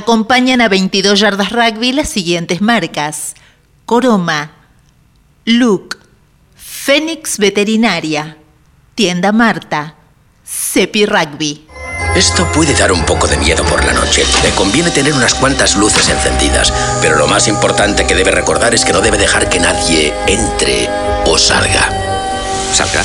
[0.00, 3.34] Acompañan a 22 yardas rugby las siguientes marcas.
[3.84, 4.52] Coroma,
[5.44, 5.98] Luke,
[6.56, 8.38] Fénix Veterinaria,
[8.94, 9.96] Tienda Marta,
[10.42, 11.66] Cepi Rugby.
[12.16, 14.24] Esto puede dar un poco de miedo por la noche.
[14.42, 18.86] Le conviene tener unas cuantas luces encendidas, pero lo más importante que debe recordar es
[18.86, 20.88] que no debe dejar que nadie entre
[21.26, 21.90] o salga.
[22.72, 23.04] ¿Salga?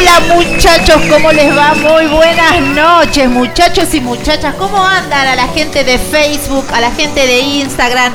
[0.00, 1.74] Hola muchachos, ¿cómo les va?
[1.74, 4.54] Muy buenas noches muchachos y muchachas.
[4.54, 8.10] ¿Cómo andan a la gente de Facebook, a la gente de Instagram?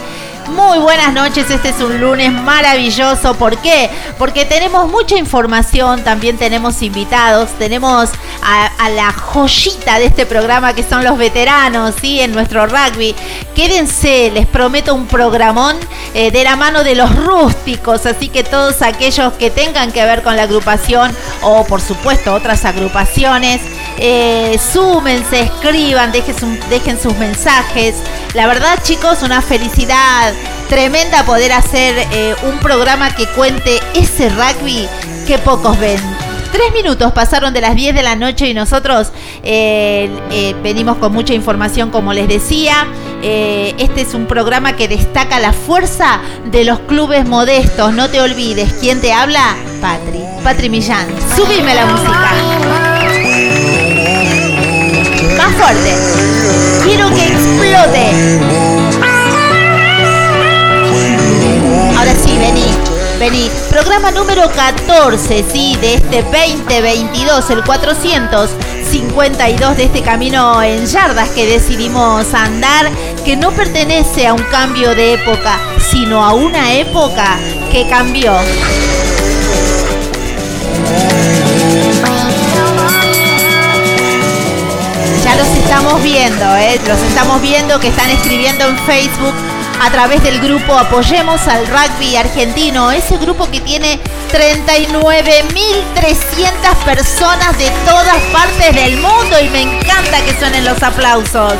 [0.50, 3.35] Muy buenas noches, este es un lunes maravilloso.
[3.35, 3.91] ¿Por qué?
[4.18, 8.09] Porque tenemos mucha información, también tenemos invitados, tenemos
[8.45, 12.22] a, la joyita de este programa que son los veteranos, ¿sí?
[12.22, 13.16] En nuestro rugby.
[13.56, 15.75] Quédense, les prometo un programón
[16.13, 20.22] eh, de la mano de los rústicos, así que todos aquellos que tengan que ver
[20.22, 23.61] con la agrupación o por supuesto otras agrupaciones,
[23.97, 27.95] eh, súmense, escriban, dejen, dejen sus mensajes.
[28.34, 30.34] La verdad chicos, una felicidad
[30.69, 34.88] tremenda poder hacer eh, un programa que cuente ese rugby
[35.25, 36.15] que pocos ven.
[36.55, 39.11] Tres minutos pasaron de las 10 de la noche y nosotros
[39.43, 42.88] eh, eh, venimos con mucha información, como les decía.
[43.21, 47.91] este es un programa que destaca la fuerza de los clubes modestos.
[47.93, 49.57] No te olvides, ¿quién te habla?
[49.81, 51.09] Patri, Patri Millán.
[51.35, 52.31] Subime la música.
[55.37, 55.93] Más fuerte.
[56.85, 58.54] Quiero que explote.
[63.72, 71.47] Programa número 14, sí, de este 2022, el 452 de este camino en yardas que
[71.47, 72.91] decidimos andar,
[73.25, 75.58] que no pertenece a un cambio de época,
[75.90, 77.40] sino a una época
[77.72, 78.31] que cambió.
[85.24, 86.80] Ya los estamos viendo, ¿eh?
[86.88, 89.34] los estamos viendo que están escribiendo en Facebook
[89.81, 94.00] a través del grupo Apoyemos al Rugby Argentino, ese grupo que tiene
[94.31, 101.53] 39.300 personas de todas partes del mundo y me encanta que suenen los aplausos.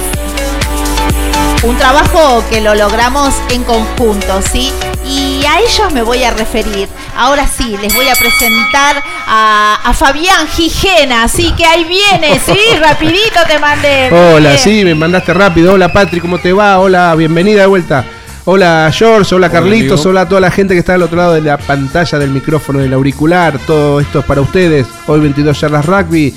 [1.64, 4.72] Un trabajo que lo logramos en conjunto, ¿sí?
[5.04, 6.88] Y a ellos me voy a referir.
[7.16, 13.39] Ahora sí, les voy a presentar a, Fabián Gijena, así que ahí viene, sí, rapidito
[13.48, 14.10] te mandé.
[14.12, 15.74] Hola, sí, me mandaste rápido.
[15.74, 16.80] Hola Patri, ¿cómo te va?
[16.80, 18.06] Hola, bienvenida de vuelta.
[18.47, 21.42] Hola George, hola Carlitos, hola, a toda la gente que está al otro lado de
[21.42, 23.57] la pantalla del micrófono, del auricular.
[23.65, 24.86] Todo esto es para ustedes.
[25.07, 26.31] Hoy 22 charlas rugby,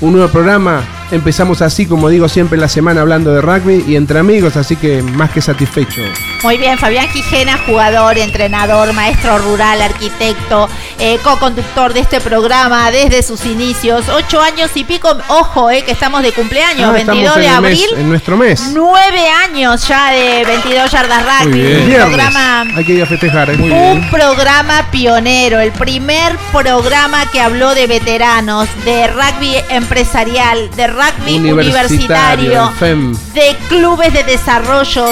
[0.00, 4.20] un nuevo programa Empezamos así, como digo siempre, la semana hablando de rugby y entre
[4.20, 6.02] amigos, así que más que satisfecho.
[6.42, 10.68] Muy bien, Fabián Quijena, jugador, entrenador, maestro rural, arquitecto,
[10.98, 14.08] eh, co-conductor de este programa desde sus inicios.
[14.08, 17.48] Ocho años y pico, ojo, eh, que estamos de cumpleaños, Ah, 22 estamos en de
[17.48, 17.86] abril.
[17.90, 18.70] mes- en nuestro mes.
[18.72, 21.60] Nueve años ya de 22 yardas rugby.
[21.60, 22.06] Un Viernes.
[22.06, 23.50] programa Hay que ir a festejar.
[23.50, 23.56] ¿eh?
[23.58, 24.10] Muy un bien.
[24.10, 32.68] programa pionero, el primer programa que habló de veteranos, de rugby empresarial, de rugby universitario,
[32.68, 33.16] el FEM.
[33.34, 35.06] de clubes de desarrollo,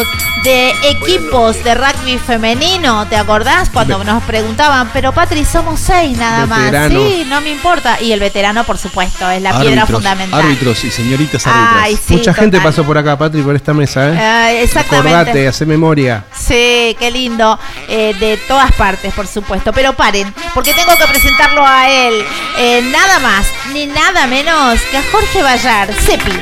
[0.45, 3.07] de equipos de rugby femenino.
[3.09, 7.03] ¿Te acordás cuando nos preguntaban, pero Patri, somos seis nada Veteranos.
[7.03, 7.11] más?
[7.13, 8.01] Sí, no me importa.
[8.01, 10.41] Y el veterano, por supuesto, es la piedra fundamental.
[10.41, 11.83] Árbitros y señoritas árbitras.
[11.83, 14.15] Ay, sí, Mucha gente pasó por acá, Patri, por esta mesa, ¿eh?
[14.59, 15.09] Eh, exactamente.
[15.15, 16.25] Acordate, hace memoria.
[16.37, 17.59] Sí, qué lindo.
[17.89, 19.73] Eh, de todas partes, por supuesto.
[19.73, 22.15] Pero paren, porque tengo que presentarlo a él.
[22.59, 26.33] Eh, nada más, ni nada menos que a Jorge Vallar, Cepi.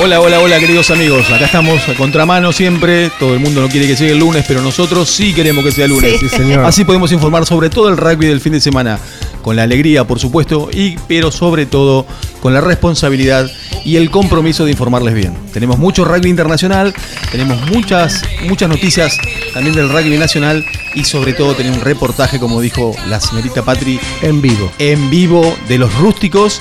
[0.00, 1.28] Hola, hola, hola, queridos amigos.
[1.30, 3.10] Acá estamos a contramano siempre.
[3.18, 5.88] Todo el mundo no quiere que llegue el lunes, pero nosotros sí queremos que sea
[5.88, 6.20] lunes.
[6.20, 6.28] Sí.
[6.28, 6.64] Sí, señor.
[6.66, 8.98] Así podemos informar sobre todo el rugby del fin de semana,
[9.42, 12.06] con la alegría, por supuesto, y pero sobre todo
[12.40, 13.50] con la responsabilidad
[13.84, 15.34] y el compromiso de informarles bien.
[15.52, 16.94] Tenemos mucho rugby internacional,
[17.32, 19.16] tenemos muchas muchas noticias
[19.54, 20.64] también del rugby nacional
[20.94, 24.70] y sobre todo tenemos un reportaje, como dijo la señorita Patri, En vivo.
[24.78, 26.60] en vivo de los rústicos,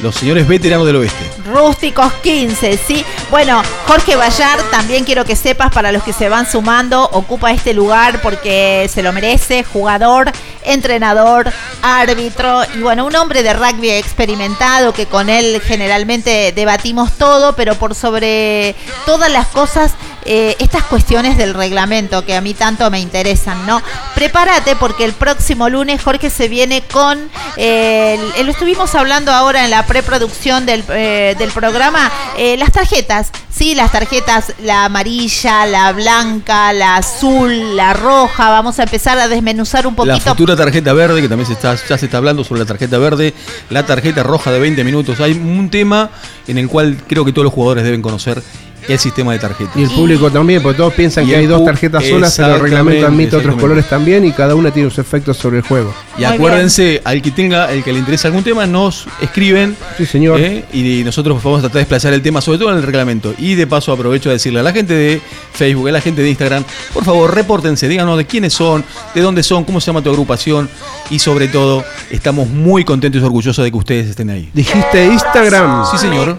[0.00, 1.30] los señores veteranos del oeste.
[1.46, 3.04] Rústicos 15, ¿sí?
[3.30, 7.74] Bueno, Jorge Vallar, también quiero que sepas, para los que se van sumando, ocupa este
[7.74, 10.30] lugar porque se lo merece, jugador,
[10.64, 11.52] entrenador,
[11.82, 17.74] árbitro, y bueno, un hombre de rugby experimentado que con él generalmente debatimos todo, pero
[17.74, 18.74] por sobre
[19.06, 19.92] todas las cosas,
[20.24, 23.82] eh, estas cuestiones del reglamento que a mí tanto me interesan, ¿no?
[24.14, 27.18] Prepárate porque el próximo lunes Jorge se viene con,
[27.56, 32.10] eh, lo estuvimos hablando ahora en la preproducción del, eh, programa,
[32.58, 38.84] las tarjetas, sí, las tarjetas, la amarilla, la blanca, la azul, la roja, vamos a
[38.84, 40.30] empezar a desmenuzar un La poquito.
[40.30, 43.34] futura tarjeta verde, que también se está, ya se está hablando sobre la tarjeta verde,
[43.70, 45.20] la tarjeta roja de 20 minutos.
[45.20, 46.10] Hay un tema
[46.46, 48.42] en el cual creo que todos los jugadores deben conocer
[48.88, 49.76] el sistema de tarjetas.
[49.76, 52.60] Y el público también, porque todos piensan Y que hay dos tarjetas solas, pero el
[52.60, 55.94] reglamento admite otros colores también y cada una tiene sus efectos sobre el juego.
[56.16, 59.76] Y Muy acuérdense, al que tenga, el que le interese algún tema, nos escriben.
[59.96, 60.38] Sí, señor.
[60.40, 60.64] ¿eh?
[60.72, 63.34] Y nosotros vamos a tratar de desplazar el tema, sobre todo en el reglamento.
[63.38, 65.20] Y de paso aprovecho a decirle a la gente de
[65.52, 68.84] Facebook, a la gente de Instagram, por favor, repórtense, díganos de quiénes son,
[69.14, 70.68] de dónde son, cómo se llama tu agrupación.
[71.10, 74.50] Y sobre todo, estamos muy contentos y orgullosos de que ustedes estén ahí.
[74.52, 75.84] Dijiste Instagram.
[75.90, 76.38] Sí, señor.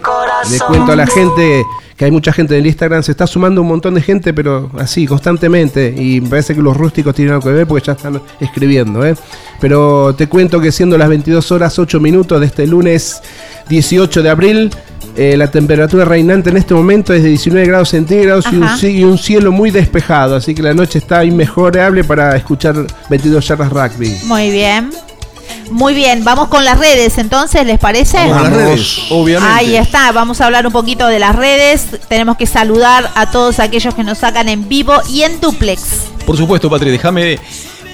[0.50, 1.64] Le cuento a la gente
[1.96, 4.70] que hay mucha gente en el Instagram, se está sumando un montón de gente, pero
[4.78, 5.94] así, constantemente.
[5.96, 9.14] Y me parece que los rústicos tienen algo que ver porque ya están escribiendo, ¿eh?
[9.60, 13.22] Pero te cuento que siendo las 22 horas 8 minutos de este lunes
[13.68, 14.70] 18 de abril,
[15.16, 19.18] eh, la temperatura reinante en este momento es de 19 grados centígrados y un, y
[19.18, 20.36] cielo muy despejado.
[20.36, 22.76] Así que la noche está inmejorable para escuchar
[23.08, 24.14] 22 yardas rugby.
[24.26, 24.90] Muy bien.
[25.70, 28.18] Muy bien, vamos con las redes entonces, ¿les parece?
[28.18, 29.54] Vamos a las redes, obviamente.
[29.54, 31.86] Ahí está, vamos a hablar un poquito de las redes.
[32.08, 35.82] Tenemos que saludar a todos aquellos que nos sacan en vivo y en duplex.
[36.24, 37.38] Por supuesto, Patri, déjame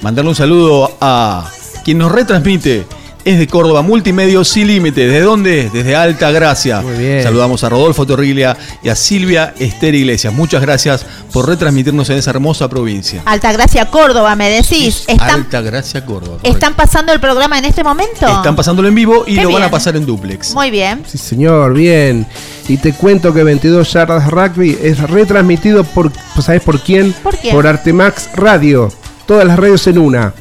[0.01, 1.49] mandarle un saludo a
[1.83, 2.85] quien nos retransmite.
[3.25, 5.07] Es de Córdoba, Multimedios Sin Límite.
[5.07, 5.69] ¿De dónde?
[5.71, 6.81] Desde Alta Gracia.
[6.81, 7.23] Muy bien.
[7.23, 10.33] Saludamos a Rodolfo Torriglia y a Silvia Esther Iglesias.
[10.33, 13.21] Muchas gracias por retransmitirnos en esa hermosa provincia.
[13.23, 15.05] Altagracia Córdoba, me decís.
[15.07, 16.37] ¿Están, Alta Gracia, Córdoba.
[16.37, 16.51] correcto.
[16.51, 18.27] ¿Están pasando el programa en este momento?
[18.27, 20.53] Están pasándolo en vivo y Qué lo van a pasar en duplex.
[20.53, 21.03] Muy bien.
[21.07, 22.27] Sí, señor, bien.
[22.67, 26.11] Y te cuento que 22 Yardas Rugby es retransmitido por,
[26.41, 27.13] ¿sabes por quién?
[27.23, 27.55] ¿Por quién?
[27.55, 28.91] Por Artemax Radio.
[29.25, 30.33] Todas las radios en una.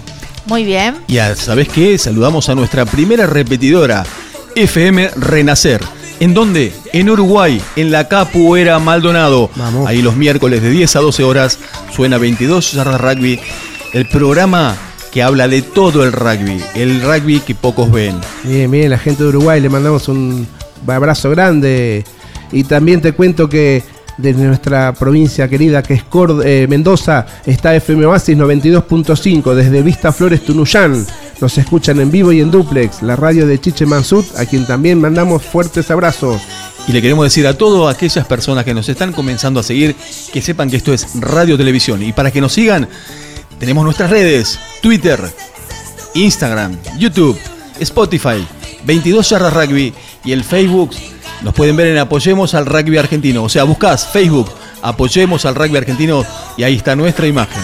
[0.46, 0.96] Muy bien.
[1.06, 1.96] Y a- ¿sabés qué?
[1.98, 4.04] Saludamos a nuestra primera repetidora,
[4.56, 5.80] FM Renacer.
[6.18, 6.72] ¿En dónde?
[6.92, 9.50] En Uruguay, en la Capuera Maldonado.
[9.54, 9.86] Vamos.
[9.88, 11.60] Ahí los miércoles de 10 a 12 horas
[11.94, 13.38] suena 22 yardas rugby,
[13.92, 14.74] el programa
[15.12, 18.16] que habla de todo el rugby, el rugby que pocos ven.
[18.42, 20.48] Bien, bien, la gente de Uruguay le mandamos un
[20.88, 22.04] abrazo grande.
[22.50, 23.82] Y también te cuento que
[24.18, 30.12] desde nuestra provincia querida que es Cord- eh, Mendoza está FM Oasis 92.5 desde Vista
[30.12, 31.06] Flores Tunuyán.
[31.40, 35.00] Nos escuchan en vivo y en duplex, la radio de Chiche Mansut, a quien también
[35.00, 36.40] mandamos fuertes abrazos.
[36.86, 39.96] Y le queremos decir a todas aquellas personas que nos están comenzando a seguir
[40.32, 42.02] que sepan que esto es radio televisión.
[42.02, 42.88] Y para que nos sigan,
[43.58, 45.18] tenemos nuestras redes: Twitter,
[46.14, 47.38] Instagram, YouTube,
[47.80, 48.46] Spotify,
[48.84, 49.92] 22 Yardas Rugby
[50.24, 50.90] y el Facebook.
[51.42, 53.42] Nos pueden ver en Apoyemos al Rugby Argentino.
[53.42, 54.50] O sea, buscás Facebook
[54.82, 56.24] apoyemos al rugby argentino
[56.56, 57.62] y ahí está nuestra imagen.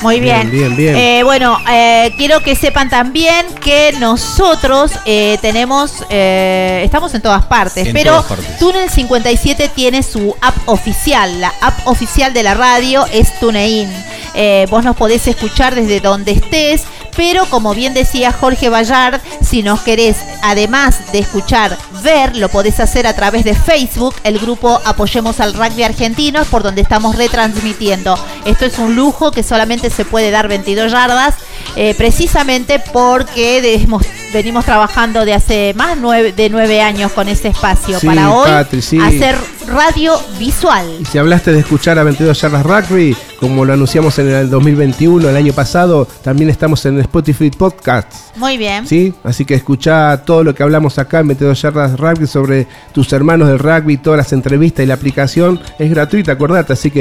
[0.00, 0.48] Muy bien.
[0.50, 0.96] Bien, bien, bien.
[0.96, 7.46] Eh, bueno, eh, quiero que sepan también que nosotros eh, tenemos, eh, estamos en todas
[7.46, 8.58] partes, En pero todas partes.
[8.60, 11.40] Túnel 57 tiene su app oficial.
[11.40, 13.90] La app oficial de la radio es TuneIn.
[14.34, 16.84] Eh, vos nos podés escuchar desde donde estés,
[17.18, 22.78] pero como bien decía Jorge Bayard, si nos querés, además de escuchar, ver, lo podés
[22.78, 28.16] hacer a través de Facebook, el grupo Apoyemos al Rugby Argentino, por donde estamos retransmitiendo.
[28.44, 31.34] Esto es un lujo que solamente se puede dar 22 yardas,
[31.74, 37.48] eh, precisamente porque hemos- venimos trabajando de hace más nueve- de nueve años con ese
[37.48, 38.98] espacio Sí, para hoy Patri, sí.
[39.00, 39.36] hacer
[39.68, 40.86] radio visual.
[41.00, 45.28] Y si hablaste de escuchar a 22 Yardas Rugby, como lo anunciamos en el 2021,
[45.28, 48.32] el año pasado, también estamos en Spotify Podcasts.
[48.36, 48.86] Muy bien.
[48.86, 49.14] ¿Sí?
[49.24, 53.48] Así que escuchá todo lo que hablamos acá en 22 Yardas Rugby sobre tus hermanos
[53.48, 56.72] del rugby, todas las entrevistas y la aplicación es gratuita, acordate.
[56.74, 57.00] Así que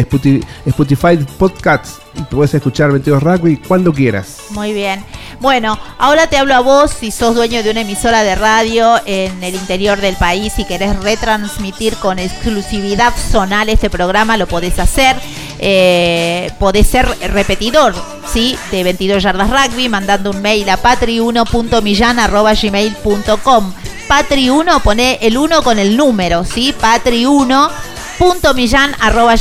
[0.65, 4.41] Spotify Podcasts y puedes escuchar 22 Rugby cuando quieras.
[4.51, 5.03] Muy bien.
[5.39, 9.43] Bueno, ahora te hablo a vos si sos dueño de una emisora de radio en
[9.43, 15.15] el interior del país y querés retransmitir con exclusividad zonal este programa, lo podés hacer.
[15.59, 17.95] Eh, podés ser repetidor,
[18.31, 18.57] ¿sí?
[18.71, 23.73] De 22 yardas rugby, mandando un mail a patri1.millan.gmail.com
[24.07, 26.73] Patri1, pone el 1 con el número, ¿sí?
[26.79, 27.69] Patri1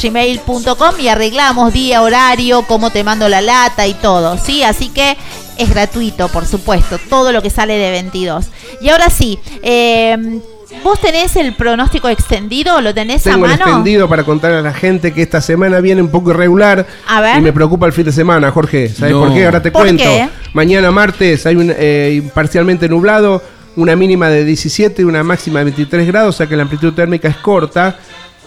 [0.02, 4.62] gmail.com y arreglamos día, horario, cómo te mando la lata y todo, ¿sí?
[4.62, 5.16] Así que
[5.58, 8.46] es gratuito, por supuesto, todo lo que sale de 22.
[8.82, 10.40] Y ahora sí, eh,
[10.84, 12.80] ¿vos tenés el pronóstico extendido?
[12.80, 13.64] ¿Lo tenés Tengo a el mano?
[13.70, 16.86] extendido para contar a la gente que esta semana viene un poco irregular.
[17.08, 17.38] A ver.
[17.38, 18.88] Y me preocupa el fin de semana, Jorge.
[18.90, 19.20] ¿Sabes No.
[19.20, 19.46] por qué?
[19.46, 20.02] Ahora te ¿Por cuento.
[20.04, 20.28] qué?
[20.52, 23.42] Mañana martes hay un eh, parcialmente nublado,
[23.76, 26.92] una mínima de 17 y una máxima de 23 grados, o sea que la amplitud
[26.92, 27.98] térmica es corta.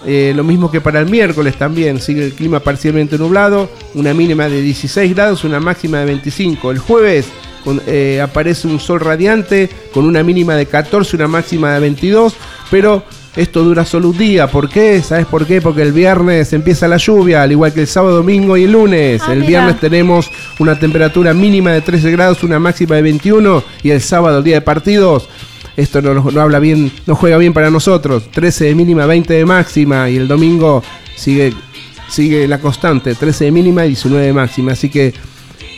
[0.06, 4.48] Eh, lo mismo que para el miércoles también, sigue el clima parcialmente nublado, una mínima
[4.48, 6.70] de 16 grados, una máxima de 25.
[6.70, 7.26] El jueves
[7.64, 12.34] con- eh, aparece un sol radiante con una mínima de 14, una máxima de 22,
[12.70, 13.02] pero
[13.36, 14.46] esto dura solo un día.
[14.50, 15.00] ¿Por qué?
[15.02, 15.60] ¿Sabes por qué?
[15.60, 19.22] Porque el viernes empieza la lluvia, al igual que el sábado, domingo y el lunes.
[19.24, 19.48] Ah, el mira.
[19.48, 24.38] viernes tenemos una temperatura mínima de 13 grados, una máxima de 21 y el sábado,
[24.38, 25.28] el día de partidos,
[25.76, 28.24] esto no, no habla bien, no juega bien para nosotros.
[28.30, 30.82] 13 de mínima, 20 de máxima y el domingo
[31.16, 31.52] sigue
[32.08, 35.14] sigue la constante, 13 de mínima y 19 de máxima, así que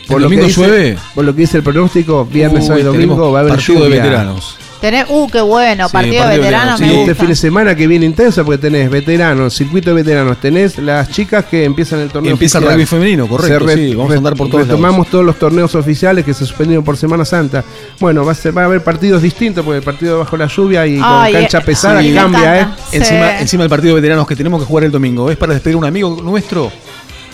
[0.09, 0.97] ¿El domingo dice, llueve?
[1.15, 3.89] por lo que dice el pronóstico, viernes, sábado y domingo va a haber partido lluvia.
[3.89, 4.57] de veteranos.
[4.83, 6.93] Tenés, uh, qué bueno, Sí, partido de partido de veteranos veteranos, me sí.
[6.93, 10.77] Y este fin de semana que viene intenso porque tenés veteranos, circuito de veteranos, tenés
[10.77, 14.17] las chicas que empiezan el torneo Empieza el rugby femenino, correcto, re- sí, vamos a
[14.17, 15.11] andar por todos Retomamos lados.
[15.11, 17.63] todos los torneos oficiales que se suspendieron por Semana Santa.
[18.01, 20.85] Bueno, va a, ser, va a haber partidos distintos porque el partido bajo la lluvia
[20.85, 22.67] y Ay, con cancha pesada sí, me cambia, ¿eh?
[22.91, 25.75] Encima, encima del partido de veteranos que tenemos que jugar el domingo, es para despedir
[25.75, 26.69] a un amigo nuestro,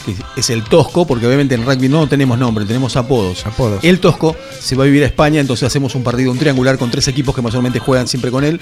[0.05, 3.45] que es el Tosco, porque obviamente en rugby no tenemos nombre, tenemos apodos.
[3.45, 3.83] Apodos.
[3.83, 6.89] El Tosco se va a vivir a España, entonces hacemos un partido, un triangular con
[6.91, 8.59] tres equipos que mayormente juegan siempre con él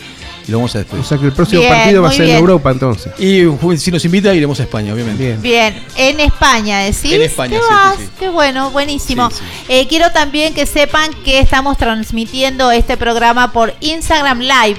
[0.48, 1.04] y lo vamos a despedir.
[1.04, 2.36] O sea que el próximo Bien, partido va a ser en.
[2.38, 3.12] Europa entonces.
[3.20, 3.44] Y
[3.78, 5.24] si nos invita, iremos a España, obviamente.
[5.24, 5.42] Bien.
[5.42, 7.12] Bien, en España, ¿decís?
[7.14, 7.98] En España, ¿Qué sí, vas?
[7.98, 8.10] sí.
[8.20, 9.30] Qué bueno, buenísimo.
[9.30, 9.38] Sí,
[9.70, 14.78] Eh, quiero también que sepan que estamos transmitiendo este programa por Instagram Live.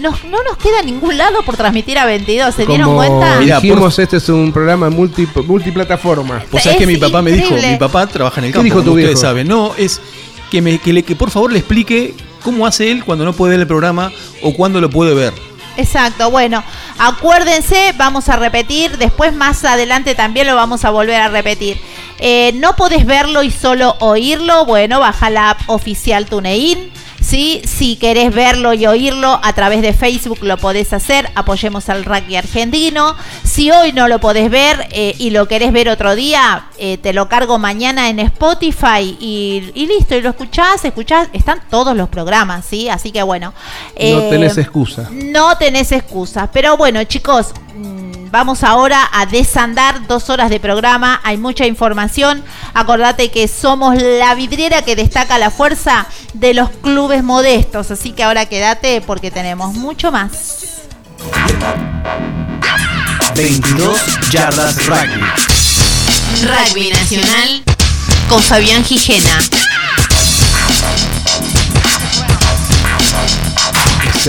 [0.00, 3.38] Nos- no nos queda ningún lado por transmitir a 22, ¿se dieron cuenta?
[3.40, 6.42] Dijimos, este es un programa multi, multiplataforma.
[6.50, 8.64] Vos sabés Es que mi papá me dijo, mi papá trabaja en el ¿Qué campo,
[8.64, 9.20] dijo como tu ustedes viejo?
[9.20, 9.48] saben.
[9.48, 10.00] No, es
[10.50, 13.52] que, me, que, le- que por favor le explique cómo hace él cuando no puede
[13.52, 14.12] ver el programa
[14.42, 15.32] o cuándo lo puede ver.
[15.76, 16.64] Exacto, bueno,
[16.98, 21.78] acuérdense, vamos a repetir, después más adelante también lo vamos a volver a repetir.
[22.18, 26.90] Eh, no podés verlo y solo oírlo, bueno, baja la app oficial TuneIn.
[27.28, 27.60] ¿Sí?
[27.66, 32.36] Si querés verlo y oírlo a través de Facebook lo podés hacer, apoyemos al rugby
[32.36, 33.14] argentino.
[33.44, 37.12] Si hoy no lo podés ver eh, y lo querés ver otro día, eh, te
[37.12, 42.08] lo cargo mañana en Spotify y, y listo, y lo escuchás, escuchás, están todos los
[42.08, 42.88] programas, ¿sí?
[42.88, 43.52] Así que bueno.
[43.94, 45.10] No eh, tenés excusa.
[45.10, 46.48] no tenés excusas.
[46.50, 51.20] Pero bueno, chicos, mm, vamos ahora a desandar dos horas de programa.
[51.24, 52.42] Hay mucha información.
[52.74, 57.90] Acordate que somos la vidriera que destaca la fuerza de los clubes modestos.
[57.90, 60.82] Así que ahora quédate porque tenemos mucho más.
[63.34, 65.20] 22 yardas rugby.
[66.42, 67.62] Rugby Nacional
[68.28, 69.38] con Fabián Gijena.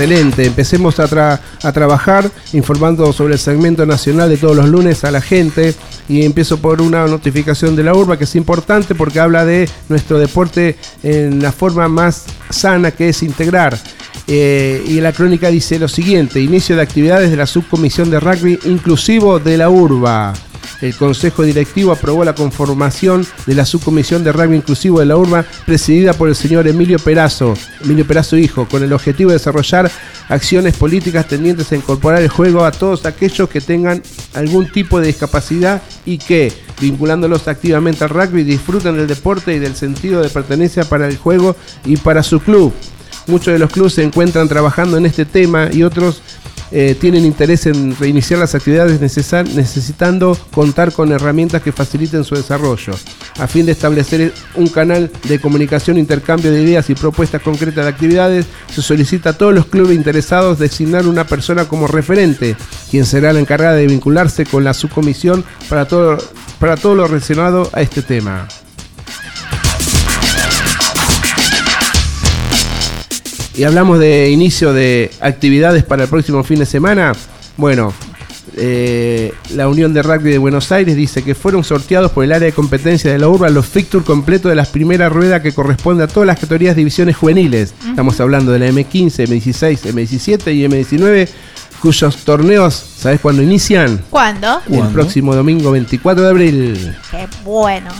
[0.02, 5.04] Excelente, empecemos a, tra- a trabajar informando sobre el segmento nacional de todos los lunes
[5.04, 5.74] a la gente
[6.08, 10.18] y empiezo por una notificación de la urba que es importante porque habla de nuestro
[10.18, 13.78] deporte en la forma más sana que es integrar.
[14.26, 18.58] Eh, y la crónica dice lo siguiente, inicio de actividades de la subcomisión de rugby
[18.64, 20.32] inclusivo de la urba.
[20.80, 25.44] El Consejo Directivo aprobó la conformación de la subcomisión de rugby inclusivo de la urba,
[25.66, 29.90] presidida por el señor Emilio Perazo, Emilio Perazo Hijo, con el objetivo de desarrollar
[30.28, 34.02] acciones políticas tendientes a incorporar el juego a todos aquellos que tengan
[34.34, 39.76] algún tipo de discapacidad y que, vinculándolos activamente al rugby, disfruten del deporte y del
[39.76, 42.72] sentido de pertenencia para el juego y para su club.
[43.26, 46.22] Muchos de los clubes se encuentran trabajando en este tema y otros
[46.72, 52.92] eh, tienen interés en reiniciar las actividades necesitando contar con herramientas que faciliten su desarrollo.
[53.38, 57.90] A fin de establecer un canal de comunicación, intercambio de ideas y propuestas concretas de
[57.90, 62.56] actividades, se solicita a todos los clubes interesados designar una persona como referente,
[62.90, 66.18] quien será la encargada de vincularse con la subcomisión para todo,
[66.58, 68.46] para todo lo relacionado a este tema.
[73.60, 77.12] Y hablamos de inicio de actividades para el próximo fin de semana,
[77.58, 77.92] bueno,
[78.56, 82.46] eh, la Unión de Rugby de Buenos Aires dice que fueron sorteados por el área
[82.46, 86.06] de competencia de la urba los fixtures completos de las primeras ruedas que corresponde a
[86.06, 87.74] todas las categorías de divisiones juveniles.
[87.86, 91.28] Estamos hablando de la M15, M16, M17 y M19,
[91.82, 94.00] cuyos torneos, ¿sabes cuándo inician?
[94.08, 94.62] ¿Cuándo?
[94.70, 96.96] El próximo domingo 24 de abril.
[97.10, 97.90] Qué bueno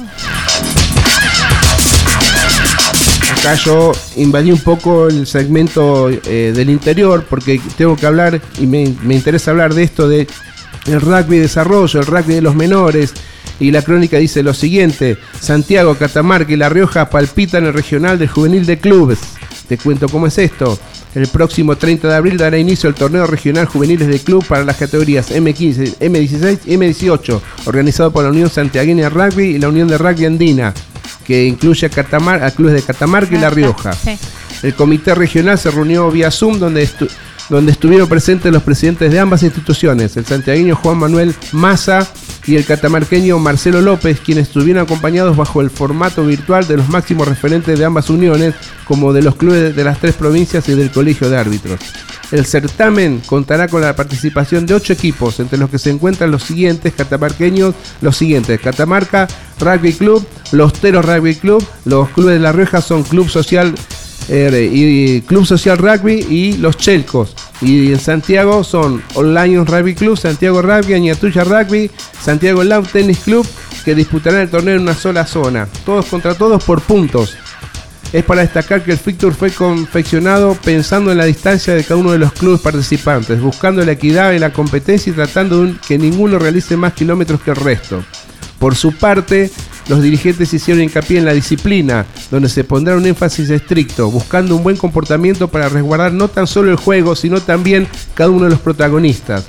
[3.40, 8.66] acá yo invadí un poco el segmento eh, del interior porque tengo que hablar y
[8.66, 10.26] me, interesa hablar de esto de
[10.86, 13.14] el rugby desarrollo, el rugby de los menores.
[13.58, 18.28] Y la crónica dice lo siguiente, Santiago, Catamarca y La Rioja palpitan el regional del
[18.28, 19.18] juvenil de clubes.
[19.68, 20.78] Te cuento cómo es esto.
[21.14, 24.76] El próximo 30 de abril dará inicio el torneo regional juveniles de club para las
[24.76, 29.98] categorías M15, M16 y M18, organizado por la Unión Santiagueña Rugby y la Unión de
[29.98, 30.74] Rugby Andina
[31.24, 33.92] que incluye a, Catamar, a clubes de Catamarca y La Rioja.
[34.62, 36.88] El comité regional se reunió vía Zoom donde,
[37.48, 42.06] donde estuvieron presentes los presidentes de ambas instituciones, el santiagueño Juan Manuel Maza
[42.46, 47.28] y el catamarqueño Marcelo López, quienes estuvieron acompañados bajo el formato virtual de los máximos
[47.28, 48.54] referentes de ambas uniones,
[48.84, 51.80] como de los clubes de las tres provincias y del Colegio de Árbitros.
[52.30, 56.44] El certamen contará con la participación de ocho equipos, entre los que se encuentran los
[56.44, 59.26] siguientes catamarqueños, los siguientes, Catamarca
[59.58, 63.74] Rugby Club, Los Teros Rugby Club, los clubes de La Rioja son Club Social
[64.28, 67.34] eh, y Club Social Rugby y los Chelcos.
[67.60, 71.90] Y en Santiago son Lions Rugby Club, Santiago Rugby, Añatuya Rugby,
[72.22, 73.46] Santiago Lawn Tennis Club,
[73.84, 75.68] que disputarán el torneo en una sola zona.
[75.84, 77.36] Todos contra todos por puntos.
[78.12, 82.10] Es para destacar que el fixture fue confeccionado pensando en la distancia de cada uno
[82.10, 86.38] de los clubes participantes, buscando la equidad en la competencia y tratando de que ninguno
[86.38, 88.02] realice más kilómetros que el resto.
[88.58, 89.50] Por su parte,
[89.88, 94.64] los dirigentes hicieron hincapié en la disciplina, donde se pondrá un énfasis estricto, buscando un
[94.64, 98.60] buen comportamiento para resguardar no tan solo el juego, sino también cada uno de los
[98.60, 99.46] protagonistas.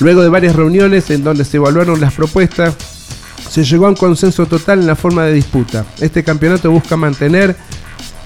[0.00, 2.76] Luego de varias reuniones en donde se evaluaron las propuestas,
[3.48, 5.84] se llegó a un consenso total en la forma de disputa.
[6.00, 7.56] Este campeonato busca mantener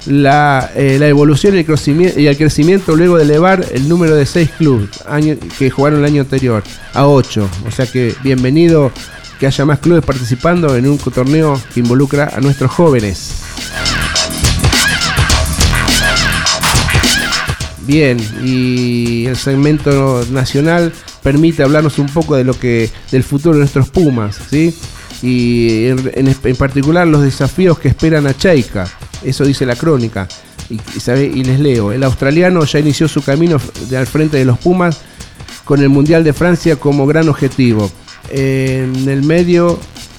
[0.06, 4.90] la, eh, evolución y el, crecimiento, luego de elevar el número de seis clubes
[5.58, 6.62] que jugaron el año anterior
[6.94, 7.48] a ocho.
[7.66, 8.90] O sea que bienvenido
[9.38, 13.42] que haya más clubes participando en un torneo que involucra a nuestros jóvenes.
[17.84, 23.60] Bien, y el segmento nacional permite hablarnos un poco de lo que del futuro de
[23.60, 24.74] nuestros Pumas, ¿sí?
[25.22, 28.88] Y en, particular los desafíos que esperan a Chaika.
[29.22, 30.28] Eso dice la crónica.
[30.68, 30.80] Y,
[31.10, 35.00] y, les leo, el australiano ya inició su camino de al frente de los Pumas
[35.64, 37.90] con el Mundial de Francia como gran objetivo.
[38.30, 39.78] En el medio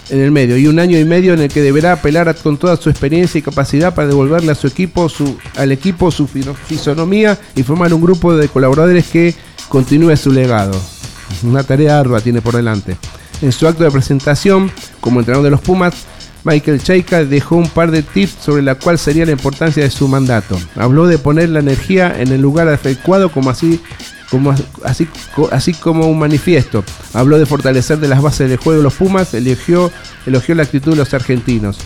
[0.09, 2.75] en el medio y un año y medio en el que deberá apelar con toda
[2.75, 7.63] su experiencia y capacidad para devolverle a su equipo su, al equipo su fisonomía y
[7.63, 9.33] formar un grupo de colaboradores que
[9.69, 10.79] continúe su legado.
[11.43, 12.97] Una tarea ardua tiene por delante.
[13.43, 15.93] En su acto de presentación como entrenador de los Pumas,
[16.45, 20.07] Michael Cheika dejó un par de tips sobre la cual sería la importancia de su
[20.07, 20.57] mandato.
[20.77, 23.81] Habló de poner la energía en el lugar adecuado como así
[24.31, 25.09] como, así,
[25.51, 26.85] así como un manifiesto.
[27.13, 29.91] Habló de fortalecer de las bases del juego de los Pumas, elogió,
[30.25, 31.79] la actitud de los argentinos.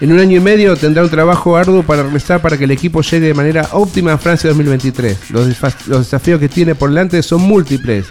[0.00, 3.02] En un año y medio tendrá un trabajo arduo para realizar para que el equipo
[3.02, 5.30] llegue de manera óptima a Francia 2023.
[5.30, 5.46] Los,
[5.88, 8.06] los desafíos que tiene por delante son múltiples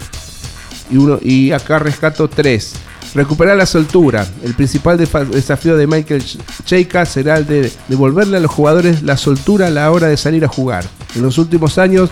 [0.89, 2.73] y, uno, y acá rescato tres.
[3.13, 4.27] Recuperar la soltura.
[4.43, 6.23] El principal desafío de Michael
[6.65, 10.43] Cheika será el de devolverle a los jugadores la soltura a la hora de salir
[10.43, 10.83] a jugar.
[11.15, 12.09] En los últimos años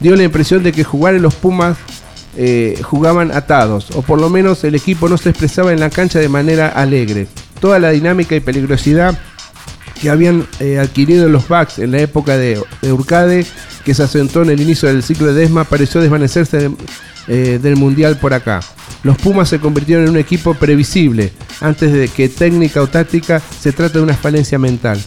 [0.00, 1.76] dio la impresión de que jugar en los Pumas
[2.36, 6.18] eh, jugaban atados, o por lo menos el equipo no se expresaba en la cancha
[6.18, 7.26] de manera alegre.
[7.60, 9.18] Toda la dinámica y peligrosidad
[10.00, 13.44] que habían eh, adquirido los Bucks en la época de, de Urcade,
[13.84, 16.70] que se asentó en el inicio del ciclo de Desma, pareció desvanecerse
[17.28, 18.60] eh, del Mundial por acá.
[19.02, 23.72] Los Pumas se convirtieron en un equipo previsible, antes de que técnica o táctica se
[23.72, 25.00] trate de una falencia mental.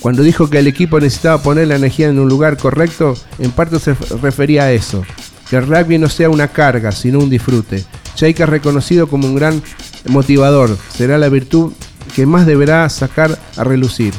[0.00, 3.78] Cuando dijo que el equipo necesitaba poner la energía en un lugar correcto, en parte
[3.78, 5.04] se refería a eso.
[5.48, 7.84] Que el rugby no sea una carga, sino un disfrute.
[8.14, 9.62] Cheika es reconocido como un gran
[10.06, 10.76] motivador.
[10.94, 11.72] Será la virtud
[12.14, 14.14] que más deberá sacar a relucir.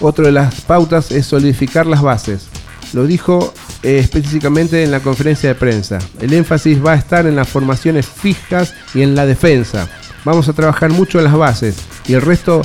[0.00, 2.48] Otra de las pautas es solidificar las bases.
[2.92, 3.52] Lo dijo
[3.82, 5.98] eh, específicamente en la conferencia de prensa.
[6.20, 9.88] El énfasis va a estar en las formaciones fijas y en la defensa.
[10.24, 12.62] Vamos a trabajar mucho en las bases y el resto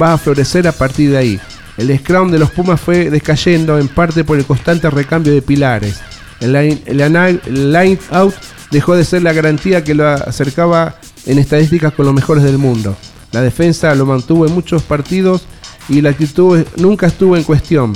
[0.00, 1.40] va a florecer a partir de ahí.
[1.76, 6.00] El scrum de los Pumas fue descayendo en parte por el constante recambio de pilares.
[6.40, 8.34] El line, el line out
[8.70, 12.96] dejó de ser la garantía que lo acercaba en estadísticas con los mejores del mundo.
[13.32, 15.46] La defensa lo mantuvo en muchos partidos
[15.88, 17.92] y la actitud nunca estuvo en cuestión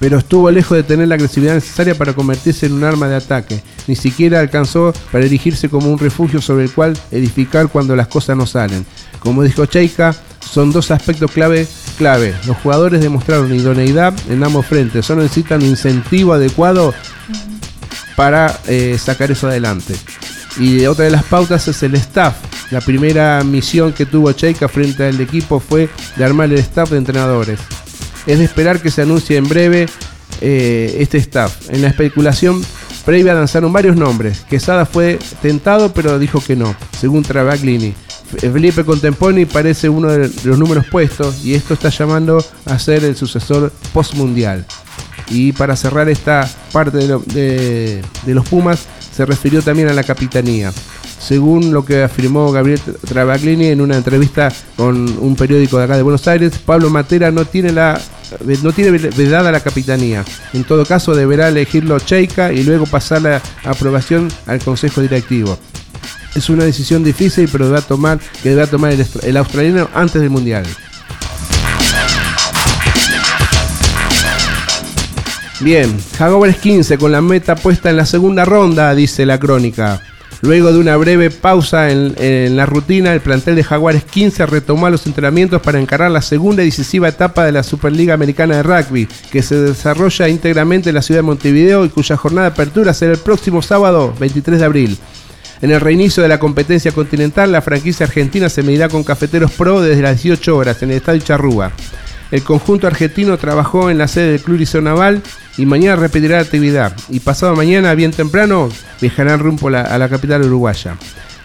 [0.00, 3.62] pero estuvo lejos de tener la agresividad necesaria para convertirse en un arma de ataque.
[3.86, 8.36] Ni siquiera alcanzó para erigirse como un refugio sobre el cual edificar cuando las cosas
[8.36, 8.86] no salen.
[9.20, 11.68] Como dijo Cheika, son dos aspectos clave.
[11.98, 12.34] clave.
[12.46, 16.94] Los jugadores demostraron idoneidad en ambos frentes, solo necesitan incentivo adecuado
[18.16, 19.94] para eh, sacar eso adelante.
[20.56, 22.36] Y otra de las pautas es el staff.
[22.70, 26.98] La primera misión que tuvo Cheika frente al equipo fue de armar el staff de
[26.98, 27.58] entrenadores
[28.26, 29.86] es de esperar que se anuncie en breve
[30.40, 31.70] eh, este staff.
[31.70, 32.62] En la especulación
[33.04, 34.44] previa lanzaron varios nombres.
[34.48, 37.94] Quesada fue tentado, pero dijo que no, según Travaglini.
[38.38, 43.16] Felipe Contemponi parece uno de los números puestos y esto está llamando a ser el
[43.16, 44.64] sucesor postmundial.
[45.28, 49.92] Y para cerrar esta parte de, lo- de- de los Pumas, se refirió también a
[49.92, 50.72] la capitanía.
[51.20, 56.02] Según lo que afirmó Gabriel Travaglini en una entrevista con un periódico de acá de
[56.02, 58.00] Buenos Aires, Pablo Matera no tiene la
[58.62, 60.24] no tiene vedada la capitanía.
[60.52, 65.58] En todo caso, deberá elegirlo Cheika y luego pasar la aprobación al Consejo Directivo.
[66.34, 70.64] Es una decisión difícil, pero debe tomar, que deberá tomar el, australiano antes del Mundial.
[75.60, 80.00] Bien, Jaguares 15 con la meta puesta en la segunda ronda, dice la crónica.
[80.42, 85.06] Luego de una breve pausa en, la rutina, el plantel de Jaguares 15 retomó los
[85.06, 89.42] entrenamientos para encarar la segunda y decisiva etapa de la Superliga Americana de Rugby, que
[89.42, 93.18] se desarrolla íntegramente en la ciudad de Montevideo y cuya jornada de apertura será el
[93.18, 94.98] próximo sábado 23 de abril.
[95.60, 99.82] En el reinicio de la competencia continental, la franquicia argentina se medirá con Cafeteros Pro
[99.82, 101.70] desde las 18 horas en el estadio Charrúa.
[102.30, 105.22] El conjunto argentino trabajó en la sede del Club Liceo Naval
[105.56, 106.96] y mañana repetirá la actividad.
[107.08, 108.68] Y pasado mañana, bien temprano,
[109.00, 110.96] viajarán rumbo a la, capital uruguaya.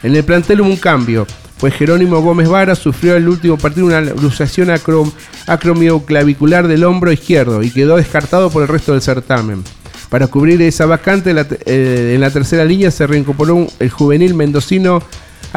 [0.03, 1.25] En el plantel hubo un cambio,
[1.59, 5.11] pues Jerónimo Gómez Vara sufrió el último partido una luxación acrom
[5.47, 9.63] acromioclavicular del hombro izquierdo y quedó descartado por el resto del certamen.
[10.09, 11.33] Para cubrir esa vacante,
[11.65, 15.01] eh, en la tercera línea se reincorporó el juvenil mendocino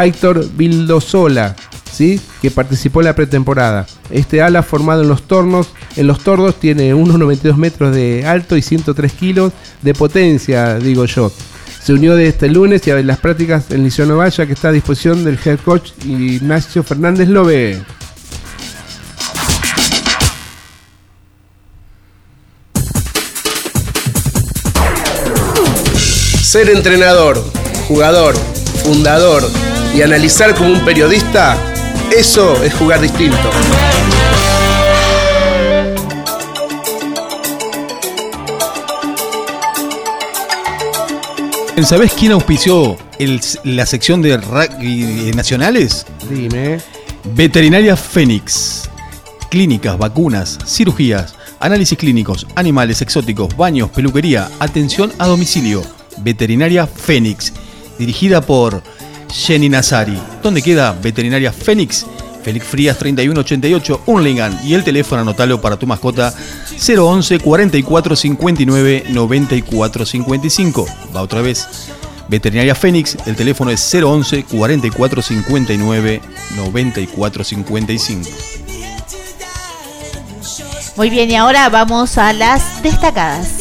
[0.05, 1.57] Héctor Vildosola,
[1.93, 2.21] ¿sí?
[2.41, 3.87] que participó en la pretemporada.
[4.11, 8.57] Este ala formado en los tornos, en los tordos tiene unos 92 metros de alto
[8.57, 11.33] y 103 kilos de potencia, digo yo.
[11.83, 14.73] Se unió de este lunes y a las prácticas en Liceo Novalla que está a
[14.73, 17.81] disposición del head coach Ignacio Fernández Lobe.
[26.43, 27.43] Ser entrenador,
[27.87, 28.35] jugador,
[28.83, 29.43] fundador
[29.95, 31.57] y analizar como un periodista,
[32.17, 33.51] eso es jugar distinto.
[41.85, 46.05] ¿Sabés quién auspició el- la sección de rugby nacionales?
[46.29, 46.81] Dime.
[47.35, 48.89] Veterinaria Fénix.
[49.49, 55.83] Clínicas, vacunas, cirugías, análisis clínicos, animales exóticos, baños, peluquería, atención a domicilio.
[56.19, 57.53] Veterinaria Fénix.
[57.99, 58.83] Dirigida por
[59.33, 60.19] Jenny Nazari.
[60.43, 62.07] ¿Dónde queda Veterinaria Fénix?
[62.43, 66.33] Félix Frías 3188 Unlingan y el teléfono anotalo para tu mascota
[66.79, 70.87] 011 44 59 94 55.
[71.15, 71.69] Va otra vez.
[72.29, 76.21] Veterinaria Fénix, el teléfono es 011 44 59
[76.57, 78.31] 94 55.
[80.97, 83.59] Muy bien, y ahora vamos a las destacadas.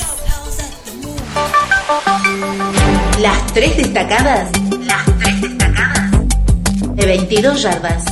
[3.19, 4.49] Las tres destacadas.
[6.97, 8.03] De 22 yardas.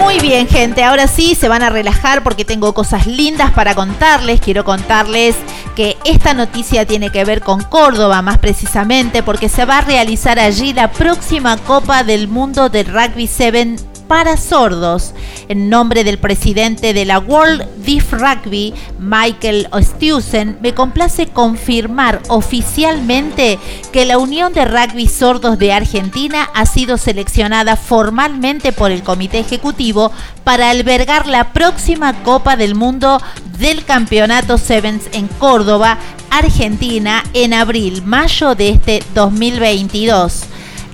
[0.00, 0.82] Muy bien, gente.
[0.82, 4.40] Ahora sí se van a relajar porque tengo cosas lindas para contarles.
[4.40, 5.36] Quiero contarles
[5.76, 10.38] que esta noticia tiene que ver con Córdoba, más precisamente, porque se va a realizar
[10.38, 15.14] allí la próxima Copa del Mundo del Rugby 7 para sordos.
[15.48, 23.58] En nombre del presidente de la World Deaf Rugby, Michael Ostiusen, me complace confirmar oficialmente
[23.92, 29.40] que la Unión de Rugby Sordos de Argentina ha sido seleccionada formalmente por el Comité
[29.40, 30.12] Ejecutivo
[30.44, 33.20] para albergar la próxima Copa del Mundo
[33.58, 35.98] del Campeonato Sevens en Córdoba,
[36.30, 40.44] Argentina, en abril-mayo de este 2022.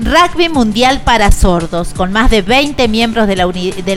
[0.03, 3.47] Rugby Mundial para Sordos, con más de 20 miembros de la,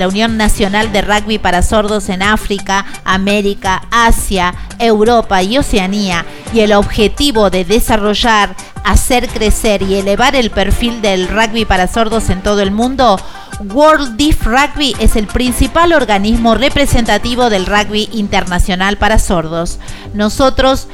[0.07, 6.73] Unión Nacional de Rugby para Sordos en África, América, Asia, Europa y Oceanía, y el
[6.73, 12.59] objetivo de desarrollar, hacer crecer y elevar el perfil del rugby para sordos en todo
[12.59, 13.17] el mundo,
[13.59, 19.79] World Deaf Rugby es el principal organismo representativo del rugby internacional para sordos.
[20.13, 20.87] Nosotros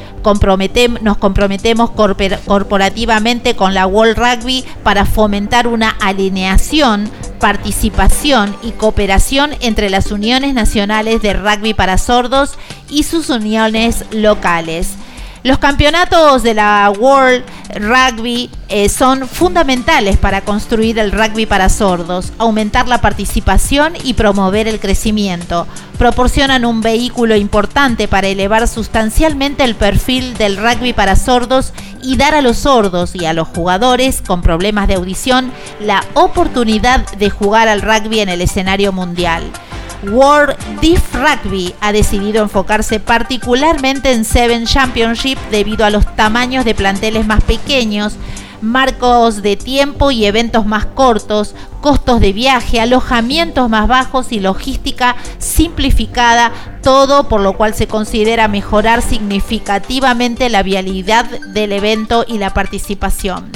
[1.01, 9.89] nos comprometemos corporativamente con la World Rugby para fomentar una alineación, participación y cooperación entre
[9.89, 12.57] las uniones nacionales de rugby para sordos
[12.89, 14.95] y sus uniones locales.
[15.41, 22.33] Los campeonatos de la World Rugby eh, son fundamentales para construir el rugby para sordos,
[22.37, 25.65] aumentar la participación y promover el crecimiento.
[25.97, 31.71] Proporcionan un vehículo importante para elevar sustancialmente el perfil del rugby para sordos
[32.03, 37.05] y dar a los sordos y a los jugadores con problemas de audición la oportunidad
[37.13, 39.43] de jugar al rugby en el escenario mundial.
[40.03, 46.73] World Deaf Rugby ha decidido enfocarse particularmente en Seven Championship debido a los tamaños de
[46.73, 48.15] planteles más pequeños,
[48.61, 55.15] marcos de tiempo y eventos más cortos, costos de viaje, alojamientos más bajos y logística
[55.37, 62.53] simplificada, todo por lo cual se considera mejorar significativamente la vialidad del evento y la
[62.53, 63.51] participación.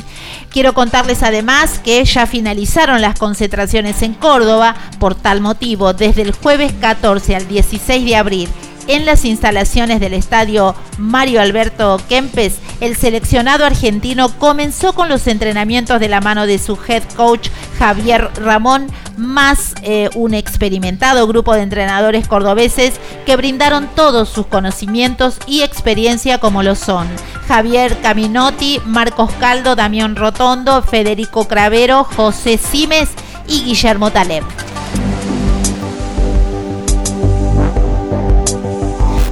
[0.49, 6.31] Quiero contarles además que ya finalizaron las concentraciones en Córdoba, por tal motivo, desde el
[6.31, 8.49] jueves 14 al 16 de abril
[8.87, 15.99] en las instalaciones del estadio Mario Alberto Kempes, el seleccionado argentino comenzó con los entrenamientos
[15.99, 21.61] de la mano de su head coach Javier Ramón, más eh, un experimentado grupo de
[21.61, 27.07] entrenadores cordobeses que brindaron todos sus conocimientos y experiencia como lo son
[27.47, 33.09] Javier Caminotti, Marcos Caldo, Damián Rotondo, Federico Cravero, José Simes
[33.47, 34.43] y Guillermo Taleb.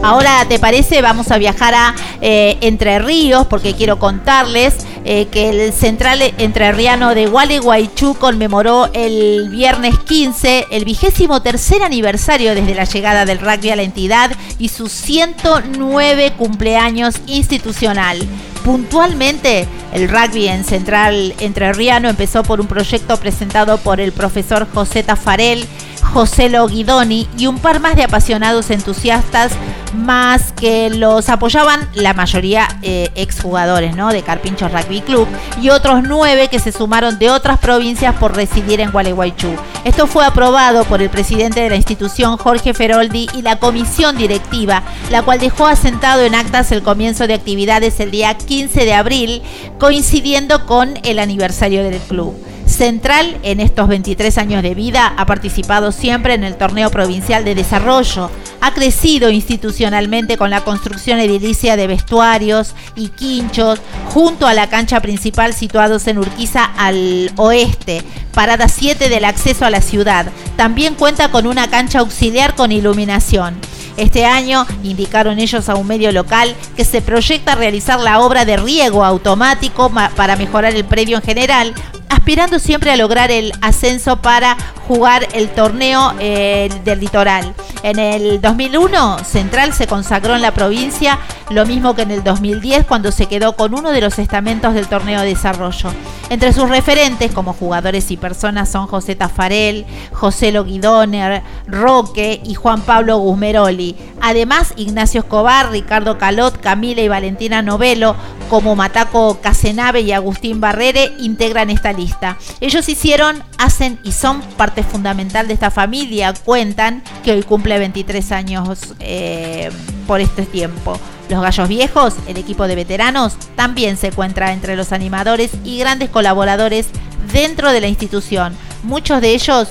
[0.04, 1.04] Ahora, ¿te parece?
[1.04, 7.14] Vamos a viajar a eh, Entre Ríos porque quiero contarles eh, que el central entrerriano
[7.14, 13.70] de Gualeguaychú conmemoró el viernes 15 el vigésimo tercer aniversario desde la llegada del rugby
[13.70, 18.28] a la entidad y su 109 cumpleaños institucional.
[18.66, 25.04] Puntualmente, el rugby en Central Entrerriano empezó por un proyecto presentado por el profesor José
[25.04, 25.68] Tafarel,
[26.02, 29.54] José Loguidoni y un par más de apasionados entusiastas
[29.94, 34.12] más que los apoyaban la mayoría eh, exjugadores ¿no?
[34.12, 35.28] de Carpincho Rugby Club
[35.62, 39.50] y otros nueve que se sumaron de otras provincias por residir en Gualeguaychú.
[39.84, 44.84] Esto fue aprobado por el presidente de la institución Jorge Feroldi y la comisión directiva,
[45.10, 49.42] la cual dejó asentado en actas el comienzo de actividades el día 15 de abril,
[49.80, 52.36] coincidiendo con el aniversario del club.
[52.82, 57.54] Central en estos 23 años de vida ha participado siempre en el torneo provincial de
[57.54, 63.80] desarrollo, ha crecido institucionalmente con la construcción edilicia de vestuarios y quinchos
[64.12, 68.02] junto a la cancha principal situados en Urquiza al oeste,
[68.34, 70.26] parada 7 del acceso a la ciudad.
[70.56, 73.54] También cuenta con una cancha auxiliar con iluminación.
[73.96, 78.58] Este año indicaron ellos a un medio local que se proyecta realizar la obra de
[78.58, 81.76] riego automático para mejorar el predio en general,
[82.22, 84.56] aspirando siempre a lograr el ascenso para
[84.88, 87.56] jugar el torneo eh, del litoral.
[87.82, 91.18] En el 2001, Central se consagró en la provincia,
[91.50, 94.86] lo mismo que en el 2010 cuando se quedó con uno de los estamentos del
[94.88, 95.90] torneo de desarrollo.
[96.30, 102.82] Entre sus referentes como jugadores y personas son José Tafarel, José Loguidoner, Roque y Juan
[102.82, 103.96] Pablo Guzmeroli.
[104.22, 108.16] Además, Ignacio Escobar, Ricardo Calot, Camila y Valentina Novelo,
[108.52, 112.38] como Mataco Casenave y Agustín Barrere, integran esta lista.
[112.60, 116.34] Ellos hicieron, hacen y son parte fundamental de esta familia.
[116.34, 119.72] Cuentan que hoy cumple 23 años eh,
[120.06, 121.00] por este tiempo.
[121.30, 126.10] Los Gallos Viejos, el equipo de veteranos, también se encuentra entre los animadores y grandes
[126.10, 126.88] colaboradores
[127.32, 128.54] dentro de la institución.
[128.84, 129.70] Muchos de ellos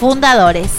[0.00, 0.70] fundadores.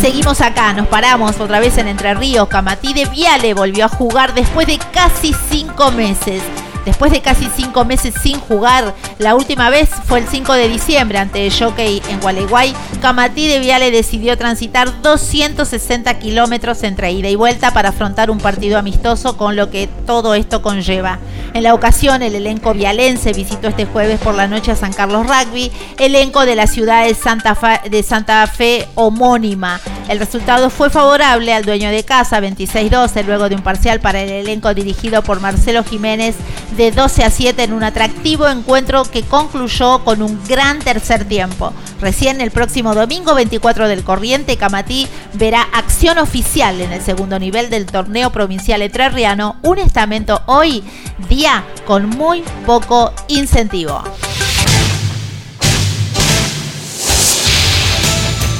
[0.00, 2.48] Seguimos acá, nos paramos otra vez en Entre Ríos.
[2.48, 6.42] Camatí de Viale volvió a jugar después de casi cinco meses.
[6.86, 11.18] Después de casi cinco meses sin jugar, la última vez fue el 5 de diciembre
[11.18, 12.74] ante el Jockey en Gualeguay.
[13.02, 18.78] Camatí de Viale decidió transitar 260 kilómetros entre ida y vuelta para afrontar un partido
[18.78, 21.18] amistoso con lo que todo esto conlleva.
[21.52, 25.26] En la ocasión, el elenco vialense visitó este jueves por la noche a San Carlos
[25.26, 29.80] Rugby, elenco de la ciudad de Santa, Fe, homónima.
[30.08, 34.30] El resultado fue favorable al dueño de casa, 26-12, luego de un parcial para el
[34.30, 36.36] elenco dirigido por Marcelo Jiménez
[36.76, 41.72] de 12 a 7 en un atractivo encuentro que concluyó con un gran tercer tiempo.
[42.00, 47.70] Recién el próximo domingo 24 del Corriente, Camatí verá acción oficial en el segundo nivel
[47.70, 50.82] del torneo provincial entrerriano, un estamento hoy
[51.28, 51.39] día
[51.86, 54.02] con muy poco incentivo.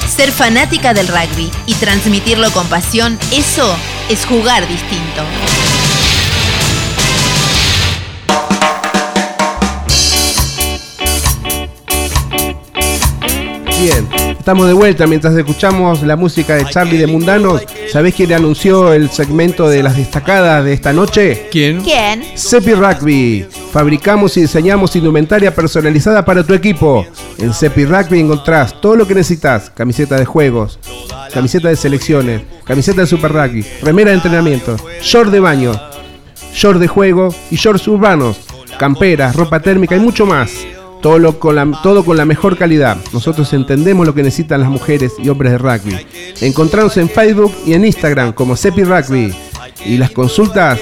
[0.08, 3.76] Ser fanática del rugby y transmitirlo con pasión, eso
[4.08, 5.24] es jugar distinto.
[13.78, 17.62] Bien, estamos de vuelta mientras escuchamos la música de Charlie de Mundanos.
[17.92, 21.48] ¿Sabés quién anunció el segmento de las destacadas de esta noche?
[21.52, 21.82] ¿Quién?
[21.82, 22.24] ¿Quién?
[22.36, 23.46] Cepi Rugby.
[23.70, 27.06] Fabricamos y diseñamos indumentaria personalizada para tu equipo.
[27.38, 30.78] En Cepi Rugby encontrás todo lo que necesitas: camiseta de juegos,
[31.34, 35.78] camiseta de selecciones, camiseta de Super Rugby, remera de entrenamiento, short de baño,
[36.54, 38.40] short de juego y shorts urbanos,
[38.78, 40.50] camperas, ropa térmica y mucho más.
[41.00, 42.96] Todo, con la mejor calidad.
[43.12, 46.06] Nosotros entendemos lo que necesitan las mujeres y hombres de rugby.
[46.40, 49.34] Encontrarnos en Facebook y en Instagram como Cepi Rugby.
[49.86, 50.78] Y las consultas,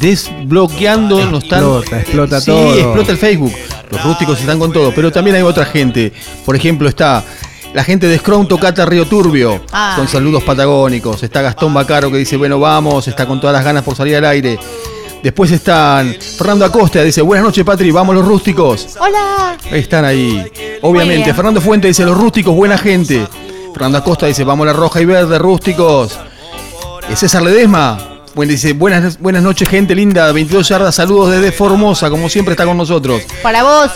[0.00, 1.60] desbloqueando, nos están.
[1.60, 2.74] Explota, explota Sí, todo.
[2.74, 3.52] explota el Facebook.
[3.90, 6.12] Los rústicos están con todo, pero también hay otra gente.
[6.44, 7.22] Por ejemplo, está
[7.74, 9.94] la gente de Scrum Tocata Río Turbio, Ah.
[9.96, 11.22] con saludos patagónicos.
[11.22, 14.24] Está Gastón Bacaro que dice, bueno, vamos, está con todas las ganas por salir al
[14.24, 14.58] aire.
[15.22, 18.96] Después están Fernando Acosta, dice, buenas noches, Patri, vamos los rústicos.
[19.00, 19.56] Hola.
[19.70, 20.50] Están ahí.
[20.82, 21.34] Obviamente.
[21.34, 23.26] Fernando Fuente dice, los rústicos, buena gente.
[23.72, 26.18] Fernando Acosta dice, vamos la roja y verde, rústicos.
[27.08, 27.98] Eh, César Ledesma.
[28.34, 30.30] Bueno, dice, buenas, buenas noches, gente linda.
[30.30, 33.22] 22 yardas, saludos desde Formosa, como siempre está con nosotros.
[33.42, 33.90] Para vos,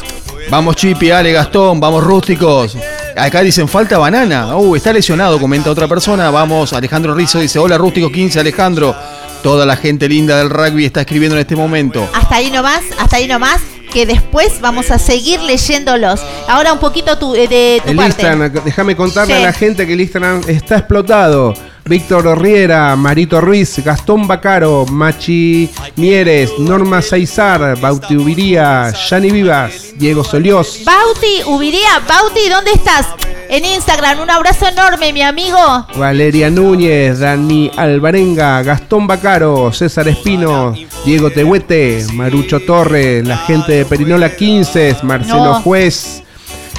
[0.51, 2.77] Vamos Chipi, Ale, Gastón, vamos rústicos.
[3.17, 4.55] Acá dicen, falta banana.
[4.57, 6.31] Uh, está lesionado, comenta otra persona.
[6.31, 8.95] Vamos, Alejandro Rizzo dice, hola rústicos 15, Alejandro.
[9.43, 12.09] Toda la gente linda del rugby está escribiendo en este momento.
[12.15, 13.61] hasta ahí nomás, hasta ahí nomás,
[13.93, 16.21] que después vamos a seguir leyéndolos.
[16.49, 18.23] Ahora un poquito tu, eh, de tu El parte.
[18.23, 19.43] Instagram, déjame contarle Sí.
[19.43, 21.55] a la gente que el Instagram está explotado.
[21.85, 30.23] Víctor Orriera, Marito Ruiz, Gastón Bacaro, Machi Mieres, Norma Saizar, Bauti Ubiría, Yani Vivas, Diego
[30.23, 30.83] Solios.
[30.85, 33.09] Bauti, Ubiría, Bauti, ¿dónde estás?
[33.49, 35.59] En Instagram, un abrazo enorme, mi amigo.
[35.97, 43.85] Valeria Núñez, Dani Alvarenga, Gastón Bacaro, César Espino, Diego Tehuete, Marucho Torres, la gente de
[43.85, 45.63] Perinola 15, Marcelo No.
[45.63, 46.23] Juez,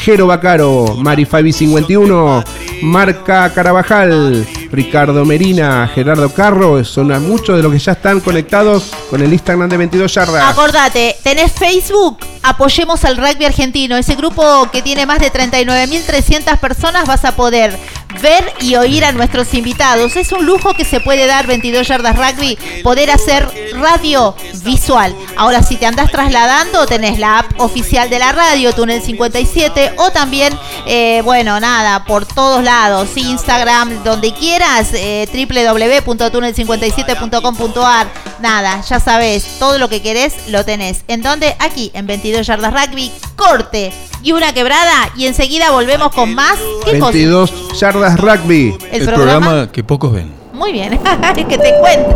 [0.01, 2.43] Jero Bacaro, Mari Fabi 51,
[2.81, 9.21] Marca Carabajal, Ricardo Merina, Gerardo Carro, son muchos de los que ya están conectados con
[9.21, 10.49] el Instagram de 22 Yardas.
[10.49, 13.95] Acordate, tenés Facebook, apoyemos al rugby argentino.
[13.97, 17.77] Ese grupo que tiene más de 39.300 personas vas a poder
[18.21, 20.15] ver y oír a nuestros invitados.
[20.15, 25.15] Es un lujo que se puede dar 22 yardas rugby, poder hacer radio visual.
[25.36, 30.12] Ahora, si te andás trasladando, tenés la app oficial de la radio, Túnel 57, o
[30.12, 34.62] también, eh, bueno, nada, por todos lados, Instagram, donde quieras,
[34.93, 38.08] eh, www.túnel57.com.ar.
[38.39, 41.04] Nada, ya sabes, todo lo que querés lo tenés.
[41.08, 41.56] ¿En dónde?
[41.60, 46.58] Aquí, en 22 yardas rugby, corte y una quebrada, y enseguida volvemos con más.
[46.86, 47.12] ¿Qué cosa?
[47.12, 48.77] 22 Yardas Rugby.
[48.92, 49.69] El, programa.
[49.71, 50.31] que pocos ven.
[50.54, 50.94] Muy bien,
[51.37, 52.15] es que te cuenta.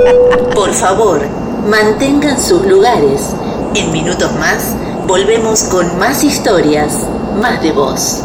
[0.55, 1.21] Por favor,
[1.69, 3.33] mantengan sus lugares.
[3.75, 4.73] En minutos más,
[5.05, 6.93] volvemos con más historias,
[7.41, 8.23] más de voz.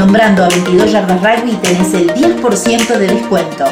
[0.00, 3.66] Nombrando a 22 Yardas Rugby tenés el 10% de descuento.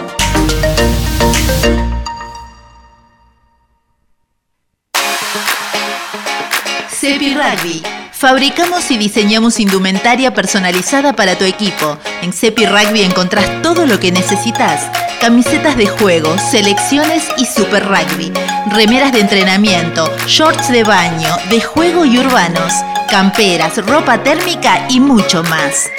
[6.90, 7.82] Cepi Rugby.
[8.12, 11.96] Fabricamos y diseñamos indumentaria personalizada para tu equipo.
[12.20, 15.07] En Cepi Rugby encontrás todo lo que necesitas.
[15.20, 18.32] Camisetas de juego, selecciones y super rugby.
[18.70, 22.72] Remeras de entrenamiento, shorts de baño, de juego y urbanos.
[23.10, 25.90] Camperas, ropa térmica y mucho más.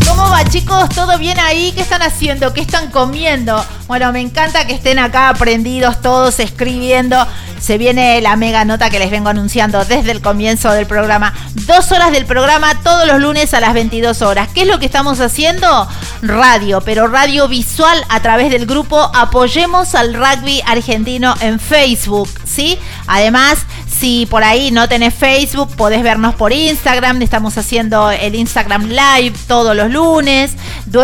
[0.06, 0.88] ¿Cómo va chicos?
[0.94, 1.72] ¿Todo bien ahí?
[1.72, 2.54] ¿Qué están haciendo?
[2.54, 3.62] ¿Qué están comiendo?
[3.86, 7.18] Bueno, me encanta que estén acá aprendidos todos, escribiendo.
[7.60, 11.34] Se viene la mega nota que les vengo anunciando desde el comienzo del programa.
[11.66, 14.48] Dos horas del programa todos los lunes a las 22 horas.
[14.54, 15.88] ¿Qué es lo que estamos haciendo?
[16.22, 22.78] Radio, pero radio visual a través del grupo Apoyemos al Rugby Argentino en Facebook, ¿sí?
[23.06, 23.58] Además,
[23.98, 27.20] si por ahí no tenés Facebook, podés vernos por Instagram.
[27.22, 30.52] Estamos haciendo el Instagram Live todos los lunes.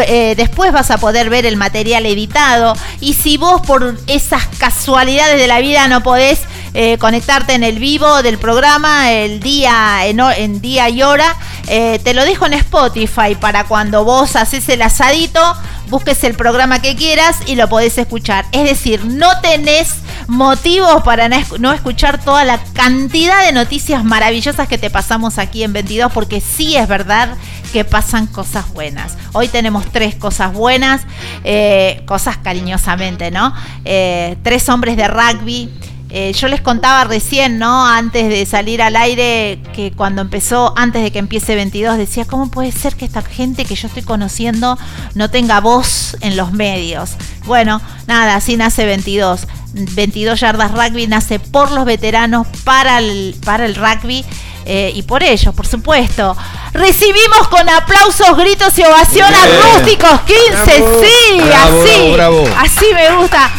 [0.07, 2.75] Eh, después vas a poder ver el material editado.
[3.01, 6.41] Y si vos por esas casualidades de la vida no podés
[6.73, 11.37] eh, conectarte en el vivo del programa, el día, en día y hora,
[11.67, 15.41] eh, te lo dejo en Spotify para cuando vos haces el asadito,
[15.89, 18.45] busques el programa que quieras y lo podés escuchar.
[18.53, 24.05] Es decir, no tenés motivos para no esc- no escuchar toda la cantidad de noticias
[24.05, 27.37] maravillosas que te pasamos aquí en 22, porque sí es verdad
[27.73, 29.17] que pasan cosas buenas.
[29.33, 31.03] Hoy tenemos tres cosas buenas,
[31.43, 33.53] eh, cosas cariñosamente, ¿no?
[33.85, 35.71] Eh, tres hombres de rugby.
[36.17, 37.85] Eh, yo les contaba recién, ¿no?
[37.89, 42.53] Antes de salir al aire, que cuando empezó, antes de que empiece 22, decía, ¿cómo
[42.53, 44.79] puede ser que esta gente que yo estoy conociendo
[45.15, 47.11] no tenga voz en los medios?
[47.47, 49.49] Bueno, nada, así nace 22.
[49.73, 54.25] 22 yardas rugby nace por los veteranos para el, para el rugby.
[54.67, 56.37] eh, y por ellos, por supuesto.
[56.73, 59.79] Recibimos con aplausos, gritos y ovación a.
[59.79, 61.03] Rústicos 15, Bravo.
[61.03, 62.13] sí, Bravo, así.
[62.13, 62.45] bravo.
[62.59, 63.51] Así me gusta.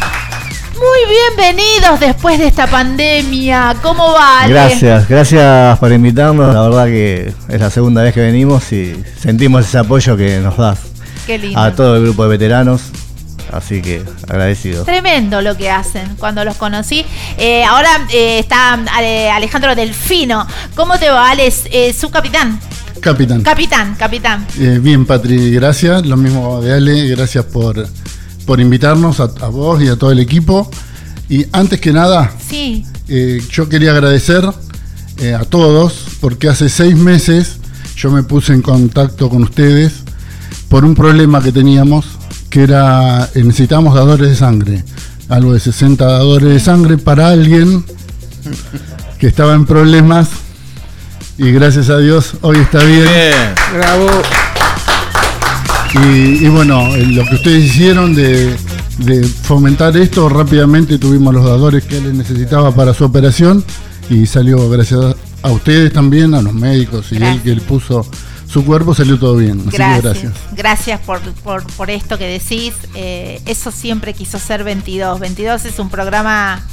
[0.77, 3.75] Muy bienvenidos después de esta pandemia.
[3.81, 4.41] ¿Cómo va?
[4.41, 4.53] Ale?
[4.53, 6.53] Gracias, gracias por invitarnos.
[6.53, 10.57] La verdad que es la segunda vez que venimos y sentimos ese apoyo que nos
[10.57, 10.79] das
[11.25, 11.59] Qué lindo.
[11.59, 12.81] a todo el grupo de veteranos.
[13.51, 14.83] Así que agradecido.
[14.83, 17.05] Tremendo lo que hacen cuando los conocí.
[17.37, 20.45] Eh, ahora eh, está eh, Alejandro Delfino.
[20.75, 21.63] ¿Cómo te va, Alex?
[21.71, 22.59] Eh, su capitán.
[22.99, 23.43] Capitán.
[23.43, 24.45] Capitán, capitán.
[24.59, 26.05] Eh, bien, Patri, gracias.
[26.05, 27.87] Lo mismo de Ale, gracias por,
[28.45, 30.69] por invitarnos a, a vos y a todo el equipo.
[31.29, 32.85] Y antes que nada, Sí.
[33.07, 34.43] eh, yo quería agradecer
[35.17, 37.57] eh, a todos porque hace seis meses
[37.95, 39.93] yo me puse en contacto con ustedes
[40.69, 42.05] por un problema que teníamos
[42.49, 44.83] que era eh, necesitábamos dadores de sangre,
[45.29, 47.83] algo de 60 dadores de sangre para alguien
[49.19, 50.27] que estaba en problemas
[51.37, 53.09] y gracias a Dios hoy está bien.
[53.73, 54.07] Bravo.
[56.03, 58.55] Y, y bueno, eh, lo que ustedes hicieron de,
[58.99, 63.63] de fomentar esto, rápidamente tuvimos los dadores que él necesitaba para su operación
[64.09, 67.43] y salió gracias a ustedes también, a los médicos y él Gracias.
[67.43, 68.05] que él puso
[68.47, 69.59] su cuerpo, salió todo bien.
[69.61, 70.33] Así que Gracias, gracias.
[70.55, 72.73] gracias por, por, por esto que decís.
[72.93, 75.19] Eh, eso siempre quiso ser 22.
[75.19, 76.63] 22 es un programa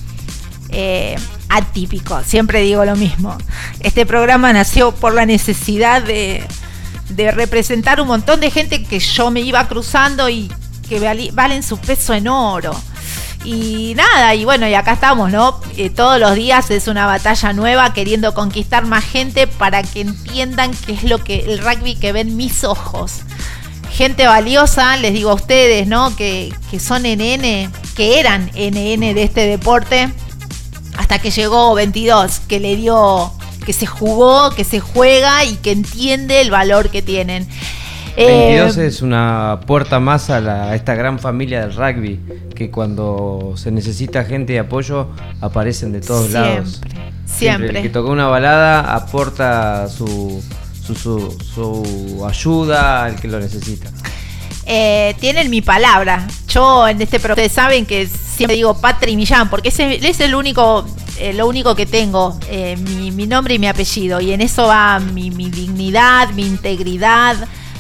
[0.70, 1.16] eh,
[1.49, 3.37] atípico, siempre digo lo mismo.
[3.81, 6.43] Este programa nació por la necesidad de,
[7.09, 10.50] de representar un montón de gente que yo me iba cruzando y
[10.88, 12.74] que valen su peso en oro.
[13.44, 15.61] Y nada, y bueno, y acá estamos, ¿no?
[15.76, 20.70] Eh, todos los días es una batalla nueva queriendo conquistar más gente para que entiendan
[20.86, 23.22] qué es lo que el rugby que ven mis ojos.
[23.90, 26.14] Gente valiosa, les digo a ustedes, ¿no?
[26.14, 30.09] Que, que son NN, que eran NN de este deporte,
[30.96, 33.32] hasta que llegó 22, que le dio,
[33.65, 37.47] que se jugó, que se juega y que entiende el valor que tienen.
[38.17, 42.21] Eh, 22 es una puerta más a, la- a esta gran familia del rugby,
[42.55, 45.09] que cuando se necesita gente de apoyo
[45.41, 46.81] aparecen de todos Siempre, lados.
[47.25, 47.69] siempre.
[47.79, 50.43] El que toca una balada aporta su,
[50.87, 53.91] su, su- su ayuda al que lo necesita.
[54.67, 56.27] Eh, tienen mi palabra.
[56.49, 60.35] Yo en este programa, ustedes saben que siempre digo Patri Millán, porque ese es el
[60.35, 60.87] único,
[61.19, 64.21] eh, lo único que tengo, eh, mi, mi nombre y mi apellido.
[64.21, 67.37] Y en eso va mi, mi dignidad, mi integridad.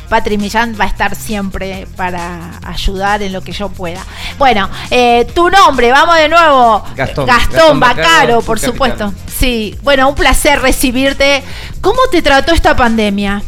[0.08, 4.04] Patri Millán va a estar siempre para ayudar en lo que yo pueda.
[4.36, 6.84] Bueno, eh, tu nombre, vamos de nuevo.
[6.94, 7.24] Gastón.
[7.24, 9.06] Gastón, Gastón Bacaro, Bacaro, por supuesto.
[9.06, 9.32] capitán.
[9.38, 11.42] Sí, bueno, un placer recibirte.
[11.80, 13.42] ¿Cómo te trató esta pandemia?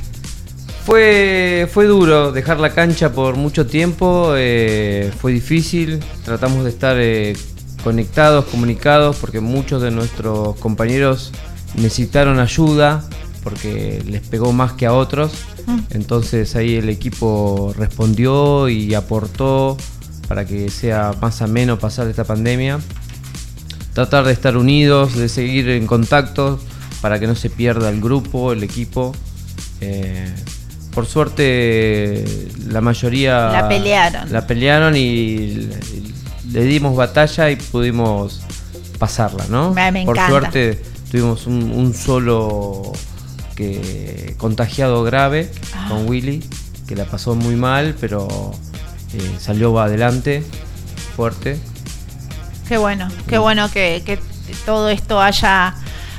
[0.84, 6.96] Fue, fue duro dejar la cancha por mucho tiempo, eh, fue difícil, tratamos de estar
[6.98, 7.34] eh,
[7.82, 11.32] conectados, comunicados, porque muchos de nuestros compañeros
[11.74, 13.02] necesitaron ayuda,
[13.42, 15.32] porque les pegó más que a otros.
[15.66, 15.78] Mm.
[15.90, 19.78] Entonces ahí el equipo respondió y aportó
[20.28, 22.78] para que sea más ameno pasar esta pandemia.
[23.94, 26.60] Tratar de estar unidos, de seguir en contacto
[27.00, 29.14] para que no se pierda el grupo, el equipo.
[29.80, 30.32] Eh,
[30.94, 32.24] por suerte
[32.68, 34.32] la mayoría La pelearon.
[34.32, 35.76] la pelearon y le,
[36.52, 38.40] le dimos batalla y pudimos
[38.98, 39.72] pasarla, ¿no?
[39.74, 40.30] Me- me por encanta.
[40.30, 42.92] suerte tuvimos un, un solo
[43.56, 45.86] que contagiado grave Ah.
[45.88, 46.42] con Willy,
[46.88, 48.52] que la pasó muy mal, pero
[49.12, 50.42] eh, salió adelante,
[51.16, 51.58] fuerte.
[52.68, 54.18] Qué bueno, qué bueno que, que
[54.64, 55.74] todo esto haya,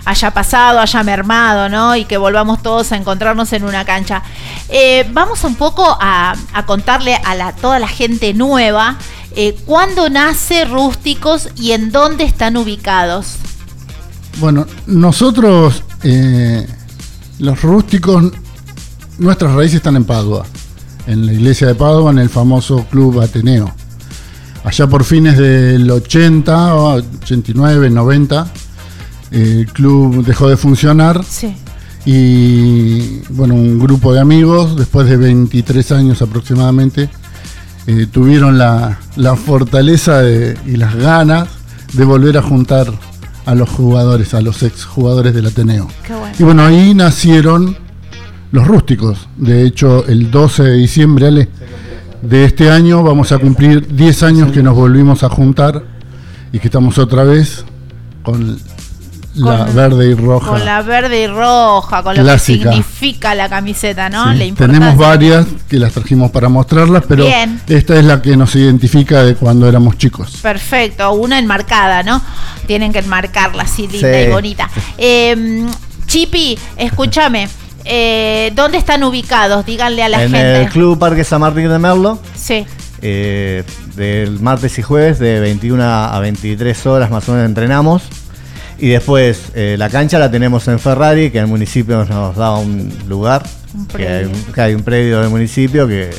[0.05, 1.95] haya pasado, haya mermado, ¿no?
[1.95, 4.21] Y que volvamos todos a encontrarnos en una cancha.
[4.69, 6.35] Eh, vamos un poco a,
[6.65, 8.97] contarle a toda la gente nueva
[9.37, 13.35] eh, cuándo nace Rústicos y en dónde están ubicados.
[14.39, 16.67] Bueno, nosotros, eh,
[17.39, 18.31] los rústicos,
[19.17, 20.45] nuestras raíces están en Padua,
[21.07, 23.73] en la iglesia de Padua, en el famoso Club Ateneo.
[24.63, 28.64] Allá por fines del 80, o 89, 90, eh,
[29.35, 31.53] el club dejó de funcionar Sí.
[32.05, 37.09] y, bueno, un grupo de amigos, después de 23 años aproximadamente,
[37.87, 41.47] eh, tuvieron la, la fortaleza de- y las ganas
[41.93, 42.87] de volver a juntar
[43.45, 45.87] a los jugadores, a los exjugadores del Ateneo.
[46.05, 46.35] Qué bueno.
[46.39, 47.77] Y bueno, ahí nacieron
[48.51, 49.27] los rústicos.
[49.37, 51.49] De hecho, el 12 de diciembre Ale,
[52.21, 55.83] de este año vamos a cumplir 10 años que nos volvimos a juntar
[56.51, 57.65] y que estamos otra vez
[58.23, 58.57] con
[59.35, 60.47] la Con- verde y roja.
[60.47, 62.69] Con la verde y roja, con lo Clásica.
[62.69, 64.31] que significa la camiseta, ¿no?
[64.31, 64.79] Sí, La importancia.
[64.79, 67.59] Tenemos varias que las trajimos para mostrarlas, pero Bien.
[67.67, 70.37] esta es la que nos identifica de cuando éramos chicos.
[70.41, 72.21] Perfecto, una enmarcada, ¿no?
[72.67, 74.27] Tienen que enmarcarla así linda Sí.
[74.27, 74.69] y bonita.
[74.97, 75.65] Eh,
[76.07, 77.47] Chipi, escúchame,
[77.83, 79.65] eh, ¿dónde están ubicados?
[79.65, 80.61] Díganle a la en gente.
[80.63, 82.65] el Club Parque San Martín de Merlo, Sí,
[83.01, 83.63] eh,
[83.95, 88.03] del martes y jueves de 21 a 23 horas más o menos entrenamos.
[88.77, 92.91] Y después eh, la cancha la tenemos en Ferrari, que el municipio nos da un
[93.07, 96.09] lugar, Un que hay, que hay un predio del municipio que,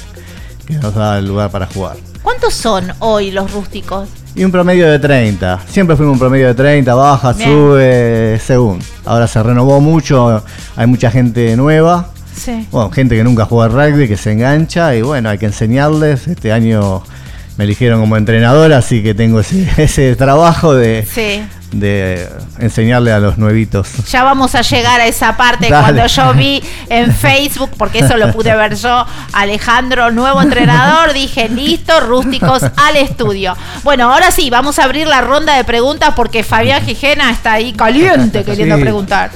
[0.67, 1.97] que nos da el lugar para jugar.
[2.23, 4.09] ¿Cuántos son hoy los rústicos?
[4.35, 5.61] Y un promedio de 30.
[5.69, 7.49] Siempre fuimos un promedio de 30, baja, Bien.
[7.49, 8.81] sube, según.
[9.05, 10.43] Ahora se renovó mucho,
[10.77, 12.11] hay mucha gente nueva.
[12.35, 12.67] Sí.
[12.71, 16.27] Bueno, gente que nunca juega rugby, que se engancha y bueno, hay que enseñarles.
[16.27, 17.03] Este año
[17.57, 21.43] me eligieron como entrenador, así que tengo ese, ese trabajo de, Sí.
[21.73, 22.29] de
[22.59, 23.89] enseñarle a los nuevitos.
[24.11, 25.83] Ya vamos a llegar a esa parte Dale.
[25.85, 31.49] cuando yo vi en Facebook, porque eso lo pude ver yo, Alejandro, nuevo entrenador, dije,
[31.49, 33.57] listo, rústicos al estudio.
[33.85, 37.73] Bueno, ahora sí, vamos a abrir la ronda de preguntas porque Fabián Gijena está ahí
[37.73, 38.83] caliente queriendo Sí.
[38.83, 39.31] preguntar.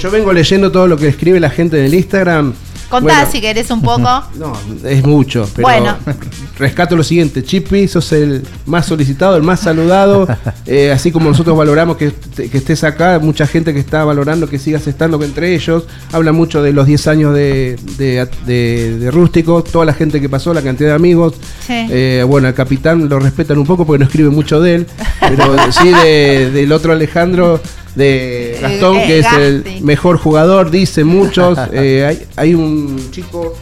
[0.00, 2.54] Yo vengo leyendo todo lo que escribe la gente en el Instagram.
[2.88, 4.02] Contá Bueno, si querés un poco.
[4.36, 4.52] No,
[4.84, 5.96] es mucho, pero Bueno.
[6.58, 10.26] rescato lo siguiente, Chippy, sos el más solicitado, el más saludado,
[10.66, 14.58] eh, así como nosotros valoramos que, que estés acá, mucha gente que está valorando que
[14.58, 19.62] sigas estando entre ellos, habla mucho de los 10 años de, de, de- de Rústico,
[19.62, 21.34] toda la gente que pasó, la cantidad de amigos,
[21.66, 21.86] Sí.
[21.90, 24.86] Eh, bueno, al capitán lo respetan un poco porque no escribe mucho de él,
[25.20, 27.60] pero sí de- del otro Alejandro,
[27.96, 31.58] de Gastón, Eh, que es el mejor jugador, dice muchos.
[31.72, 33.54] Eh, hay, hay un chico,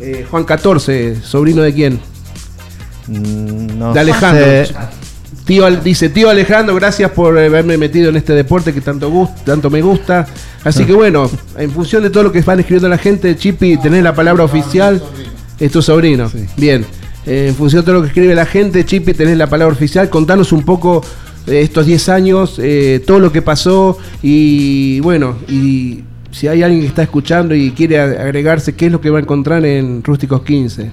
[0.00, 2.00] eh, Juan 14, sobrino de quién?
[3.06, 4.44] Mm, No de Alejandro.
[4.44, 4.74] sé.
[5.44, 9.70] Tío, dice, tío Alejandro, gracias por haberme metido en este deporte que tanto, gust- tanto
[9.70, 10.26] me gusta.
[10.62, 14.02] Así que bueno, en función de todo lo que van escribiendo la gente, Chipi, tenés
[14.02, 15.02] la palabra oficial.
[15.58, 16.30] Es tu sobrino.
[16.56, 16.84] Bien.
[17.26, 20.10] Eh, en función de todo lo que escribe la gente, Chipi, tenés la palabra oficial.
[20.10, 21.08] Contanos un poco eh,
[21.50, 26.88] estos 10 años, eh, todo lo que pasó y bueno, y si hay alguien que
[26.88, 30.90] está escuchando y quiere agregarse, ¿qué es lo que va a encontrar en Rústicos 15?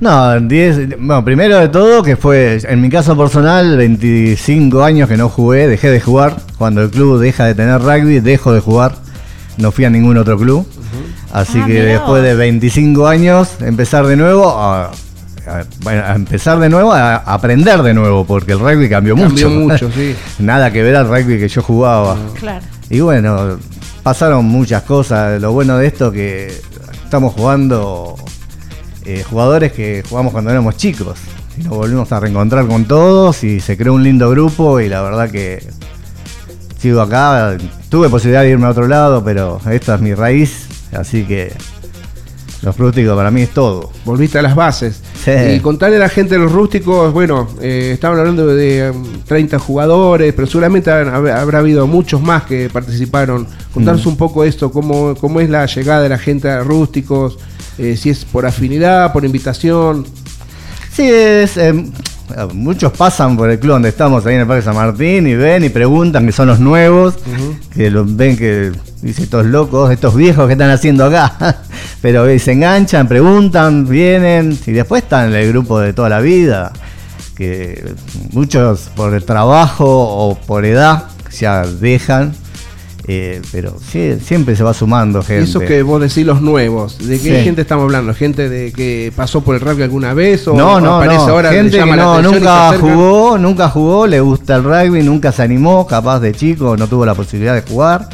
[0.00, 5.08] No, en 10, bueno, primero de todo que fue, en mi caso personal, 25 años
[5.10, 6.38] que no jugué, dejé de jugar.
[6.56, 8.94] Cuando el club deja de tener rugby, dejo de jugar.
[9.58, 10.66] No fui a ningún otro club.
[11.32, 14.90] Así Ah, que mirá después de 25 años, empezar de nuevo a,
[15.46, 19.86] a- empezar de nuevo, a, aprender de nuevo, porque el rugby cambió, Cambió mucho.
[19.86, 20.14] mucho, sí.
[20.38, 22.16] Nada que ver al rugby que yo jugaba.
[22.38, 22.64] Claro.
[22.88, 23.58] Y bueno,
[24.02, 25.40] pasaron muchas cosas.
[25.40, 26.52] Lo bueno de esto que
[27.04, 28.16] estamos jugando
[29.04, 31.18] eh, jugadores que jugamos cuando éramos chicos.
[31.58, 35.02] Y nos volvimos a reencontrar con todos y se creó un lindo grupo y la
[35.02, 35.66] verdad que
[36.78, 37.56] sigo acá.
[37.88, 41.52] Tuve posibilidad de irme a otro lado, pero esta es mi raíz, así que
[42.62, 43.90] los rústicos para mí es todo.
[44.04, 45.00] Volviste a las bases.
[45.24, 45.30] Sí.
[45.56, 49.58] Y contarle a la gente de los rústicos, bueno, eh, estaban hablando de, um, 30
[49.58, 53.46] jugadores, pero seguramente habrá habido muchos más que participaron.
[53.72, 54.08] Contanos Mm.
[54.10, 57.38] un poco esto, cómo, cómo es la llegada de la gente a rústicos,
[57.78, 60.06] eh, si es por afinidad, por invitación.
[60.92, 61.72] Sí, es, eh,
[62.52, 65.64] muchos pasan por el club donde estamos ahí en el Parque San Martín y ven
[65.64, 67.16] y preguntan que son los nuevos,
[67.74, 68.72] que los ven que
[69.02, 71.62] dice estos locos, estos viejos que están haciendo acá.
[72.02, 76.20] Pero eh, se enganchan, preguntan, vienen y después están en el grupo de toda la
[76.20, 76.72] vida,
[77.36, 77.94] que
[78.32, 82.34] muchos por el trabajo o por edad ya dejan.
[83.12, 85.42] Eh, pero sí, siempre se va sumando Y gente.
[85.44, 87.44] eso que vos decís los nuevos, ¿de qué Sí.
[87.44, 88.14] gente estamos hablando?
[88.14, 90.46] ¿Gente de que pasó por el rugby alguna vez?
[90.46, 91.10] ¿O No, no, no.
[91.12, 95.86] ahora, Gente que no, nunca jugó, nunca jugó, le gusta el rugby, nunca se animó,
[95.86, 98.08] capaz de chico, no tuvo la posibilidad de jugar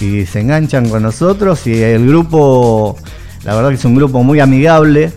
[0.00, 2.96] y se enganchan con nosotros y el grupo,
[3.44, 5.12] la verdad que es un grupo muy amigable,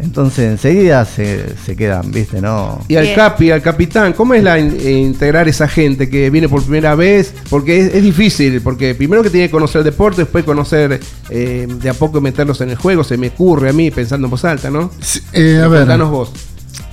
[0.00, 2.80] entonces enseguida se, se quedan, viste, ¿no?
[2.88, 3.16] Y al Bien.
[3.16, 6.94] capi, al capitán, ¿cómo es la in- eh, integrar esa gente que viene por primera
[6.94, 7.34] vez?
[7.50, 11.66] Porque es, es difícil, porque primero que tiene que conocer el deporte, después conocer eh,
[11.68, 14.44] de a poco meterlos en el juego, se me ocurre a mí pensando en voz
[14.44, 14.90] alta, ¿no?
[15.32, 16.32] Eh, a ver, Contanos vos.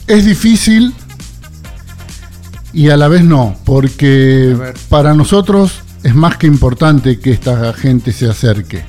[0.07, 0.93] es difícil
[2.73, 4.55] y a la vez no, porque
[4.89, 8.83] para nosotros es más que importante que esta gente se acerque.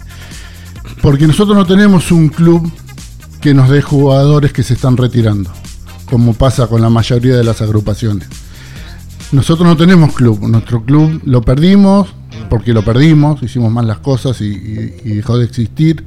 [1.02, 2.70] Porque nosotros no tenemos un club
[3.47, 5.53] que nos dé jugadores que se están retirando,
[6.07, 8.26] como pasa con la mayoría de las agrupaciones.
[9.30, 12.09] Nosotros no tenemos club, nuestro club lo perdimos
[12.51, 16.03] porque lo perdimos, hicimos mal las cosas y, y- y dejó de existir.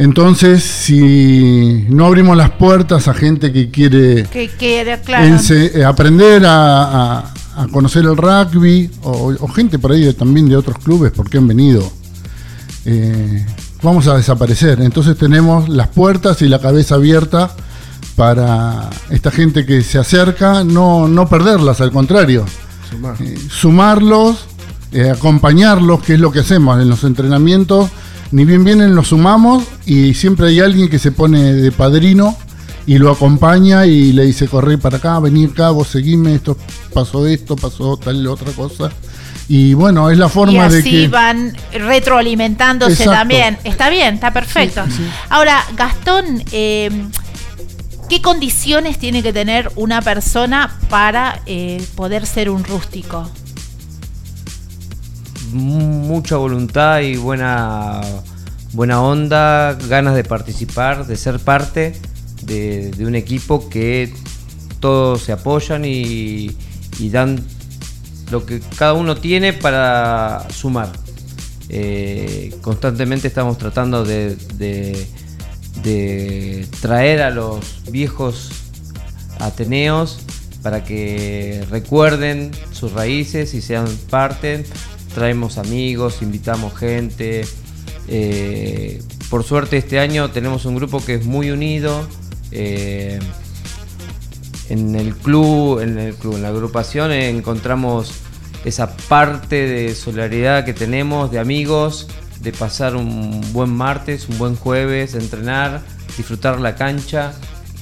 [0.00, 5.24] Entonces, si no abrimos las puertas a gente que quiere Que quiere, claro.
[5.26, 10.14] ense- eh, aprender a, a- a conocer el rugby, o, o gente por ahí de-
[10.14, 11.88] también de otros clubes, porque han venido,
[12.86, 13.46] eh,
[13.82, 14.80] vamos a desaparecer.
[14.80, 17.50] Entonces tenemos las puertas y la cabeza abierta
[18.16, 22.44] para esta gente que se acerca, no, no perderlas, al contrario,
[23.20, 24.46] eh, sumarlos,
[24.92, 27.88] eh, acompañarlos, que es lo que hacemos en los entrenamientos.
[28.32, 32.36] Ni bien vienen, los sumamos y siempre hay alguien que se pone de padrino
[32.86, 36.56] y lo acompaña y le dice, corre para acá, vení acá, vos seguime, esto
[36.92, 38.90] pasó esto, pasó tal otra cosa.
[39.48, 41.08] Y bueno, es la y forma de así que...
[41.08, 43.12] van retroalimentándose Exacto.
[43.12, 43.58] también.
[43.64, 44.84] Está bien, está perfecto.
[44.86, 45.02] Sí, sí.
[45.28, 46.90] Ahora, Gastón, eh,
[48.08, 53.28] ¿qué condiciones tiene que tener una persona para eh, poder ser un rústico?
[55.52, 58.00] mucha voluntad y buena,
[58.72, 61.94] buena onda, ganas de participar, de ser parte
[62.42, 64.12] de, de un equipo que
[64.80, 66.56] todos se apoyan y,
[66.98, 67.44] y dan
[68.30, 70.90] lo que cada uno tiene para sumar.
[71.68, 74.36] Eh, constantemente estamos tratando de,
[76.80, 78.50] traer a los viejos
[79.38, 80.20] Ateneos
[80.62, 84.64] para que recuerden sus raíces y sean parte.
[85.14, 87.42] Traemos amigos, invitamos gente.
[88.08, 92.06] Eh, por suerte este año tenemos un grupo que es muy unido.
[92.50, 93.18] Eh,
[94.70, 98.12] en el club, en el club, en la agrupación eh, encontramos
[98.64, 102.08] esa parte de solidaridad que tenemos, de amigos,
[102.40, 105.82] de pasar un buen martes, un buen jueves, entrenar,
[106.16, 107.32] disfrutar la cancha.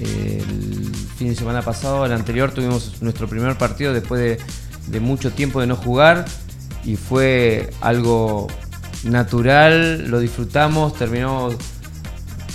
[0.01, 4.39] El fin de semana pasado, el anterior, tuvimos nuestro primer partido después de,
[4.87, 6.25] de mucho tiempo de no jugar
[6.85, 8.47] y fue algo
[9.05, 11.57] natural, lo disfrutamos, terminamos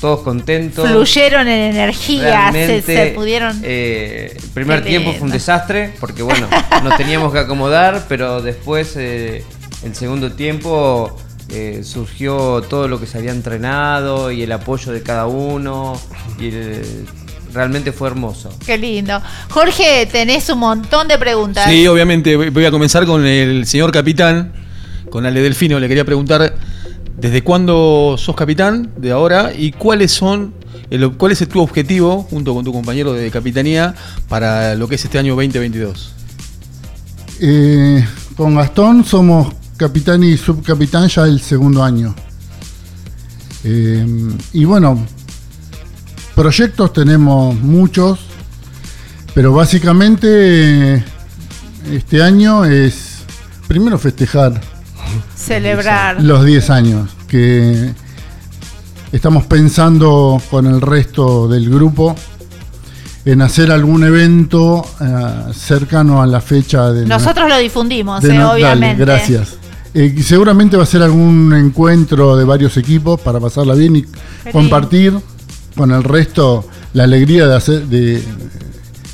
[0.04, 0.86] todos contentos.
[0.90, 3.58] Fluyeron en energía, se, Realmente, se pudieron.
[3.64, 6.46] eh, el primer Qué tiempo fue un desastre, porque bueno,
[6.84, 9.46] nos teníamos que acomodar, pero después, eh,
[9.86, 11.16] el segundo tiempo,
[11.48, 15.98] eh, surgió todo lo que se había entrenado y el apoyo de cada uno,
[16.38, 17.06] y el-
[17.54, 18.50] realmente fue hermoso.
[18.66, 19.22] Qué lindo.
[19.52, 21.70] Jorge, tenés un montón de preguntas.
[21.70, 24.52] Sí, obviamente voy- voy a comenzar con el señor capitán,
[25.10, 25.80] con Ale Delfino.
[25.80, 26.56] Le quería preguntar,
[27.18, 30.54] ¿desde cuándo sos capitán de ahora y cuáles son,
[31.18, 33.96] cuál es tu objetivo junto con tu compañero de capitanía
[34.28, 36.14] para lo que es este año 2022?
[37.40, 38.06] Eh,
[38.36, 42.16] con Gastón somos capitán y subcapitán ya el segundo año.
[43.64, 44.06] Eh,
[44.54, 45.06] y bueno,
[46.36, 48.20] proyectos tenemos muchos,
[49.34, 51.04] pero básicamente eh,
[51.92, 53.24] este año es
[53.68, 54.62] primero festejar
[55.36, 56.22] Celebrar.
[56.22, 57.94] los 10 años, que
[59.12, 62.16] estamos pensando con el resto del grupo
[63.26, 68.38] en hacer algún evento eh, cercano a la fecha de Nosotros lo difundimos, de eh,
[68.38, 69.06] no- dale, obviamente.
[69.06, 69.56] gracias.
[69.94, 74.06] Eh, seguramente va a ser algún encuentro de varios equipos para pasarla bien y
[74.52, 75.14] compartir
[75.78, 78.22] con el resto la alegría de hacer de,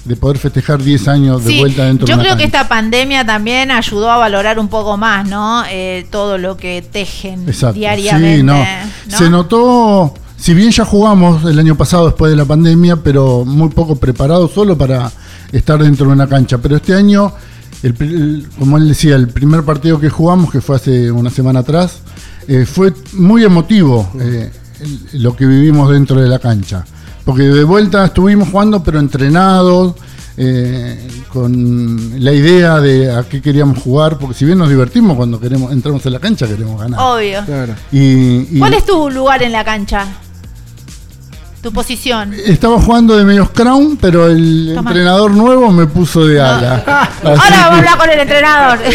[0.06, 2.68] de poder festejar 10 años de Sí, vuelta dentro yo de una creo que esta
[2.68, 5.64] pandemia también ayudó a valorar un poco más, ¿no?
[5.70, 7.76] Eh, todo lo que tejen Exacto.
[7.76, 8.38] diariamente.
[8.38, 8.58] Sí, no.
[9.12, 9.18] ¿no?
[9.18, 13.70] Se notó, si bien ya jugamos el año pasado después de la pandemia, pero muy
[13.70, 15.12] poco preparados solo para
[15.52, 16.58] estar dentro de una cancha.
[16.60, 17.34] Pero este año,
[17.84, 22.00] el como él decía, el primer partido que jugamos, que fue hace una semana atrás,
[22.47, 24.50] eh, fue muy emotivo eh,
[25.14, 26.86] lo que vivimos dentro de la cancha.
[27.26, 29.95] Porque de vuelta estuvimos jugando, pero entrenados,
[30.38, 30.97] eh,
[31.28, 35.72] con la idea de a qué queríamos jugar, porque si bien nos divertimos cuando queremos
[35.72, 36.99] entramos en la cancha, queremos ganar.
[36.99, 37.43] Obvio.
[37.91, 40.07] Y, y ¿Cuál es tu lugar en la cancha?
[41.62, 42.34] Tu posición.
[42.45, 44.89] estaba jugando de medios crown, pero el Toma.
[44.91, 46.82] entrenador nuevo me puso de ala.
[47.24, 48.80] Ahora vamos a hablar con el entrenador.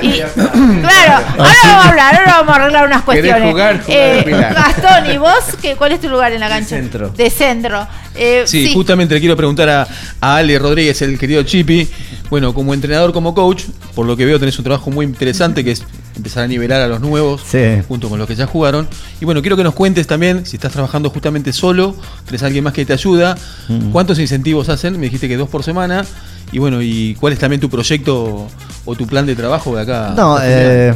[0.00, 3.50] Y- claro, ahora vamos a hablar, ahora vamos a arreglar unas ¿Querés cuestiones.
[3.50, 3.82] jugar?
[3.88, 4.24] Eh.
[4.54, 6.68] Gastón, ¿y vos qué, cuál es tu lugar en la cancha?
[6.76, 7.08] centro.
[7.10, 7.86] De centro.
[8.14, 9.86] Eh, Sí, justamente le quiero preguntar a,
[10.20, 11.88] a Ale Rodríguez, el querido Chipi.
[12.30, 13.64] Bueno, como entrenador, como coach,
[13.94, 15.82] por lo que veo tenés un trabajo muy interesante que es
[16.14, 17.42] empezar a nivelar a los nuevos
[17.88, 18.86] junto con los que ya jugaron.
[19.20, 21.94] Y bueno, quiero que nos cuentes también si estás trabajando justamente solo,
[22.26, 23.36] tenés alguien más que te ayuda,
[23.68, 23.90] Mm.
[23.92, 26.04] cuántos incentivos hacen, me dijiste que dos por semana.
[26.52, 28.46] Y bueno, y cuál es también tu proyecto
[28.84, 30.14] o tu plan de trabajo de acá.
[30.16, 30.94] No, eh,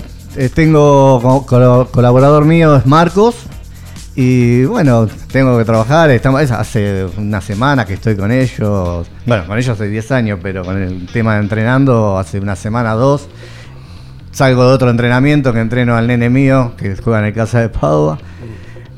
[0.54, 3.34] tengo colaborador mío es Marcos
[4.14, 9.46] y bueno, tengo que trabajar, estamos, es hace una semana que estoy con ellos, bueno,
[9.46, 13.28] con ellos hace 10 años, pero con el tema de entrenando hace una semana, dos.
[14.30, 17.68] Salgo de otro entrenamiento que entreno al nene mío, que juega en el Casa de
[17.68, 18.18] Padua.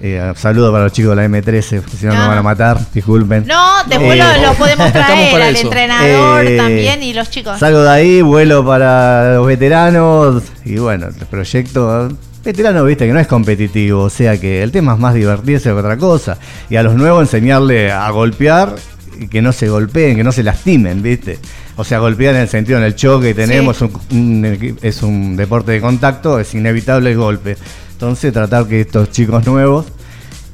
[0.01, 2.29] Eh, saludo para los chicos de la M13, porque si no me Ah.
[2.29, 3.45] van a matar, disculpen.
[3.47, 5.65] No, después Eh, lo, lo podemos traer para al eso.
[5.65, 7.59] entrenador Eh, también y los chicos.
[7.59, 12.11] Salgo de ahí, vuelo para los veteranos y bueno, el proyecto
[12.45, 15.75] veterano, viste, que no es competitivo, o sea que el tema es más divertirse que
[15.75, 16.39] otra cosa.
[16.71, 18.75] Y a los nuevos enseñarle a golpear
[19.19, 21.39] y que no se golpeen, que no se lastimen, viste.
[21.77, 25.37] O sea, golpear en el sentido, en el choque que tenemos, un- un es un
[25.37, 27.57] deporte de contacto, es inevitable el golpe.
[27.93, 29.87] Entonces tratar que estos chicos nuevos,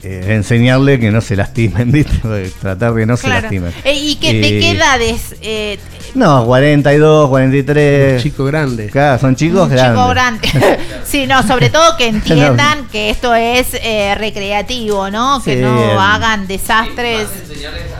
[0.03, 2.19] eh, enseñarle que no se lastimen, viste,
[2.61, 3.73] tratar de que no se lastimen.
[3.85, 5.37] Eh, ¿Y qué, de Eh, qué edades?
[5.43, 5.79] Eh,
[6.15, 8.23] no, 42, 43.
[8.23, 8.91] Chicos grandes.
[8.91, 9.93] Claro, son chicos un grandes.
[9.97, 10.79] chico grande.
[11.05, 15.41] sí, no, sobre todo que entiendan que esto es eh, recreativo, ¿no?
[15.45, 17.29] Que Sí, no hagan desastres.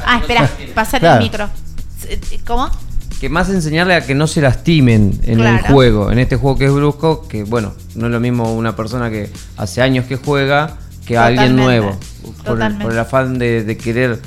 [0.05, 1.17] Ah, espera, pasale Claro.
[1.19, 1.49] el micro.
[2.47, 2.69] ¿Cómo?
[3.21, 6.65] Que más enseñarle a que no se lastimen en el juego, en este juego que
[6.65, 10.79] es brusco, que bueno, no es lo mismo una persona que hace años que juega
[11.11, 11.99] que alguien nuevo.
[12.23, 12.85] Por el, Totalmente.
[12.85, 14.19] por el afán de, de querer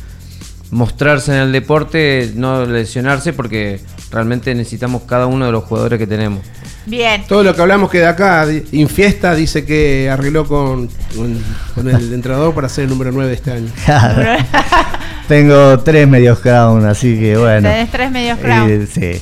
[0.71, 3.79] mostrarse en el deporte, no lesionarse, porque
[4.11, 6.41] realmente necesitamos cada uno de los jugadores que tenemos.
[6.85, 7.23] Bien.
[7.27, 11.41] Todo lo que hablamos que de acá, Infiesta dice que arregló con, con-
[11.75, 13.69] con el entrenador para ser el número 9 de este año.
[15.27, 17.69] Tengo tres medios crown, así que bueno.
[17.69, 18.69] Tenés tres medios crown.
[18.69, 19.21] Eh, sí.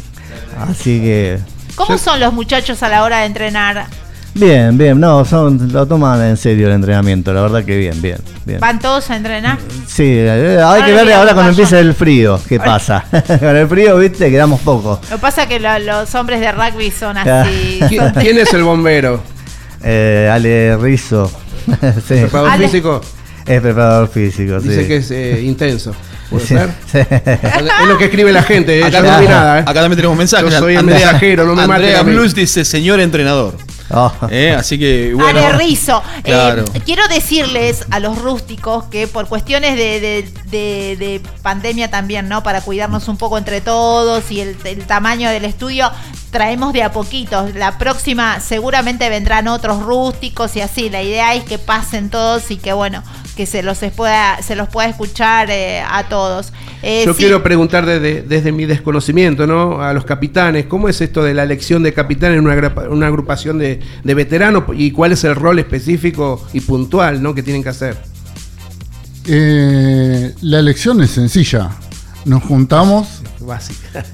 [0.59, 1.37] Así que.
[1.75, 3.85] ¿Cómo son los muchachos a la hora de entrenar?
[4.33, 8.17] Bien, bien, no, son, lo toman en serio el entrenamiento, la verdad que bien, bien,
[8.45, 8.61] bien.
[8.61, 9.57] ¿Van todos a entrenar?
[9.85, 13.03] Sí, eh, hay Ahora que ver ahora cuando empiece el frío, qué pasa.
[13.39, 14.99] Con el frío, viste, quedamos pocos.
[15.09, 17.41] Lo que pasa es que lo- los hombres de rugby son Ah.
[17.41, 17.79] así.
[17.89, 19.21] ¿Quién, son- quién es el bombero?
[19.83, 21.29] Eh, Ale Rizzo.
[22.07, 22.15] sí.
[22.15, 23.01] ¿Preparador Ale- físico?
[23.45, 24.69] Es preparador físico, sí.
[24.69, 25.93] Dice que es eh, intenso.
[26.29, 26.69] ¿Puede Sí, ser?
[26.89, 26.99] sí.
[26.99, 28.79] Es lo que escribe la gente.
[28.79, 29.59] eh, Acá, no vi nada.
[29.59, 29.61] eh.
[29.63, 30.49] acá también tenemos mensajes.
[30.53, 32.03] Yo soy el Andrea- mensajero, no me maten Andrea.
[32.03, 33.55] Blues dice señor entrenador.
[33.93, 34.11] Oh.
[34.29, 35.39] Eh, Así que bueno.
[35.39, 36.01] Ale Rizzo.
[36.19, 36.65] Eh, Claro.
[36.85, 42.43] quiero decirles a los rústicos que por cuestiones de, de- de- de pandemia también, ¿no?
[42.43, 45.91] Para cuidarnos un poco entre todos y el, el tamaño del estudio,
[46.31, 47.53] traemos de a poquitos.
[47.55, 50.89] La próxima seguramente vendrán otros rústicos y así.
[50.89, 53.03] La idea es que pasen todos y que bueno,
[53.35, 56.53] que se los pueda, se los pueda escuchar eh, a todos.
[56.81, 59.81] Eh, Yo sí, quiero preguntar desde, desde mi desconocimiento, ¿no?
[59.81, 63.59] A los capitanes, ¿cómo es esto de la elección de capitán en una, una agrupación
[63.59, 67.35] de, de veteranos y cuál es el rol específico y puntual, ¿no?
[67.35, 67.97] Que tienen que hacer.
[69.27, 71.69] Eh, la elección es sencilla.
[72.25, 74.05] Nos juntamos Básica.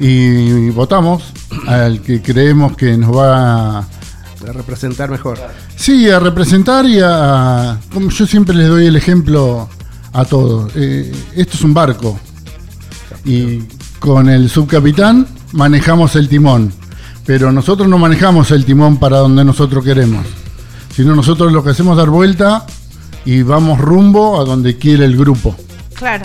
[0.00, 1.22] Y votamos
[1.66, 5.38] al que creemos que nos va a, A representar mejor.
[5.76, 7.78] sí, a representar y a...
[7.92, 9.68] Como yo siempre les doy el ejemplo
[10.12, 10.72] a todos.
[10.74, 12.18] Eh, esto es un barco
[13.24, 13.58] y
[13.98, 16.72] con el subcapitán manejamos el timón,
[17.26, 20.24] pero nosotros no manejamos el timón para donde nosotros queremos,
[20.96, 22.64] sino nosotros lo que hacemos es dar vuelta
[23.26, 25.54] y vamos rumbo a donde quiere el grupo.
[25.94, 26.24] Claro.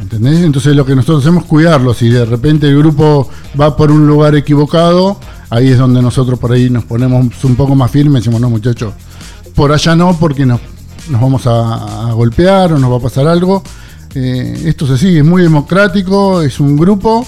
[0.00, 0.40] ¿Entendés?
[0.44, 1.94] Entonces lo que nosotros hacemos es cuidarlo.
[1.94, 3.28] Si de repente el grupo
[3.60, 5.18] va por un lugar equivocado,
[5.50, 8.50] ahí es donde nosotros por ahí nos ponemos un poco más firmes y decimos, no
[8.50, 8.94] muchachos,
[9.54, 10.60] por allá no, porque nos,
[11.08, 13.62] nos vamos a, a golpear o nos va a pasar algo.
[14.14, 17.26] Eh, esto es así, es muy democrático, es un grupo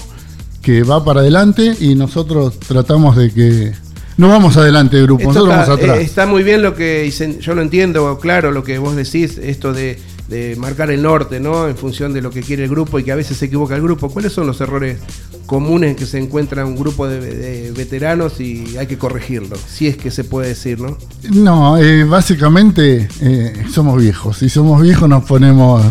[0.61, 3.73] que va para adelante y nosotros tratamos de que...
[4.15, 5.97] No vamos adelante el grupo, Esto nosotros está, vamos atrás.
[5.99, 9.39] eh, está muy bien lo que dicen, yo lo entiendo, claro, lo que vos decís,
[9.41, 11.67] esto de, de marcar el norte, ¿no?
[11.67, 13.81] En función de lo que quiere el grupo y que a veces se equivoca el
[13.81, 14.09] grupo.
[14.09, 14.99] ¿Cuáles son los errores
[15.45, 19.55] comunes que se encuentra un grupo de, de veteranos y hay que corregirlo?
[19.55, 20.97] Si es que se puede decir, ¿no?
[21.31, 24.41] No, eh, básicamente eh, somos viejos.
[24.41, 25.83] Y somos viejos nos ponemos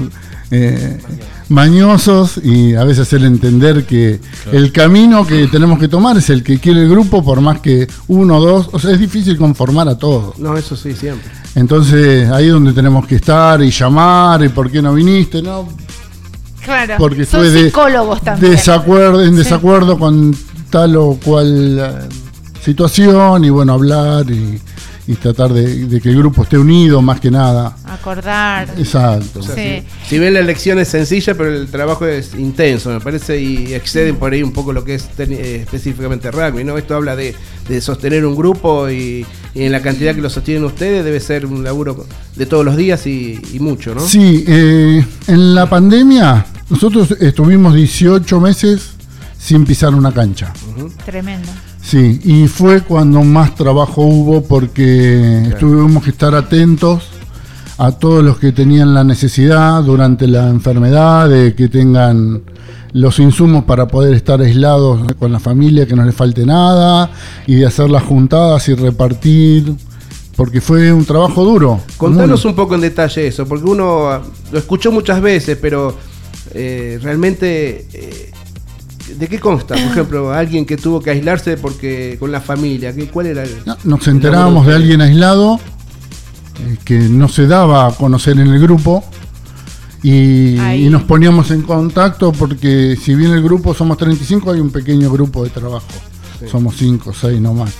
[0.50, 0.98] eh,
[1.48, 4.20] mañosos y a veces el entender que
[4.52, 7.86] el camino que tenemos que tomar es el que quiere el grupo, por más que
[8.08, 8.68] uno o dos.
[8.72, 10.38] O sea, es difícil conformar a todos.
[10.38, 11.30] No, eso sí, siempre.
[11.54, 15.68] Entonces ahí es donde tenemos que estar y llamar y por qué no viniste, ¿no?
[16.64, 16.94] Claro.
[16.98, 18.52] Porque son de- psicólogos también.
[18.52, 19.36] desacuerdo, en Sí.
[19.38, 20.34] desacuerdo con
[20.70, 22.08] tal o cual eh,
[22.64, 24.58] situación y bueno, hablar y,
[25.06, 27.76] y tratar de, de que el grupo esté unido más que nada.
[27.84, 28.68] Acordar.
[28.78, 29.40] Exacto.
[29.40, 29.82] O sea, Sí.
[30.04, 33.74] si, si bien la elección es sencilla, pero el trabajo es intenso, me parece, y
[33.74, 36.78] exceden por ahí un poco lo que es teni- eh, específicamente rugby, ¿no?
[36.78, 37.34] Esto habla de,
[37.68, 41.46] de sostener un grupo y, y en la cantidad que lo sostienen ustedes debe ser
[41.46, 44.00] un laburo de todos los días y, y mucho, ¿no?
[44.06, 48.90] Sí, eh, en la pandemia nosotros estuvimos 18 meses
[49.36, 50.52] sin pisar una cancha.
[51.04, 51.48] Tremendo.
[51.82, 57.08] Sí, y fue cuando más trabajo hubo porque tuvimos que estar atentos
[57.78, 62.42] a todos los que tenían la necesidad durante la enfermedad de que tengan
[62.92, 67.10] los insumos para poder estar aislados con la familia, que no les falte nada,
[67.46, 69.74] y de hacer las juntadas y repartir,
[70.36, 71.80] porque fue un trabajo duro.
[71.96, 74.20] Contanos un poco en detalle eso, porque uno
[74.50, 75.96] lo escuchó muchas veces, pero
[76.54, 78.30] eh, realmente, eh,
[79.18, 79.74] ¿de qué consta?
[79.74, 83.50] Por ejemplo, alguien que tuvo que aislarse porque con la familia, ¿qué, ¿cuál era el,
[83.84, 85.60] Nos el enterábamos de alguien aislado
[86.60, 89.04] eh, que no se daba a conocer en el grupo
[90.02, 90.56] y,
[90.90, 95.44] nos poníamos en contacto porque si bien el grupo somos 35 hay un pequeño grupo
[95.44, 95.86] de trabajo,
[96.50, 97.72] somos 5 6 no más.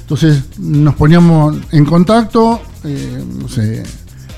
[0.00, 3.82] Entonces nos poníamos en contacto, eh, no sé,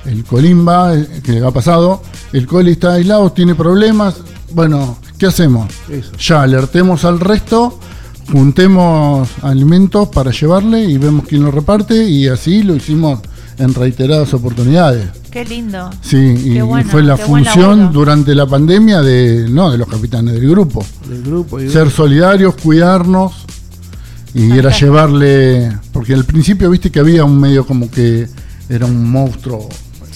[0.04, 4.16] el Colimba, eh, que le ha pasado, el Coli está aislado, tiene problemas,
[4.52, 5.68] bueno, ¿qué hacemos?
[5.90, 6.12] Eso.
[6.18, 7.78] Ya alertemos al resto,
[8.32, 13.20] juntemos alimentos para llevarle y vemos quién lo reparte y así lo hicimos
[13.58, 15.08] en reiteradas oportunidades.
[15.30, 15.90] Qué lindo.
[16.00, 20.34] Sí, y Qué bueno, fue la función durante la pandemia de no de los capitanes
[20.34, 20.84] del grupo.
[21.08, 21.60] del grupo?
[21.60, 23.32] Y- Ser solidarios, cuidarnos
[24.34, 28.28] y era llevarle porque al principio viste que había un medio como que
[28.68, 29.68] era un monstruo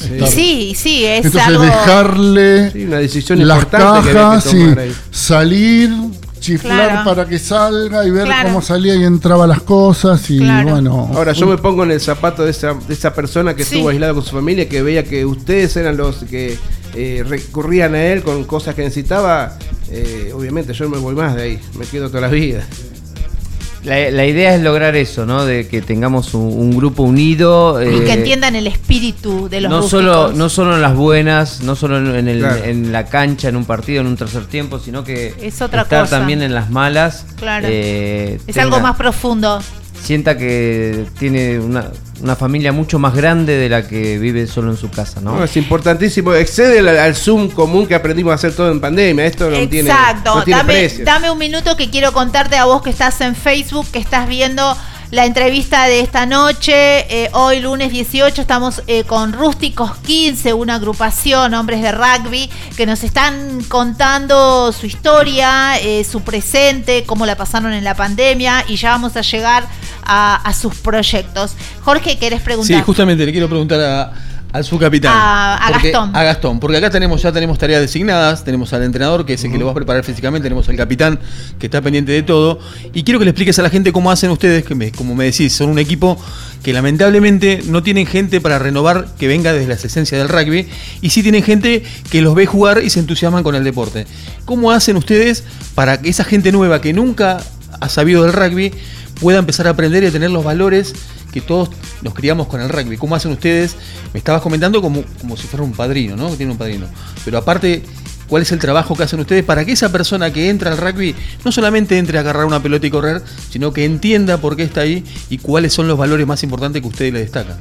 [0.06, 1.62] estar- Sí, sí, es Entonces algo...
[1.64, 4.92] dejarle Sí, una decisión las importante que había que cajas, sí, tomar ahí.
[5.10, 5.90] salir,
[6.40, 7.04] chiflar Claro.
[7.04, 8.48] para que salga y ver Claro.
[8.48, 10.70] cómo salía y entraba las cosas y Claro.
[10.70, 11.10] bueno.
[11.14, 13.74] Ahora yo me pongo en el zapato de esa, de esa persona que Sí.
[13.76, 16.58] estuvo aislada con su familia, que veía que ustedes eran los que
[16.94, 19.56] eh, recurrían a él con cosas que necesitaba.
[19.94, 22.66] eh, obviamente yo no me voy más de ahí, me quedo toda la vida.
[23.84, 25.44] La, la idea es lograr eso, ¿no?
[25.44, 27.82] De que tengamos un, un grupo unido.
[27.82, 30.04] Y eh, que entiendan el espíritu de los no rústicos.
[30.04, 32.64] solo, no solo en las buenas, no solo en, en el- Claro.
[32.64, 36.04] en la cancha, en un partido, en un tercer tiempo, sino que Es otra estar
[36.04, 36.18] cosa.
[36.18, 37.26] también en las malas.
[37.36, 37.66] Claro.
[37.68, 39.60] eh, Es tenga- algo más profundo.
[40.02, 44.76] Sienta que tiene una, una familia mucho más grande de la que vive solo en
[44.76, 45.36] su casa, ¿no?
[45.36, 49.24] No, es importantísimo, excede al, al Zoom común que aprendimos a hacer todo en pandemia.
[49.26, 50.34] Esto no tiene, Exacto.
[50.36, 51.04] no tiene dame, precio.
[51.04, 54.76] dame un minuto que quiero contarte a vos que estás en Facebook, que estás viendo
[55.12, 56.72] la entrevista de esta noche.
[56.74, 62.48] Eh, hoy, lunes 18, estamos eh, con Rústicos 15, una agrupación, hombres de rugby,
[62.78, 68.64] que nos están contando su historia, eh, su presente, cómo la pasaron en la pandemia
[68.66, 69.68] y ya vamos a llegar
[70.02, 71.56] a, a sus proyectos.
[71.82, 72.78] Jorge, ¿querés preguntar?
[72.78, 74.12] Sí, justamente le quiero preguntar a,
[74.52, 75.12] al subcapitán.
[75.14, 76.14] A- a Gastón.
[76.14, 79.50] A Gastón, porque acá tenemos ya tenemos tareas designadas, tenemos al entrenador que es el
[79.52, 81.18] que lo va a preparar físicamente, tenemos al capitán
[81.58, 82.58] que está pendiente de todo,
[82.92, 85.24] y quiero que le expliques a la gente cómo hacen ustedes, que me- como me
[85.24, 86.18] decís, son un equipo
[86.62, 90.68] que lamentablemente no tienen gente para renovar que venga desde las esencias del rugby,
[91.00, 94.06] y sí tienen gente que los ve jugar y se entusiasman con el deporte.
[94.44, 95.44] ¿Cómo hacen ustedes
[95.74, 97.38] para que esa gente nueva que nunca
[97.80, 98.72] ha sabido del rugby
[99.22, 100.92] pueda empezar a aprender y a tener los valores
[101.32, 101.70] que todos
[102.02, 102.98] nos criamos con el rugby.
[102.98, 103.76] ¿Cómo hacen ustedes?
[104.12, 106.30] Me estabas comentando como, como si fuera un padrino, ¿no?
[106.30, 106.86] Que tiene un padrino.
[107.24, 107.82] Pero aparte,
[108.28, 111.14] ¿cuál es el trabajo que hacen ustedes para que esa persona que entra al rugby
[111.44, 114.82] no solamente entre a agarrar una pelota y correr, sino que entienda por qué está
[114.82, 117.56] ahí y cuáles son los valores más importantes que ustedes le destacan?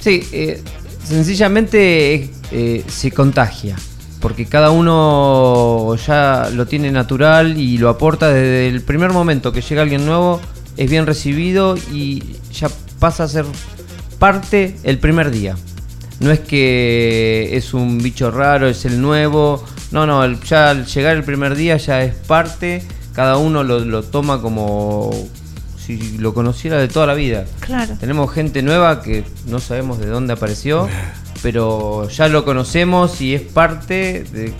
[0.00, 0.62] Sí, eh,
[1.04, 3.76] sencillamente eh, se contagia,
[4.20, 9.60] porque cada uno ya lo tiene natural y lo aporta desde el primer momento que
[9.60, 10.40] llega alguien nuevo,
[10.76, 12.68] es bien recibido y ya
[12.98, 13.44] pasa a ser
[14.18, 15.56] parte el primer día.
[16.20, 21.16] No es que es un bicho raro, es el nuevo, no, no, ya al llegar
[21.16, 25.10] el primer día ya es parte, cada uno lo, lo toma como
[25.84, 27.44] si lo conociera de toda la vida.
[27.60, 27.96] Claro.
[27.98, 30.88] Tenemos gente nueva que no sabemos de dónde apareció,
[31.42, 34.54] pero ya lo conocemos y es parte de...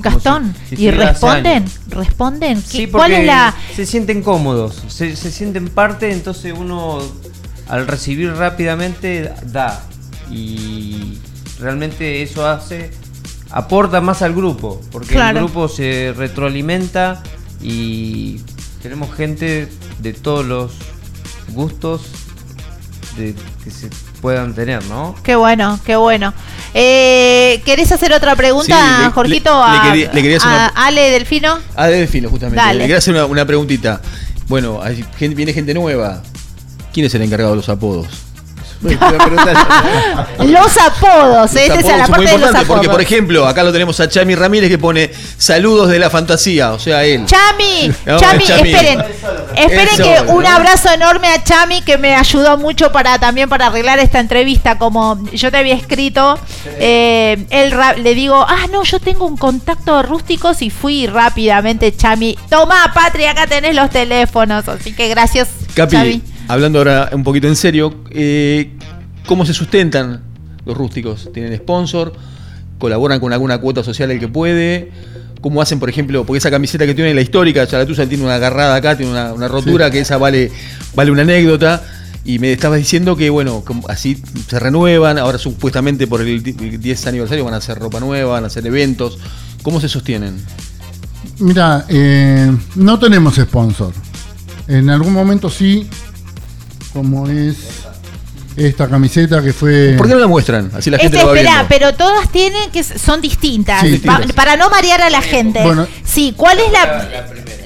[0.00, 1.64] Gastón, si- si ¿y responden?
[1.88, 2.62] ¿Responden?
[2.62, 3.54] Sí, ¿Qué- ¿Cuál porque es la...?
[3.74, 7.00] se sienten cómodos, se, se sienten parte, entonces uno
[7.68, 9.82] al recibir rápidamente da
[10.30, 11.18] y
[11.60, 12.90] realmente eso hace
[13.50, 15.38] aporta más al grupo, porque Claro.
[15.40, 17.22] el grupo se retroalimenta
[17.62, 18.40] y
[18.82, 19.68] tenemos gente
[20.00, 20.72] de todos los
[21.48, 22.02] gustos
[23.16, 23.34] de,
[23.64, 23.88] que se
[24.20, 25.14] puedan tener, ¿no?
[25.22, 26.32] Qué bueno, qué bueno.
[26.74, 29.50] Eh, ¿Querés hacer otra pregunta, Sí, le- Jorgito?
[29.66, 31.58] le- le a, quería- le quería hacer a una- Ale Delfino.
[31.76, 32.60] De Delfino, justamente.
[32.62, 32.74] Dale.
[32.78, 34.00] Le quería hacer una, una preguntita.
[34.48, 36.22] Bueno, hay gente- viene gente nueva.
[36.92, 38.06] ¿Quién es el encargado de los apodos?
[40.44, 42.66] Los apodos, Los esta es la parte de los apodos.
[42.66, 46.72] porque, por ejemplo, acá lo tenemos a Chami Ramírez que pone saludos de la fantasía,
[46.72, 47.24] o sea, él.
[47.26, 48.70] Chami, No, Chami, Chami.
[48.70, 49.04] esperen.
[49.56, 50.32] Esperen Eso, que ¿no?
[50.34, 54.78] un abrazo enorme a Chami que me ayudó mucho para también para arreglar esta entrevista.
[54.78, 56.38] Como yo te había escrito,
[56.78, 61.06] eh, él ra- le digo, ah, no, yo tengo un contacto de rústicos y fui
[61.06, 62.38] rápidamente, Chami.
[62.48, 64.68] Toma, Patria, acá tenés los teléfonos.
[64.68, 66.22] Así que gracias, Capi, Chami.
[66.48, 68.72] Hablando ahora un poquito en serio, eh,
[69.26, 70.22] ¿cómo se sustentan
[70.64, 71.30] los rústicos?
[71.32, 72.12] ¿Tienen sponsor?
[72.78, 74.90] ¿Colaboran con alguna cuota social el que puede?
[75.40, 78.74] ¿Cómo hacen, por ejemplo, porque esa camiseta que tiene la histórica, Charatusa tiene una agarrada
[78.74, 79.92] acá, tiene una, una rotura, Sí.
[79.92, 80.50] que esa vale,
[80.94, 81.82] vale una anécdota?
[82.24, 87.06] Y me estabas diciendo que, bueno, así se renuevan, ahora supuestamente por el di- 10
[87.06, 89.18] aniversario van a hacer ropa nueva, van a hacer eventos.
[89.62, 90.36] ¿Cómo se sostienen?
[91.38, 93.92] Mira, eh, no tenemos sponsor.
[94.66, 95.86] En algún momento sí,
[96.92, 97.56] como es
[98.56, 99.94] esta camiseta que fue...
[99.96, 100.70] ¿Por qué no la muestran?
[100.74, 101.68] Así la gente Este, lo va espera, viendo.
[101.68, 103.82] pero todas tienen que son distintas.
[103.82, 104.32] Sí, Pa- distintas.
[104.34, 105.62] para no marear a la gente.
[105.62, 105.86] Bueno.
[106.04, 107.08] sí, ¿cuál es la,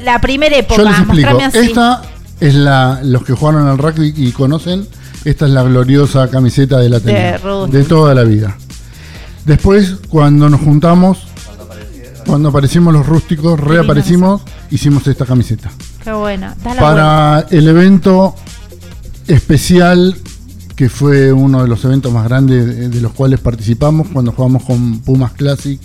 [0.04, 0.82] la primera época?
[0.82, 1.38] Yo les explico.
[1.40, 1.58] Así.
[1.58, 2.02] Esta
[2.40, 4.86] es la, los que jugaron al rugby y conocen,
[5.24, 7.38] esta es la gloriosa camiseta de la De
[7.70, 8.56] de, toda la vida.
[9.46, 11.26] Después, cuando nos juntamos,
[12.26, 15.70] cuando aparecimos los rústicos, reaparecimos, hicimos esta camiseta.
[16.04, 16.54] Qué buena.
[16.62, 16.80] Da la vuelta.
[16.82, 18.34] Para el evento
[19.26, 20.16] especial,
[20.76, 25.00] que fue uno de los eventos más grandes de, los cuales participamos, cuando jugamos con
[25.00, 25.80] Pumas Classic,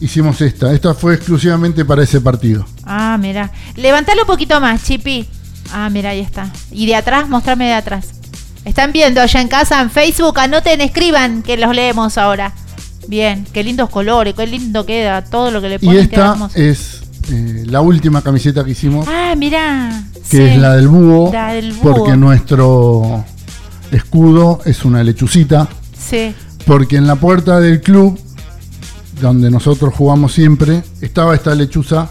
[0.00, 0.72] hicimos esta.
[0.72, 2.64] Esta fue exclusivamente para ese partido.
[2.84, 3.50] Ah, mira.
[3.76, 5.26] Levantalo un poquito más, Chipi.
[5.72, 6.52] Ah, mira, ahí está.
[6.70, 8.08] Y de atrás, mostrame de atrás.
[8.64, 12.52] Están viendo allá en casa en Facebook, anoten, escriban que los leemos ahora.
[13.08, 16.08] Bien, qué lindos colores, qué lindo queda todo lo que le Y ponen.
[16.08, 20.02] queda esta es eh, la última camiseta que hicimos, Ah, mirá.
[20.30, 20.42] Que sí.
[20.42, 21.82] es la del búho, La del búho.
[21.94, 23.24] porque nuestro
[23.90, 26.34] escudo es una lechucita, Sí.
[26.66, 28.18] porque en la puerta del club,
[29.20, 32.08] donde nosotros jugamos siempre, estaba esta lechuza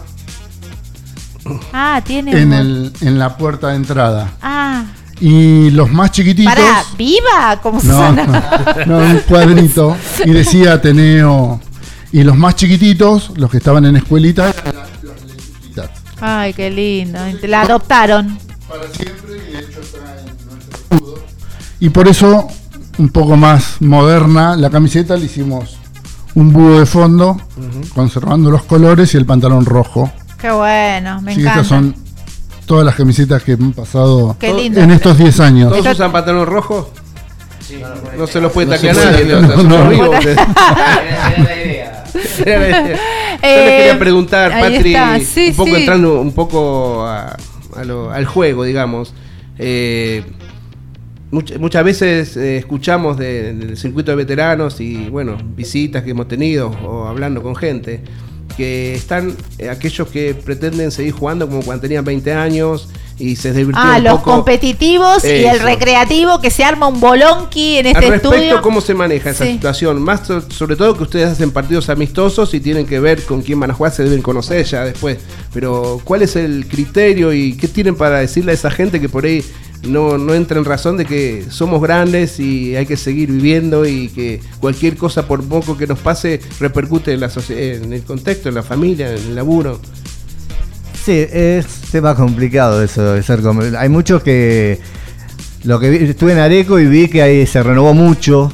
[1.72, 4.32] Ah, tiene en, el, en la puerta de entrada.
[4.42, 4.84] Ah.
[5.20, 6.52] Y los más chiquititos...
[6.52, 7.58] Pará, ¿viva?
[7.62, 8.12] ¿Cómo No,
[8.86, 9.96] no, un cuadrito.
[10.24, 11.60] Y decía Ateneo.
[12.12, 14.52] Y los más chiquititos, los que estaban en escuelita,
[16.28, 17.20] Ay, qué lindo.
[17.42, 18.36] La adoptaron.
[21.78, 22.48] y por eso,
[22.98, 25.78] un poco más moderna, la camiseta le hicimos
[26.34, 27.40] un búho de fondo,
[27.94, 30.10] conservando los colores y el pantalón rojo.
[30.36, 31.60] Qué bueno, me que encanta.
[31.60, 31.94] estas son
[32.66, 34.80] todas las camisetas que han pasado Qué lindo.
[34.80, 35.70] en estos 10 años.
[35.70, 36.90] ¿Todos usan pantalón rojo?
[38.18, 39.24] No se los puede No nadie.
[39.26, 39.56] no, ¿no?
[39.56, 39.90] Son no.
[43.42, 45.76] Yo le Eh, quería preguntar, ahí Patri, sí, un poco sí.
[45.80, 47.36] entrando un poco a-
[47.76, 49.14] a lo- al juego, digamos.
[49.58, 50.22] Eh,
[51.30, 56.28] much- muchas veces eh, escuchamos de- del circuito de veteranos y, bueno, visitas que hemos
[56.28, 58.00] tenido o hablando con gente,
[58.56, 62.88] que están eh, aquellos que pretenden seguir jugando como cuando tenían 20 años
[63.18, 64.30] y se divirtieron Ah, un los poco.
[64.32, 68.60] competitivos y el recreativo que se arma un bolonqui en este Al respecto, estudio.
[68.62, 69.52] ¿cómo se maneja esa Sí.
[69.52, 70.02] situación?
[70.02, 73.58] Más so- sobre todo que ustedes hacen partidos amistosos y tienen que ver con quién
[73.58, 75.16] van a jugar, se deben conocer ya después.
[75.54, 79.24] Pero, ¿cuál es el criterio y qué tienen para decirle a esa gente que por
[79.24, 79.42] ahí
[79.86, 84.08] no, no entra en razón de que somos grandes y hay que seguir viviendo y
[84.08, 88.54] que cualquier cosa, por poco que nos pase, repercute en, la en el contexto, en
[88.56, 89.80] la familia, en el laburo?
[91.04, 93.40] Sí, es tema complicado eso de ser
[93.78, 94.80] Hay muchos que.
[95.64, 98.52] Lo que vi- estuve en Areco y vi que ahí se renovó mucho.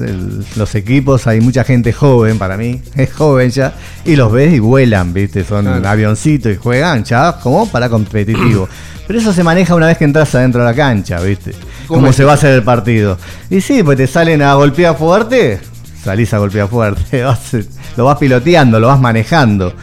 [0.00, 4.52] El- los equipos, hay mucha gente joven para mí, es joven ya, y los ves
[4.54, 5.44] y vuelan, ¿viste?
[5.44, 5.88] Son Claro.
[5.88, 8.68] avioncitos y juegan ya como para competitivo.
[9.06, 11.52] Pero eso se maneja una vez que entras adentro de la cancha, ¿viste?
[11.86, 13.18] ¿Cómo Cómo es se va a hacer el partido.
[13.50, 15.60] Y sí, pues te salen a golpear fuerte,
[16.02, 17.54] salís a golpear fuerte, vas-
[17.96, 19.74] lo vas piloteando, lo vas manejando.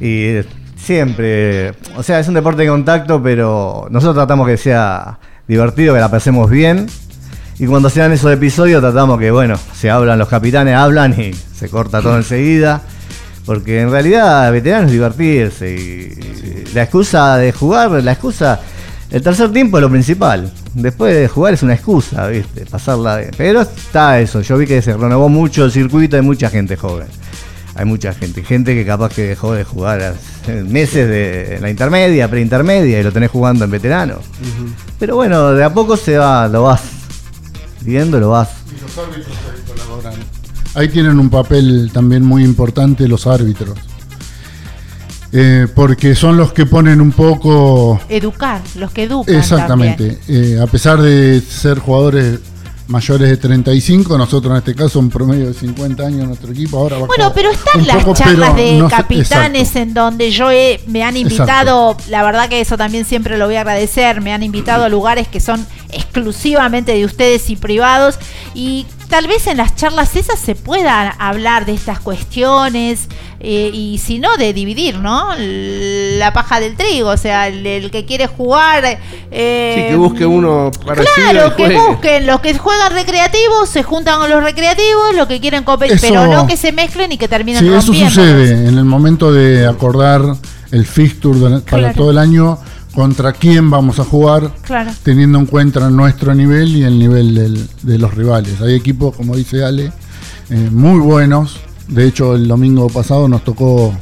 [0.00, 0.36] Y
[0.76, 6.00] siempre, o sea, es un deporte de contacto, pero nosotros tratamos que sea divertido, que
[6.00, 6.86] la pasemos bien.
[7.62, 11.32] Y cuando se dan esos episodios tratamos que, bueno, se hablan, los capitanes hablan y
[11.32, 12.82] se corta todo enseguida.
[13.46, 18.58] Porque en realidad veterano es divertirse y la excusa de jugar, la excusa,
[19.08, 20.52] el tercer tiempo es lo principal.
[20.74, 22.66] Después de jugar es una excusa, ¿viste?
[22.66, 23.20] Pasarla.
[23.36, 27.06] Pero está eso, yo vi que se renovó mucho el circuito, hay mucha gente joven.
[27.76, 30.14] Hay mucha gente, gente que capaz que dejó de jugar
[30.66, 34.16] meses de la intermedia, preintermedia y lo tenés jugando en veterano.
[34.98, 37.01] Pero bueno, de a poco se va, lo vas
[37.84, 38.48] viendo, lo vas.
[40.74, 43.78] Ahí tienen un papel también muy importante los árbitros.
[45.34, 49.34] Eh, porque son los que ponen un poco Educar, los que educan.
[49.34, 50.18] Exactamente.
[50.28, 52.38] Eh, a pesar de ser jugadores
[52.88, 56.98] mayores de 35, nosotros en este caso un promedio de 50 años nuestro equipo ahora
[56.98, 61.02] va Bueno, pero están las poco, charlas de no capitanes en donde yo he- me
[61.04, 64.84] han invitado, la verdad que eso también siempre lo voy a agradecer, me han invitado
[64.84, 68.18] a lugares que son exclusivamente de ustedes y privados
[68.54, 73.08] y tal vez en las charlas esas se pueda hablar de estas cuestiones
[73.40, 75.26] eh, y si no de dividir, ¿no?
[75.36, 78.82] La paja del trigo, o sea, el, el que quiere jugar...
[79.30, 84.18] eh, Sí, que busque uno parecido Claro, que busquen, los que juegan recreativos se juntan
[84.18, 87.28] con los recreativos, los que quieren competir, Eso- pero no que se mezclen y que
[87.28, 88.10] terminen Sí, eso rompiendo.
[88.10, 90.22] sucede en el momento de acordar
[90.70, 91.94] el fixture de- para Claro.
[91.96, 92.58] todo el año
[92.94, 94.90] contra quién vamos a jugar, Claro.
[95.02, 98.60] teniendo en cuenta nuestro nivel y el nivel del- de los rivales.
[98.60, 99.92] Hay equipos, como dice Ale,
[100.50, 101.58] eh, muy buenos.
[101.88, 103.94] De hecho, el domingo pasado nos tocó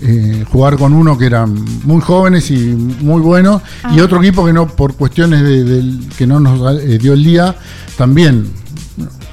[0.00, 1.54] eh, jugar con uno que eran
[1.84, 3.62] muy jóvenes y muy buenos,
[3.94, 7.54] y otro equipo que no, por cuestiones de, que no nos eh, dio el día,
[7.96, 8.48] también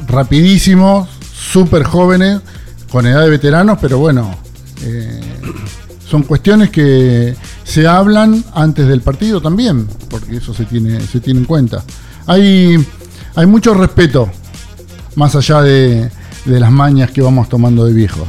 [0.07, 2.39] rapidísimos, súper jóvenes,
[2.91, 4.35] con edad de veteranos, pero bueno,
[6.07, 7.35] son cuestiones que
[7.71, 11.83] se hablan antes del partido también, porque eso se tiene, se tiene en cuenta.
[12.27, 12.75] Hay,
[13.35, 14.29] hay mucho respeto,
[15.15, 16.11] más allá de,
[16.45, 18.27] de las mañas que vamos tomando de viejo.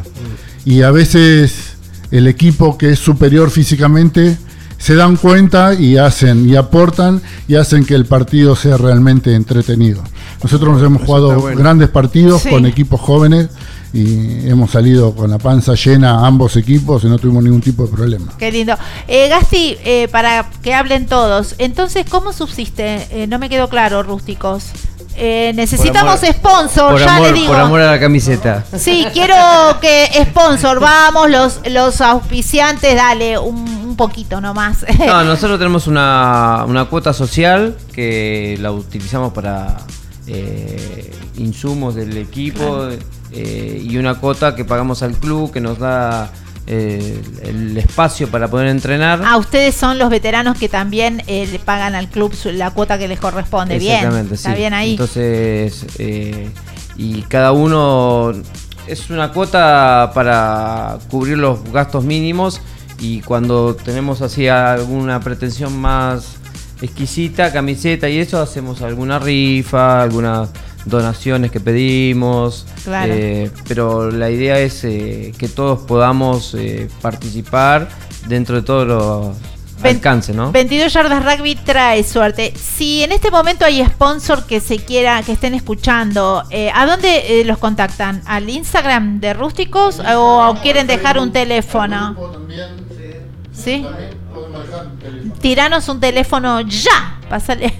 [0.64, 1.74] Y a veces
[2.10, 4.36] el equipo que es superior físicamente
[4.78, 10.02] se dan cuenta y hacen y aportan y hacen que el partido sea realmente entretenido.
[10.42, 11.58] Nosotros nos hemos Eso jugado bueno.
[11.58, 12.48] grandes partidos Sí.
[12.50, 13.48] con equipos jóvenes
[13.92, 17.92] y hemos salido con la panza llena ambos equipos y no tuvimos ningún tipo de
[17.92, 18.32] problema.
[18.38, 18.74] Qué lindo.
[19.06, 23.06] Eh, Gasti, eh, para que hablen todos, entonces, ¿cómo subsiste?
[23.10, 24.64] Eh, no me quedó claro, rústicos.
[25.14, 27.48] Eh, necesitamos Por amor- sponsor, Por ya amor, le digo.
[27.48, 28.64] por amor a la camiseta.
[28.78, 29.34] Sí, quiero
[29.82, 34.86] que sponsor, vamos, los, los auspiciantes, dale, un, un poquito nomás.
[35.06, 39.76] No, nosotros tenemos una, una cuota social que la utilizamos para
[40.26, 42.88] eh, insumos del equipo
[43.32, 46.30] eh, y una cuota que pagamos al club que nos da
[46.66, 49.20] eh, el espacio para poder entrenar.
[49.24, 52.98] Ah, ustedes son los veteranos que también eh, le pagan al club su- la cuota
[52.98, 53.78] que les corresponde.
[53.78, 54.92] Bien, está bien ahí.
[54.92, 56.48] Entonces, eh,
[56.96, 58.32] y cada uno
[58.86, 62.60] es una cuota para cubrir los gastos mínimos
[63.00, 66.36] y cuando tenemos así alguna pretensión más
[66.80, 70.50] exquisita, camiseta y eso, hacemos alguna rifa, algunas
[70.84, 72.66] donaciones que pedimos.
[72.84, 73.12] Claro.
[73.14, 77.88] eh, pero la idea es eh, que todos podamos eh, participar
[78.26, 79.36] dentro de todos los
[79.84, 80.52] alcances, ¿no?
[80.52, 82.52] 22 yardas rugby trae suerte.
[82.56, 87.40] Si en este momento hay sponsor que se quiera, que estén escuchando, eh, ¿a dónde
[87.40, 88.22] eh, los contactan?
[88.26, 92.16] ¿Al Instagram de Rústicos o quieren dejar un teléfono?
[93.52, 93.84] ¿Sí?
[95.40, 97.18] Tiranos un teléfono ya.
[97.28, 97.72] Pásale.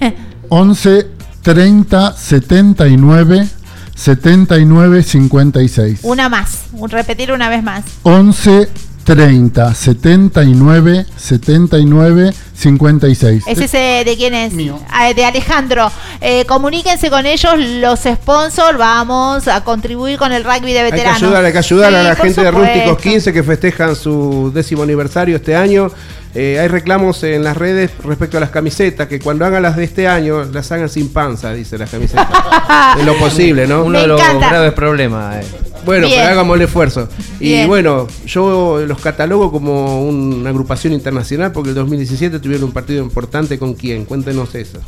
[0.48, 3.48] 11 30 79
[3.94, 6.00] 79 56.
[6.02, 6.64] Una más.
[6.72, 7.84] Un, repetir una vez más.
[8.02, 8.68] 11
[9.04, 13.44] 30 79 79 56.
[13.46, 14.52] ¿Ese es eh, de quién es?
[14.88, 15.90] Ah, de Alejandro.
[16.20, 18.78] Eh, comuníquense con ellos, los sponsors.
[18.78, 21.22] Vamos a contribuir con el rugby de Hay que veteranos.
[21.22, 22.50] ayudar, hay que ayudar a la gente de.
[22.52, 25.90] Rústicos 15 que festejan su décimo aniversario este año.
[26.34, 29.84] Eh, hay reclamos en las redes respecto a las camisetas, que cuando hagan las de
[29.84, 32.26] este año, las hagan sin panza, dice las camisetas.
[32.98, 33.84] en lo posible, ¿no?
[33.84, 35.44] Uno de los graves problemas.
[35.44, 35.46] eh.
[35.84, 36.20] Bueno, Bien.
[36.20, 37.08] pero hagamos el esfuerzo.
[37.40, 43.02] Y bueno, yo los catalogo como una agrupación internacional porque el 2017 tuvieron un partido
[43.02, 44.04] importante con quién.
[44.04, 44.78] Cuéntenos eso.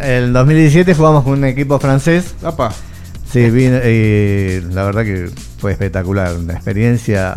[0.00, 2.34] El 2017 jugamos con un equipo francés.
[2.42, 2.72] Apa.
[3.30, 7.36] Sí, vino, y la verdad que fue espectacular, una experiencia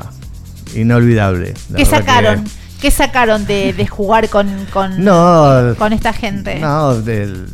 [0.75, 1.53] inolvidable.
[1.75, 2.43] ¿Qué sacaron?
[2.81, 5.75] ¿Qué sacaron de, de jugar con, con, No.
[5.77, 6.59] con esta gente?
[6.59, 7.45] no, del-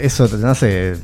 [0.00, 0.94] eso, no sé,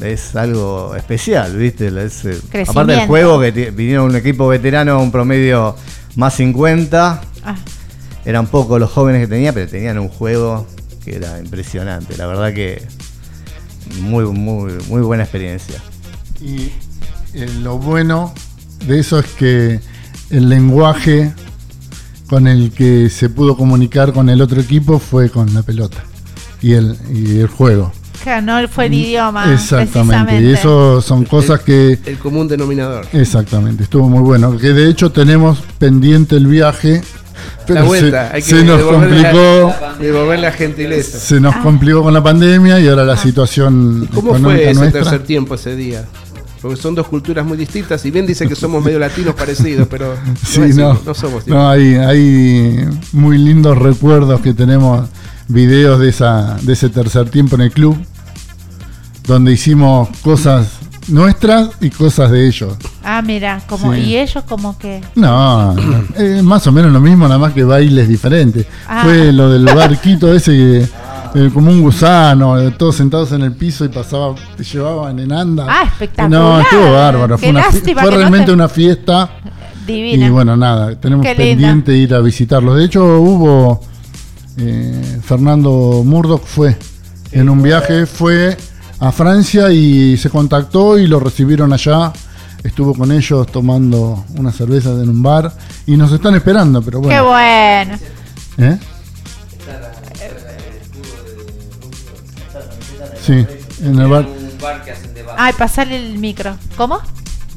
[0.00, 1.88] es algo especial, ¿viste?
[2.04, 5.76] Es, eh, aparte del juego, que vinieron un equipo veterano, un promedio
[6.16, 7.20] más 50.
[7.44, 7.56] Ah.
[8.24, 10.66] Eran pocos los jóvenes que tenía, pero tenían un juego
[11.04, 12.16] que era impresionante.
[12.16, 12.86] La verdad que
[14.00, 15.80] muy, muy, muy buena experiencia.
[16.40, 16.70] Y
[17.34, 18.32] eh, lo bueno
[18.86, 19.80] de eso es que
[20.30, 21.32] el lenguaje
[22.28, 26.04] con el que se pudo comunicar con el otro equipo fue con la pelota
[26.62, 27.92] y el, y el juego.
[28.22, 29.52] Claro, no fue el idioma.
[29.52, 31.98] Exactamente, y eso son cosas que...
[32.04, 33.06] El común denominador.
[33.12, 34.56] Exactamente, estuvo muy bueno.
[34.58, 37.02] Que de hecho tenemos pendiente el viaje,
[37.66, 39.74] pero la vuelta, se, hay que se nos devolver la- complicó.
[40.00, 41.18] devolver la gentileza.
[41.18, 45.00] Se nos complicó con la pandemia y ahora la situación ¿Cómo fue ese nuestra.
[45.02, 46.04] tercer tiempo ese día?
[46.60, 48.02] Porque son dos culturas muy distintas.
[48.02, 51.46] Si bien dice que somos medio latinos parecidos, pero no, Sí, es- no, no somos.
[51.46, 55.08] no hay, hay muy lindos recuerdos que tenemos,
[55.48, 57.96] videos de, esa, de ese tercer tiempo en el club,
[59.30, 60.78] donde hicimos cosas
[61.08, 62.74] nuestras y cosas de ellos.
[63.02, 64.00] Ah, mira, como, Sí.
[64.00, 65.00] y ellos como que...
[65.14, 65.74] No,
[66.16, 68.66] eh, más o menos lo mismo, nada más que bailes diferentes.
[68.86, 69.02] Ah.
[69.04, 70.82] Fue lo del barquito ese
[71.34, 75.32] eh, como un gusano, eh, todos sentados en el piso y pasaba, te llevaban en
[75.32, 75.66] anda.
[75.68, 76.30] Ah, espectacular.
[76.30, 77.36] No, estuvo bárbaro.
[77.36, 79.30] Qué Fue, una fue no realmente te- una fiesta.
[79.86, 80.26] Divina.
[80.26, 81.44] Y bueno, nada, tenemos Qué linda.
[81.44, 82.76] pendiente ir a visitarlos.
[82.76, 83.80] De hecho, hubo.
[84.58, 86.76] eh, Fernando Murdoch fue
[87.32, 88.56] en un viaje, fue
[89.00, 92.12] a Francia y se contactó y lo recibieron allá.
[92.62, 95.50] Estuvo con ellos tomando unas cervezas en un bar
[95.86, 97.24] y nos están esperando, pero Qué bueno.
[97.24, 97.98] bueno.
[98.58, 98.78] ¿Eh?
[103.22, 103.46] Sí,
[103.82, 104.26] en el bar.
[105.36, 106.56] Ay, pasarle el micro.
[106.76, 107.00] ¿Cómo?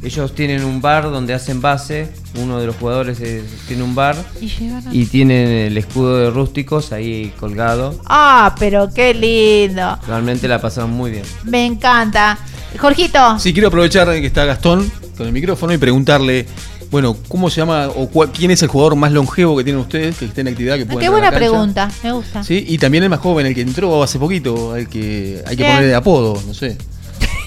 [0.03, 2.09] Ellos tienen un bar donde hacen base.
[2.41, 4.15] Uno de los jugadores es- tiene un bar.
[4.41, 7.95] Y llevan a- Y tienen el escudo de rústicos ahí colgado.
[8.05, 9.97] Ah, pero qué lindo.
[10.07, 11.23] Realmente la pasaron muy bien.
[11.45, 12.37] Me encanta.
[12.79, 13.39] Jorgito.
[13.39, 16.47] Sí, quiero aprovechar que está Gastón con el micrófono y preguntarle,
[16.91, 20.17] bueno, ¿cómo se llama o cuál- quién es el jugador más longevo que tienen ustedes,
[20.17, 21.89] que esté en actividad, que pueda Qué buena pregunta.
[22.03, 22.43] Me gusta.
[22.43, 25.63] Sí, y también el más joven, el que entró hace poquito, el que hay que
[25.63, 25.69] Bien.
[25.75, 26.77] ponerle de apodo, no sé.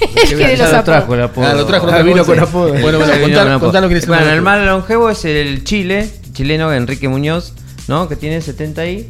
[0.28, 0.84] que los lo apodos.
[0.84, 1.46] trajo el apodo.
[1.46, 2.68] Ah, lo trajo, lo Ah, vino con apodo.
[2.74, 3.60] Bueno, bueno, contar- con apodo.
[3.68, 4.44] contanos quién es el Bueno, el longevo.
[4.44, 7.52] más longevo es el Chile, chileno Enrique Muñoz,
[7.88, 8.08] ¿no?
[8.08, 9.08] Que tiene 70 y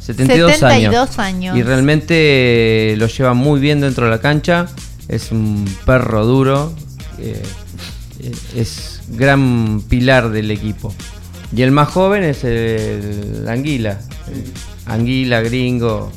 [0.00, 1.56] 72, 72 años.
[1.56, 4.66] Y realmente lo lleva muy bien dentro de la cancha.
[5.08, 6.72] Es un perro duro.
[7.18, 7.42] eh,
[8.22, 10.94] eh, es gran pilar del equipo.
[11.54, 14.00] Y el más joven es el Anguila.
[14.86, 16.10] Anguila, gringo.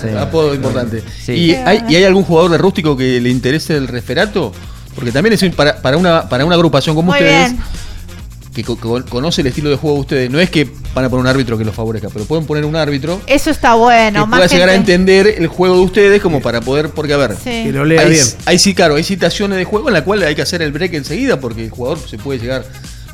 [0.00, 0.08] Sí.
[0.18, 1.02] Apodo importante.
[1.24, 1.32] Sí.
[1.32, 4.52] ¿Y, hay, ¿Y hay algún jugador de rústico que le interese el referato?
[4.94, 7.62] Porque también es para, para una, para una agrupación como Muy ustedes, bien.
[8.54, 11.08] que co- co- conoce el estilo de juego de ustedes, no es que van a
[11.08, 14.24] poner un árbitro que los favorezca, pero pueden poner un árbitro Eso está bueno.
[14.24, 17.16] que más pueda llegar a entender el juego de ustedes como para poder, porque a
[17.16, 17.64] ver, Sí.
[17.64, 18.26] Que lo lea hay, bien.
[18.44, 20.92] hay sí, claro, hay situaciones de juego en la cual hay que hacer el break
[20.92, 22.66] enseguida porque el jugador se puede llegar,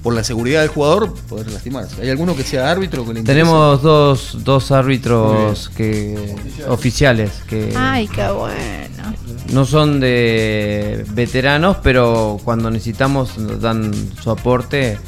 [0.03, 2.01] por la seguridad del jugador, poder lastimarse.
[2.01, 3.23] ¿Hay alguno que sea árbitro que le?
[3.23, 6.37] Tenemos dos, dos árbitros que
[6.69, 9.15] oficiales que Ay, qué bueno.
[9.53, 13.93] no son de veteranos, pero cuando necesitamos nos dan
[14.23, 14.99] su aporte.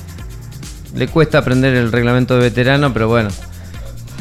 [0.94, 3.28] Le cuesta aprender el reglamento de veterano, pero bueno,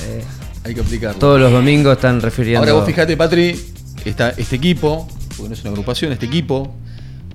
[0.03, 0.23] eh,
[0.63, 1.17] Hay que aplicarlo.
[1.17, 2.59] todos los domingos están refiriendo.
[2.59, 3.59] Ahora vos fijate, Patri,
[4.05, 6.71] está este equipo, porque no es una agrupación, este equipo,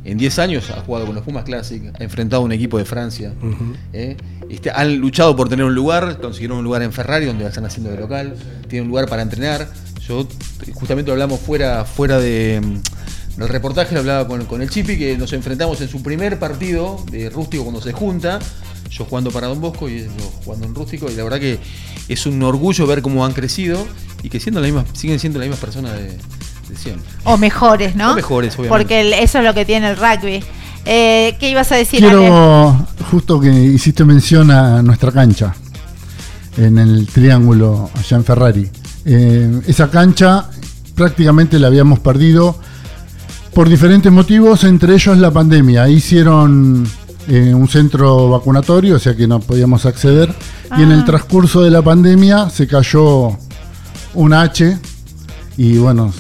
[0.05, 2.85] en 10 años ha jugado con los Pumas Classic, ha enfrentado a un equipo de
[2.85, 3.32] Francia.
[3.93, 4.16] ¿eh?
[4.51, 7.90] Este, han luchado por tener un lugar, consiguieron un lugar en Ferrari donde están haciendo
[7.90, 8.35] de local,
[8.68, 9.66] tienen un lugar para entrenar.
[10.06, 10.28] Yo
[10.74, 14.98] justamente lo hablamos fuera, fuera de, mm, del reportaje, lo hablaba con, con el Chipi,
[14.98, 18.39] que nos enfrentamos en su primer partido de rústico cuando se junta.
[18.90, 20.12] Yo jugando para Don Bosco y ellos
[20.44, 21.59] jugando en rústico, y la verdad que
[22.09, 23.85] es un orgullo ver cómo han crecido
[24.22, 26.16] y que siendo la misma, siguen siendo las mismas personas de,
[27.24, 28.12] O mejores, ¿no?
[28.12, 28.68] O mejores, obviamente.
[28.68, 30.42] Porque el- eso es lo que tiene el rugby.
[30.84, 32.16] Eh, ¿Qué ibas a decir, Ale?
[32.18, 35.55] Quiero, justo que hiciste mención a nuestra cancha,
[36.56, 38.70] en el triángulo allá en Ferrari.
[39.06, 40.48] Eh, esa cancha
[40.94, 42.59] prácticamente la habíamos perdido
[43.55, 45.88] por diferentes motivos, entre ellos la pandemia.
[45.88, 46.86] Hicieron
[47.26, 50.34] eh, un centro vacunatorio, o sea que no podíamos acceder.
[50.76, 50.94] Y en Ah.
[50.94, 53.38] el transcurso de la pandemia se cayó
[54.12, 54.76] un H
[55.56, 56.12] y bueno,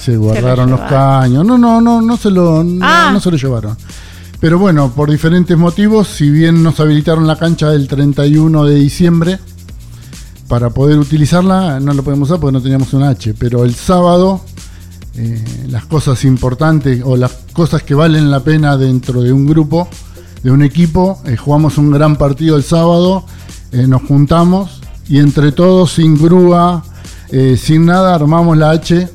[0.00, 1.44] se guardaron los caños.
[1.44, 3.10] No, no, no, no se lo, no- Ah.
[3.12, 3.76] no se lo llevaron.
[4.40, 9.38] Pero bueno, por diferentes motivos, si bien nos habilitaron la cancha del 31 de diciembre
[10.48, 13.34] para poder utilizarla, no lo podemos usar porque no teníamos un H.
[13.38, 14.42] Pero el sábado,
[15.14, 19.88] eh, las cosas importantes o las cosas que valen la pena dentro de un grupo,
[20.42, 23.24] de un equipo, eh, jugamos un gran partido el sábado,
[23.72, 26.84] eh, nos juntamos y entre todos, sin grúa,
[27.30, 29.08] eh, sin nada, armamos la H.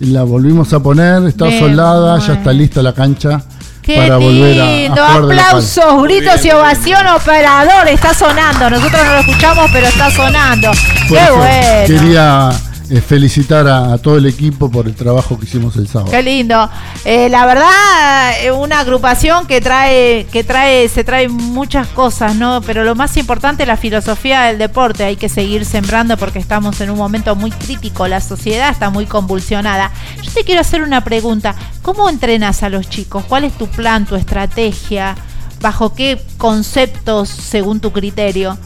[0.00, 3.42] La volvimos a poner, está Bien, soldada, ya está lista la cancha
[3.82, 5.16] Qué para volver a, a.
[5.16, 7.88] Aplausos, gritos y ovación, operador.
[7.88, 8.70] Está sonando.
[8.70, 10.70] Nosotros no lo escuchamos, pero está sonando.
[11.08, 11.86] Por Qué eso bueno.
[11.86, 12.50] Quería
[12.90, 16.10] eh, felicitar a, a todo el equipo por el trabajo que hicimos el sábado.
[16.10, 16.70] Qué lindo.
[17.04, 22.60] Eh, la verdad, eh, una agrupación que trae, que trae, se trae muchas cosas, ¿no?
[22.62, 25.04] Pero lo más importante es la filosofía del deporte.
[25.04, 28.08] Hay que seguir sembrando porque estamos en un momento muy crítico.
[28.08, 29.90] La sociedad está muy convulsionada.
[30.22, 31.54] Yo te quiero hacer una pregunta.
[31.82, 33.24] ¿Cómo entrenas a los chicos?
[33.28, 35.14] ¿Cuál es tu plan, tu estrategia?
[35.60, 38.56] ¿Bajo qué conceptos según tu criterio?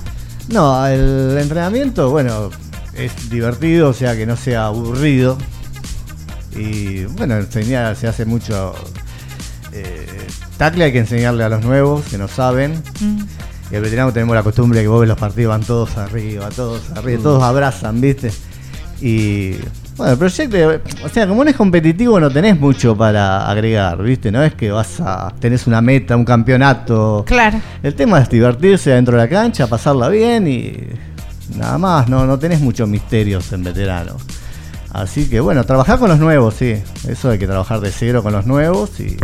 [0.48, 2.50] No, el entrenamiento, bueno,
[2.96, 5.38] es divertido, o sea que no sea aburrido.
[6.56, 8.74] Y bueno, enseñar, se hace mucho.
[9.72, 10.06] Eh,
[10.58, 12.82] tackle hay que enseñarle a los nuevos que no saben.
[13.00, 13.20] Mm.
[13.70, 16.50] Y el veterano tenemos la costumbre de que vos ves los partidos, van todos arriba,
[16.50, 17.22] todos arriba, Mm.
[17.22, 18.30] todos abrazan, ¿viste?
[19.00, 19.52] Y
[19.96, 20.56] bueno, el proyecto,
[21.04, 24.30] o sea, como no es competitivo, no tenés mucho para agregar, ¿viste?
[24.30, 25.32] No es que vas a.
[25.40, 27.24] tenés una meta, un campeonato.
[27.26, 27.60] Claro.
[27.82, 30.76] El tema es divertirse dentro de la cancha, pasarla bien y
[31.56, 34.16] nada más, no, no tenés muchos misterios en veterano.
[34.92, 36.76] Así que bueno, trabajar con los nuevos, sí.
[37.08, 39.16] Eso hay que trabajar de cero con los nuevos y,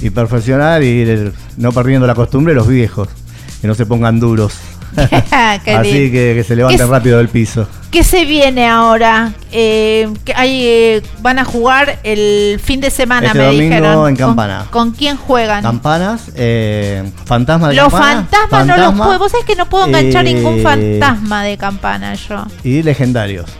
[0.00, 3.08] y perfeccionar y ir no perdiendo la costumbre los viejos,
[3.60, 4.54] que no se pongan duros.
[5.30, 7.66] Así que, que se levanten ¿Qué es- rápido del piso.
[7.90, 9.32] ¿Qué se viene ahora?
[9.50, 13.92] Eh, que hay, eh, van a jugar el fin de semana, Este me domingo dijeron.
[14.08, 14.66] en ¿Con- Campana.
[14.70, 15.62] ¿Con, quién juegan?
[15.62, 19.18] Campanas, eh, fantasma de los campana, fantasmas no los puedo.
[19.18, 22.44] Vos sabés que no puedo enganchar eh, ningún fantasma de campana yo.
[22.64, 23.50] Y legendarios.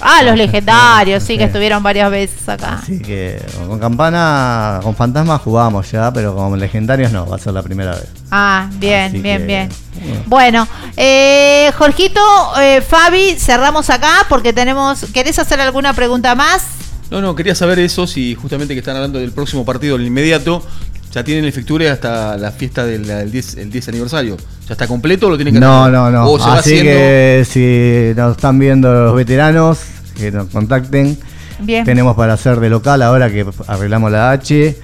[0.00, 2.80] Ah, los legendarios, sí, que estuvieron varias veces acá.
[2.82, 7.52] Así que con campana, con fantasma jugamos ya, pero con legendarios no, va a ser
[7.52, 8.08] la primera vez.
[8.34, 9.68] Ah, bien, Así bien, que, bien.
[9.68, 10.22] bueno.
[10.26, 12.20] Bueno, eh, Jorgito,
[12.60, 15.04] eh, Fabi, cerramos acá porque tenemos.
[15.12, 16.64] ¿Querés hacer alguna pregunta más?
[17.10, 20.66] No, no, quería saber eso, si justamente que están hablando del próximo partido, el inmediato,
[21.12, 24.38] ya tienen el fixture hasta la fiesta del el 10, el 10 aniversario.
[24.66, 25.92] ¿Ya está completo o lo tienen que No, hacer?
[25.92, 26.30] no, no.
[26.30, 29.78] O se va Así haciendo- que si nos están viendo los veteranos,
[30.16, 31.18] que nos contacten.
[31.60, 31.84] Bien.
[31.84, 34.74] Tenemos para hacer de local ahora que arreglamos la H.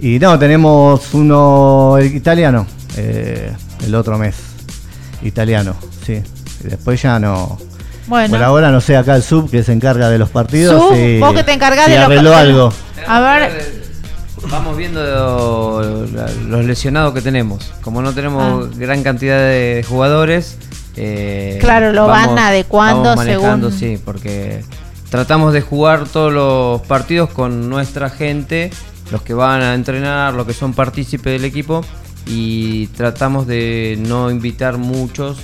[0.00, 2.66] Y no, tenemos uno el italiano,
[2.96, 3.52] eh,
[3.84, 4.36] el otro mes.
[5.22, 6.22] Italiano, sí.
[6.64, 7.58] Y después ya no.
[8.06, 8.28] Bueno.
[8.30, 10.80] Por ahora no sé acá el sub que se encarga de los partidos.
[10.88, 12.72] Sub, si- vos que te encargás de los arregló algo.
[13.06, 13.84] A ver,
[14.50, 15.00] Vamos viendo
[16.12, 17.72] la- los lesionados que tenemos.
[17.80, 18.74] Como no tenemos Ah.
[18.76, 20.58] gran cantidad de jugadores,
[20.96, 24.62] eh, Claro, lo van adecuando vamos manejando, según- sí, porque
[25.08, 28.70] tratamos de jugar todos los partidos con nuestra gente,
[29.10, 31.82] los que van a entrenar, los que son partícipes del equipo,
[32.26, 35.38] y tratamos de no invitar muchos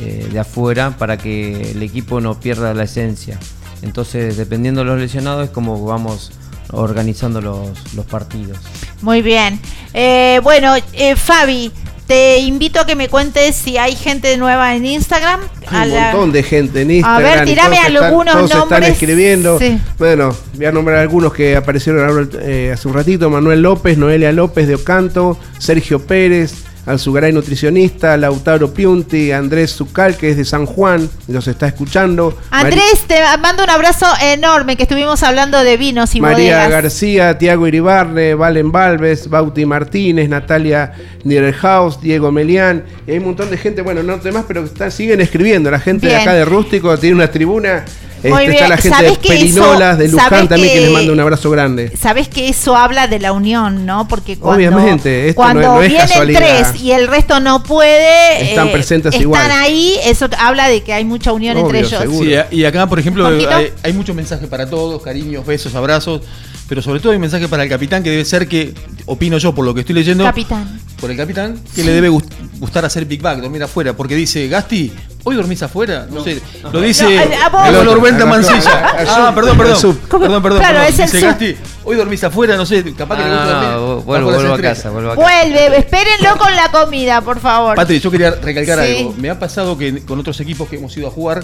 [0.00, 3.38] eh, de afuera para que el equipo no pierda la esencia.
[3.82, 6.32] Entonces, dependiendo de los lesionados, es como vamos
[6.70, 8.58] organizando los, los partidos.
[9.02, 9.60] muy bien.
[9.94, 11.72] Eh, bueno, eh, Fabi,
[12.08, 15.40] te invito a que me cuentes si hay gente nueva en Instagram.
[15.70, 17.22] A Un la- montón de gente en A Instagram.
[17.22, 18.90] ver, y tirame todos están- algunos todos están nombres.
[18.92, 19.58] escribiendo.
[19.58, 19.78] Sí.
[19.98, 23.28] Bueno, voy a nombrar algunos que aparecieron ahora, eh, hace un ratito.
[23.28, 26.54] Manuel López, Noelia López de Ocanto, Sergio Pérez,
[26.88, 32.36] Alzugaray Nutricionista, Lautaro Piunti, Andrés Zucal, que es de San Juan, nos está escuchando.
[32.50, 36.70] Andrés, te mando un abrazo enorme, que estuvimos hablando de vinos y María bodegas.
[36.70, 40.92] García, Tiago Iribarne, Valen Valves, Bauti Martínez, Natalia
[41.24, 45.20] Niederhaus, Diego Melián, y hay un montón de gente, bueno, no demás, pero están, siguen
[45.20, 45.70] escribiendo.
[45.70, 47.84] La gente de acá de Rústico tiene una tribuna.
[48.22, 48.52] Muy Este, bien.
[48.54, 50.74] está la gente de ¿Sabés que Perinolas, eso- de Luján también, que...
[50.74, 51.92] que- les manda un abrazo grande.
[52.00, 54.08] Sabes que eso habla de la unión, ¿no?
[54.08, 56.40] Porque cuando, Obviamente, esto no cuando es- no es vienen casualidad.
[56.70, 59.50] tres y el resto no puede, Están eh, presentes están igual.
[59.50, 62.02] ahí, eso habla de que hay mucha unión entre ellos.
[62.18, 66.22] Sí, y acá, por ejemplo, hay, hay muchos mensajes para todos, cariños, besos, abrazos,
[66.68, 68.74] pero sobre todo hay un mensaje para el capitán que debe ser que,
[69.06, 70.80] opino yo por lo que estoy leyendo, Capitán.
[71.00, 74.48] por el capitán, que le debe gust- gustar hacer Big Bang, dormir afuera, porque dice,
[74.48, 74.92] Gasti,
[75.24, 76.06] ¿hoy dormís afuera?
[76.10, 76.40] No, sé,
[76.72, 78.92] lo dice No, el honor Venta Al otro, Mancilla.
[79.08, 79.76] Ah, perdón, perdón.
[79.80, 79.98] sub.
[80.08, 80.92] Perdón, perdón, Claro, perdón.
[80.92, 81.26] es el Dice, sub.
[81.28, 84.04] Gasti, hoy dormís afuera, no sé, capaz que le gusta No, dormir.
[84.04, 85.26] vuelvo, vuelvo a casa, vuelvo a casa.
[85.26, 87.76] Vuelve, espérenlo con la comida, por favor.
[87.76, 88.96] Patri, yo quería recalcar Sí.
[88.98, 89.14] algo.
[89.16, 91.42] Me ha pasado que con otros equipos que hemos ido a jugar,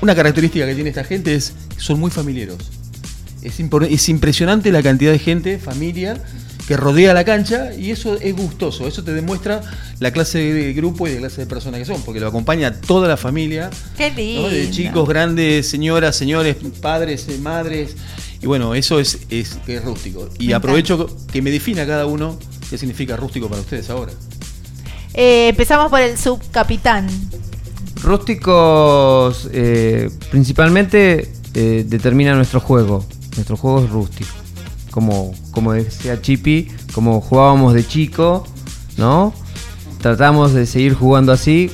[0.00, 2.56] una característica que tiene esta gente es que son muy familiares.
[3.44, 6.20] Es, impresionante la cantidad de gente, familia,
[6.66, 8.88] que rodea la cancha y eso es gustoso.
[8.88, 9.60] Eso te demuestra
[10.00, 13.06] la clase de grupo y la clase de personas que son, porque lo acompaña toda
[13.06, 13.70] la familia.
[13.96, 14.16] Qué ¿no?
[14.16, 14.48] lindo.
[14.48, 17.94] De chicos, grandes, señoras, señores, padres, eh, madres.
[18.40, 20.28] Y bueno, eso es, es, es rústico.
[20.38, 22.38] Y Me aprovecho que me defina cada uno
[22.68, 24.12] qué significa rústico para ustedes ahora.
[25.14, 27.06] Eh, empezamos por el subcapitán.
[28.02, 33.06] Rústicos eh, principalmente eh, determina nuestro juego.
[33.34, 34.30] Nuestro juego es rústico.
[34.90, 38.46] Como, como decía Chippy, como jugábamos de chico,
[38.96, 39.32] ¿no?
[40.00, 41.70] Tratamos de seguir jugando así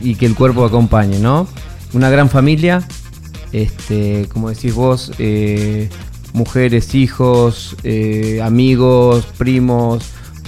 [0.00, 1.48] y que el cuerpo acompañe, ¿no?
[1.92, 2.86] Una gran familia,
[3.52, 5.88] este, como decís vos, eh,
[6.32, 10.04] mujeres, hijos, eh, amigos, primos,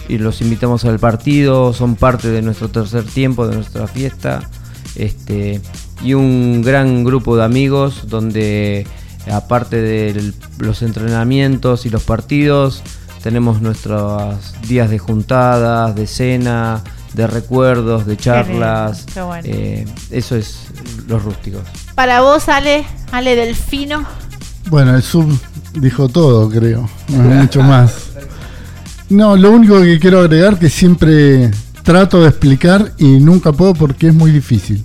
[0.09, 4.49] y los invitamos al partido, son parte de nuestro tercer tiempo, de nuestra fiesta,
[4.97, 5.61] este,
[6.03, 8.87] y un gran grupo de amigos donde
[9.31, 12.83] aparte de los entrenamientos y los partidos,
[13.23, 16.83] tenemos nuestros días de juntadas, de cena,
[17.15, 19.07] de recuerdos, de charlas.
[19.13, 19.43] qué bueno.
[19.45, 20.69] eh, eso es
[21.09, 21.63] los rústicos.
[21.95, 24.05] Para vos, Ale, Ale Delfino.
[24.71, 25.27] Bueno, el sub
[25.75, 26.89] dijo todo, creo.
[27.09, 28.11] No es mucho más.
[29.09, 31.51] No, lo único que quiero agregar que siempre
[31.83, 34.85] trato de explicar y nunca puedo porque es muy difícil.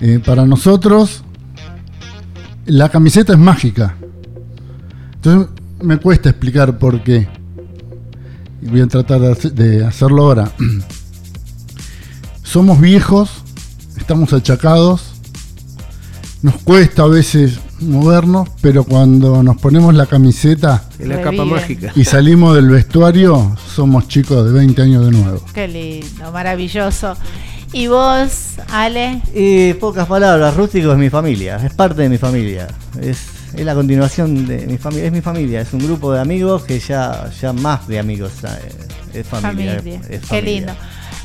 [0.00, 1.23] Eh, para nosotros,
[2.66, 3.94] la camiseta es mágica.
[5.16, 5.48] Entonces
[5.82, 7.28] me cuesta explicar por qué.
[8.62, 10.50] Y voy a tratar de hace- de hacerlo ahora.
[12.42, 13.30] Somos viejos,
[13.96, 15.02] estamos achacados,
[16.42, 21.48] nos cuesta a veces movernos, pero cuando nos ponemos la camiseta Es la capa Reviven.
[21.50, 21.92] mágica.
[21.96, 25.42] y salimos del vestuario, somos chicos de 20 años de nuevo.
[25.52, 27.16] Qué lindo, maravilloso.
[27.74, 29.20] ¿Y vos, Ale?
[29.34, 32.68] Y pocas palabras, Rústico es mi familia, es parte de mi familia.
[33.00, 33.18] Es,
[33.52, 36.78] es la continuación de mi familia, es mi familia, es un grupo de amigos que
[36.78, 39.76] ya, ya más de amigos, eh, es familia.
[39.78, 40.00] Familia.
[40.04, 40.50] es- es Qué familia.
[40.58, 40.72] lindo.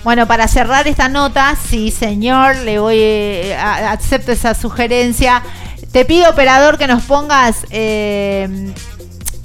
[0.03, 5.43] Bueno, para cerrar esta nota, sí, señor, le voy, eh, a- acepto esa sugerencia.
[5.91, 8.71] Te pido, operador, que nos pongas eh,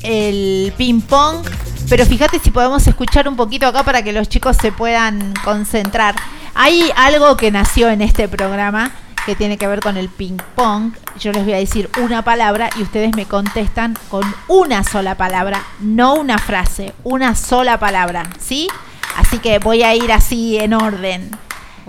[0.03, 1.45] el ping pong,
[1.91, 6.15] pero fíjate si podemos escuchar un poquito acá para que los chicos se puedan concentrar.
[6.57, 8.93] Hay algo que nació en este programa
[9.27, 10.93] que tiene que ver con el ping pong.
[11.19, 15.65] Yo les voy a decir una palabra y ustedes me contestan con una sola palabra,
[15.81, 18.69] no una frase, una sola palabra, ¿sí?
[19.17, 21.31] Así que voy a ir así en orden.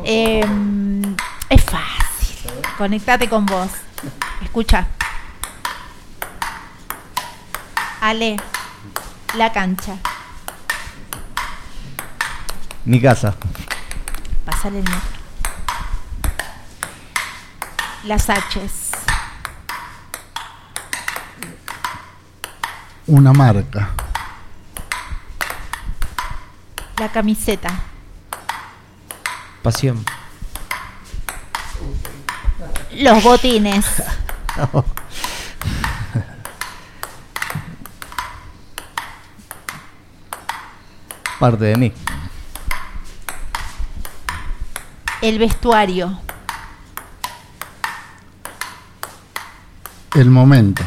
[0.04, 1.16] Em,
[1.50, 2.52] es fácil.
[2.78, 3.70] Conectate con vos.
[4.42, 4.88] Escucha.
[8.02, 8.38] Ale,
[9.36, 9.98] la cancha.
[12.84, 13.36] Mi casa.
[14.46, 15.02] Pasale el micro.
[18.04, 18.92] Las H's.
[23.08, 23.90] Una marca.
[26.98, 27.70] La camiseta.
[29.64, 30.06] Pasión.
[32.92, 33.86] Los botines.
[41.40, 41.92] Parte de mí.
[45.26, 46.20] El vestuario.
[50.14, 50.84] El momento.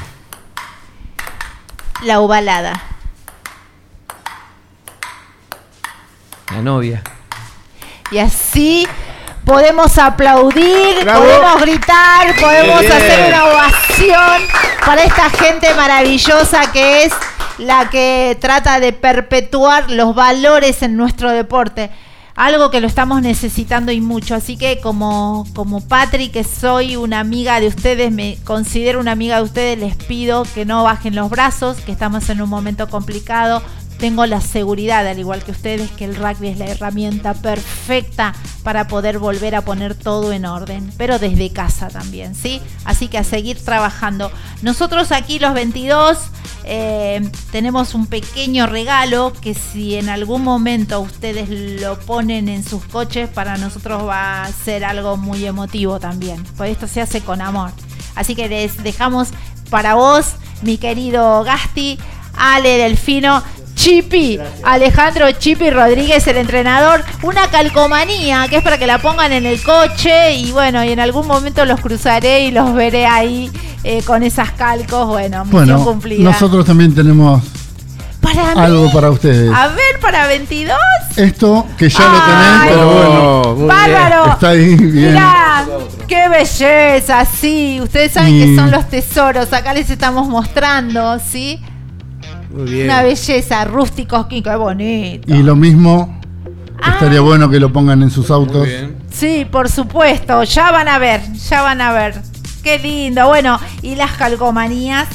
[2.05, 2.81] La ovalada.
[6.53, 7.03] La novia.
[8.13, 8.87] Y así
[9.45, 11.25] podemos aplaudir, Bravo.
[11.25, 14.43] podemos gritar, podemos hacer una ovación
[14.87, 17.13] para esta gente maravillosa que es
[17.59, 21.91] la que trata de perpetuar los valores en nuestro deporte.
[22.39, 24.37] Algo que lo estamos necesitando y mucho.
[24.37, 29.39] Así que como, como Patri, que soy una amiga de ustedes, me considero una amiga
[29.39, 33.61] de ustedes, les pido que no bajen los brazos, que estamos en un momento complicado.
[33.99, 38.87] Tengo la seguridad, al igual que ustedes, que el rugby es la herramienta perfecta para
[38.87, 42.61] poder volver a poner todo en orden, pero desde casa también, ¿sí?
[42.85, 44.31] Así que a seguir trabajando.
[44.63, 46.19] Nosotros aquí los 22
[46.65, 51.49] eh, tenemos un pequeño regalo que si en algún momento ustedes
[51.81, 56.73] lo ponen en sus coches, para nosotros va a ser algo muy emotivo también, pues
[56.73, 57.71] esto se hace con amor.
[58.15, 59.29] Así que les dejamos
[59.71, 61.99] para vos, mi querido Gasti,
[62.37, 63.43] Ale Delfino,
[63.83, 69.47] Chipi, Alejandro Chipi Rodríguez, el entrenador, una calcomanía que es para que la pongan en
[69.47, 73.49] el coche y bueno, y en algún momento los cruzaré y los veré ahí
[73.85, 75.07] eh, con esas calcos.
[75.07, 76.25] Bueno, misión Bueno, cumplida.
[76.29, 77.41] nosotros también tenemos
[78.21, 79.49] para mí, algo para ustedes.
[79.55, 80.77] a ver, para 22.
[81.17, 83.41] Esto que ya Ay, lo tenés, pero bueno.
[83.43, 84.33] Oh, muy Bárbaro.
[84.33, 85.13] Está ahí bien.
[85.15, 85.65] Mirá,
[86.09, 87.79] qué belleza, sí.
[87.81, 89.53] Ustedes saben Y- que son los tesoros.
[89.53, 91.61] Acá les estamos mostrando, ¿sí?
[92.49, 92.63] Bien.
[92.65, 92.85] Muy bien.
[92.87, 95.35] Una belleza, rústicos, qué bonito.
[95.35, 96.19] Y lo mismo,
[96.81, 96.93] Ah.
[96.93, 98.69] estaría bueno que lo pongan en sus autos.
[99.11, 100.43] Sí, por supuesto.
[100.45, 102.15] Ya van a ver, ya van a ver.
[102.63, 103.27] Qué lindo.
[103.27, 105.09] Bueno, y las calcomanías.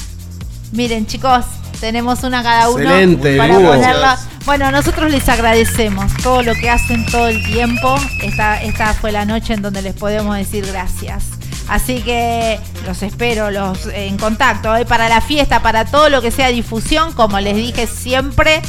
[0.74, 1.46] Miren, chicos,
[1.80, 3.70] tenemos una cada uno Excelente, para Hugo.
[3.74, 4.18] ponerla.
[4.46, 7.96] Bueno, nosotros les agradecemos todo lo que hacen todo el tiempo.
[8.22, 11.24] Esta, esta fue la noche en donde les podemos decir gracias.
[11.70, 16.32] Así que los espero los en contacto hoy para la fiesta, para todo lo que
[16.32, 18.62] sea difusión, como les dije siempre,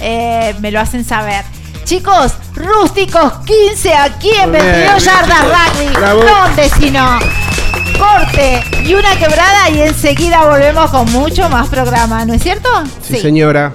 [0.00, 1.44] eh, me lo hacen saber.
[1.84, 6.26] Chicos, rústicos 15 aquí en Muy bien, 22 bien, yardas rugby.
[6.26, 7.18] ¿Dónde si no?
[7.98, 12.68] Corte y una quebrada y enseguida volvemos con mucho más programa, ¿no es cierto?
[13.02, 13.72] Sí, señora.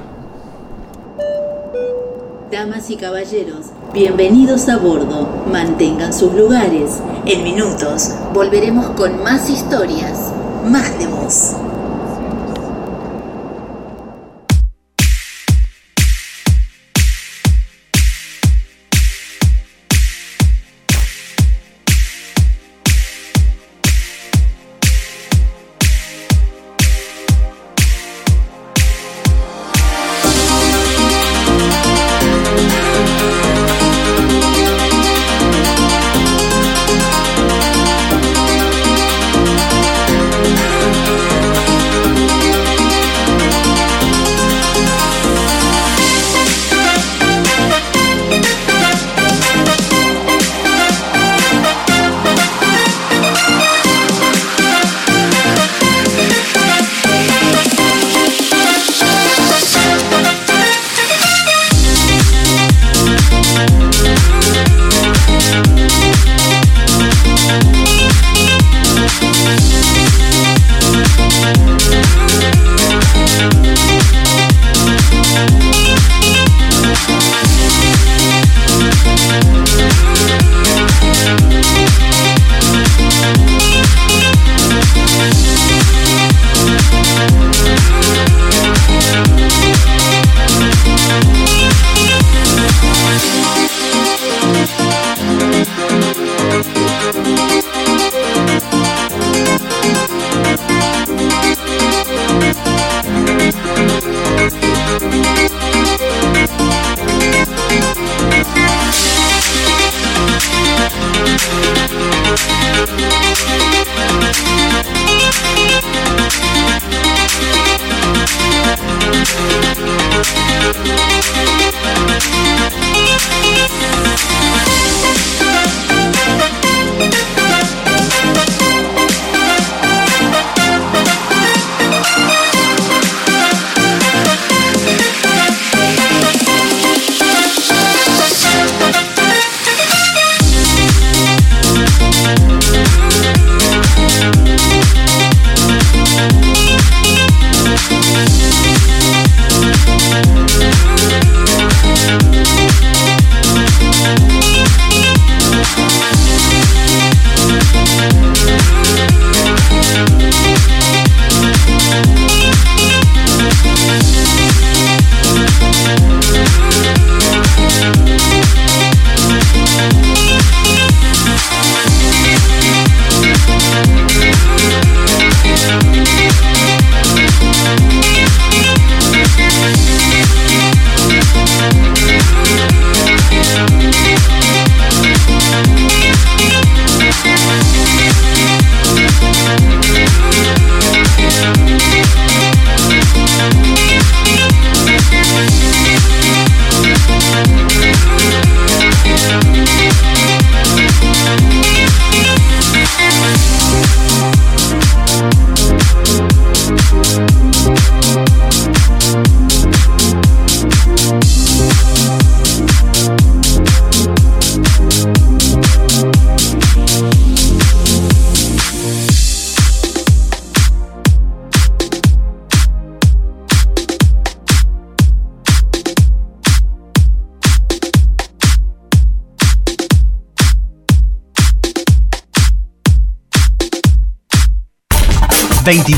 [2.52, 5.28] Damas y caballeros, bienvenidos a bordo.
[5.52, 7.00] Mantengan sus lugares.
[7.26, 10.32] En minutos volveremos con más historias,
[10.66, 11.56] más de voz.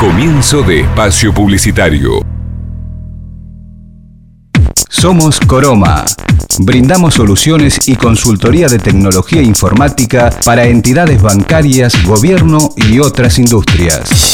[0.00, 2.22] Comienzo de espacio publicitario.
[4.88, 6.06] Somos Coroma.
[6.60, 14.33] Brindamos soluciones y consultoría de tecnología informática para entidades bancarias, gobierno y otras industrias.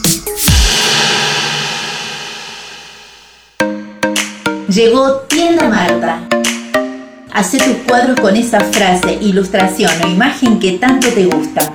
[4.67, 6.19] Llegó Tienda Marta.
[7.33, 11.73] Hacé tus cuadros con esa frase, ilustración o imagen que tanto te gusta.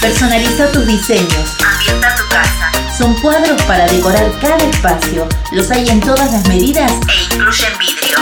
[0.00, 1.56] Personaliza tus diseños.
[1.64, 2.72] Ambienta tu casa.
[2.96, 5.28] Son cuadros para decorar cada espacio.
[5.52, 8.18] Los hay en todas las medidas e incluyen vidrio.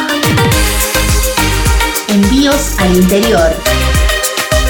[2.09, 3.57] Envíos al interior.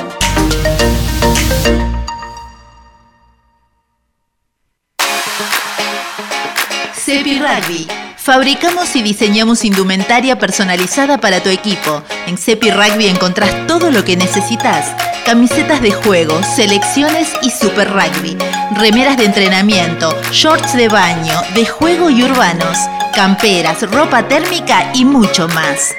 [7.15, 7.87] Cepi Rugby.
[8.17, 12.03] Fabricamos y diseñamos indumentaria personalizada para tu equipo.
[12.27, 14.93] En Cepi Rugby encontrás todo lo que necesitas.
[15.25, 18.35] Camisetas de juego, selecciones y super rugby.
[18.75, 22.77] Remeras de entrenamiento, shorts de baño, de juego y urbanos.
[23.13, 25.95] Camperas, ropa térmica y mucho más.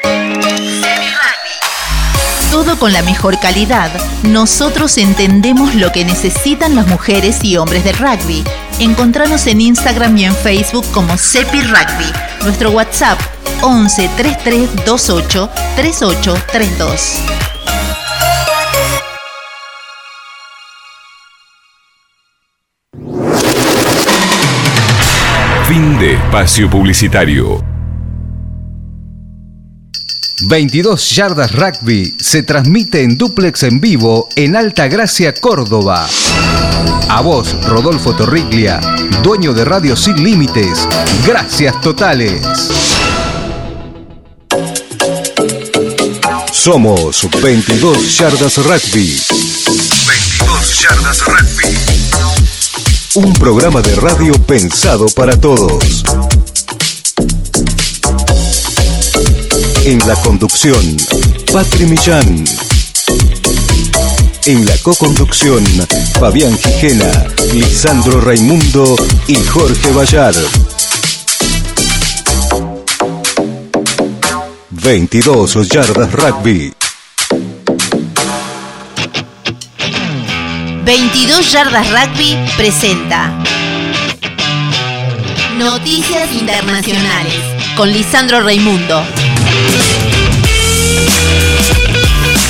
[2.51, 3.91] Todo con la mejor calidad.
[4.23, 8.45] Nosotros entendemos lo que necesitan las mujeres y hombres del rugby.
[8.79, 12.13] Encontranos en Instagram y en Facebook como Cepi Rugby.
[12.43, 13.19] Nuestro WhatsApp
[13.63, 17.23] 11 33 28 3832.
[25.67, 27.76] Fin de espacio publicitario.
[30.43, 36.07] 22 Yardas Rugby se transmite en duplex en vivo en Alta Gracia, Córdoba.
[37.09, 38.81] A vos, Rodolfo Torriglia,
[39.23, 40.87] dueño de Radio Sin Límites.
[41.27, 42.43] Gracias totales.
[46.53, 49.19] Somos 22 Yardas Rugby.
[50.07, 51.77] 22 Yardas Rugby.
[53.15, 56.03] Un programa de radio pensado para todos.
[59.87, 60.97] En la conducción,
[61.53, 62.45] Patri Millán.
[64.45, 65.65] En la co-conducción,
[66.19, 67.09] Fabián Gijena,
[67.53, 68.97] Lisandro Raimundo
[69.29, 70.35] y Jorge Bayar.
[74.71, 76.75] 22 Yardas Rugby.
[80.85, 83.33] 22 Yardas Rugby presenta
[85.57, 87.41] Noticias Internacionales
[87.77, 89.05] con Lisandro Raimundo.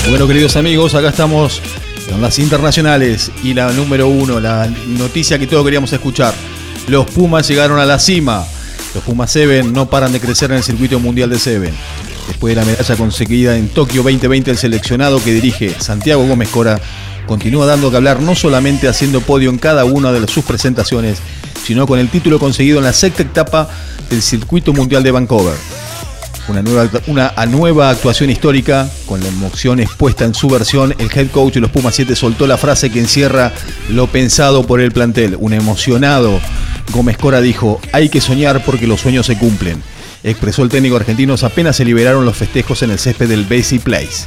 [0.09, 1.61] Bueno, queridos amigos, acá estamos
[2.09, 6.33] con las internacionales y la número uno, la noticia que todos queríamos escuchar.
[6.89, 8.47] Los Pumas llegaron a la cima.
[8.95, 11.75] Los Pumas Seven no paran de crecer en el circuito mundial de Seven.
[12.29, 16.81] Después de la medalla conseguida en Tokio 2020, el seleccionado que dirige Santiago Gómez Cora
[17.27, 21.19] continúa dando que hablar no solamente haciendo podio en cada una de sus presentaciones,
[21.65, 23.69] sino con el título conseguido en la sexta etapa
[24.09, 25.57] del circuito mundial de Vancouver.
[26.49, 31.31] Una nueva, una nueva actuación histórica, con la emoción expuesta en su versión, el head
[31.31, 33.53] coach de los Pumas 7 soltó la frase que encierra
[33.91, 35.37] lo pensado por el plantel.
[35.41, 36.41] Un emocionado
[36.93, 39.83] Gómez Cora dijo, hay que soñar porque los sueños se cumplen.
[40.23, 44.27] Expresó el técnico argentino apenas se liberaron los festejos en el césped del Basic Place,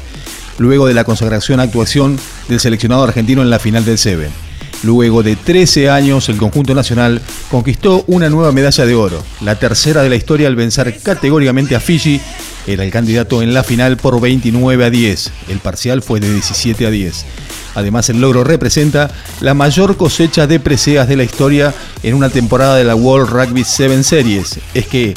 [0.57, 4.48] luego de la consagración actuación del seleccionado argentino en la final del Seven.
[4.83, 10.03] Luego de 13 años, el conjunto nacional conquistó una nueva medalla de oro, la tercera
[10.03, 12.21] de la historia al vencer categóricamente a Fiji.
[12.65, 15.31] Era el candidato en la final por 29 a 10.
[15.49, 17.25] El parcial fue de 17 a 10.
[17.75, 19.11] Además, el logro representa
[19.41, 21.73] la mayor cosecha de preseas de la historia
[22.03, 24.59] en una temporada de la World Rugby 7 Series.
[24.73, 25.13] Es que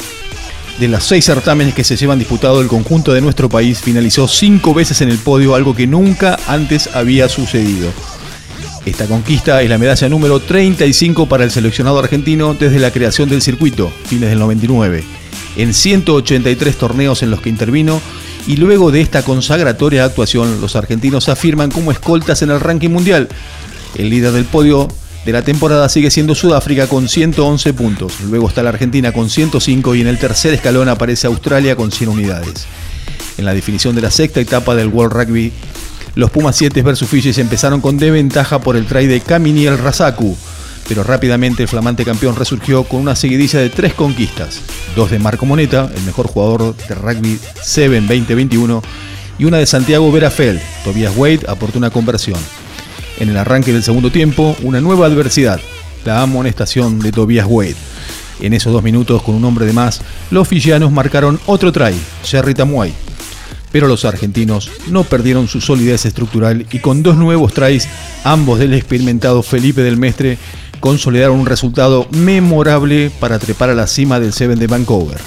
[0.79, 4.73] de los seis certámenes que se llevan disputado, el conjunto de nuestro país finalizó cinco
[4.73, 7.91] veces en el podio, algo que nunca antes había sucedido.
[8.85, 13.41] Esta conquista es la medalla número 35 para el seleccionado argentino desde la creación del
[13.41, 15.05] circuito, fines del 99,
[15.55, 18.01] en 183 torneos en los que intervino
[18.45, 23.29] y luego de esta consagratoria actuación los argentinos afirman como escoltas en el ranking mundial.
[23.95, 24.89] El líder del podio
[25.25, 29.95] de la temporada sigue siendo Sudáfrica con 111 puntos, luego está la Argentina con 105
[29.95, 32.65] y en el tercer escalón aparece Australia con 100 unidades.
[33.37, 35.53] En la definición de la sexta etapa del World Rugby
[36.15, 40.37] los Pumas 7 versus Fiji empezaron con desventaja por el try de Kaminiel Razaku,
[40.87, 44.61] pero rápidamente el flamante campeón resurgió con una seguidilla de tres conquistas,
[44.95, 48.83] dos de Marco Moneta, el mejor jugador de rugby 7 2021,
[49.39, 50.61] y una de Santiago Verafel.
[50.83, 52.39] Tobias Wade aportó una conversión.
[53.19, 55.59] En el arranque del segundo tiempo, una nueva adversidad,
[56.05, 57.75] la amonestación de Tobias Wade.
[58.39, 62.53] En esos dos minutos, con un hombre de más, los fijianos marcaron otro try, Jerry
[62.53, 62.93] Tamuay,
[63.73, 67.89] pero los argentinos no perdieron su solidez estructural y con dos nuevos tries,
[68.23, 70.37] ambos del experimentado Felipe del Mestre,
[70.79, 75.17] consolidaron un resultado memorable para trepar a la cima del Seven de Vancouver.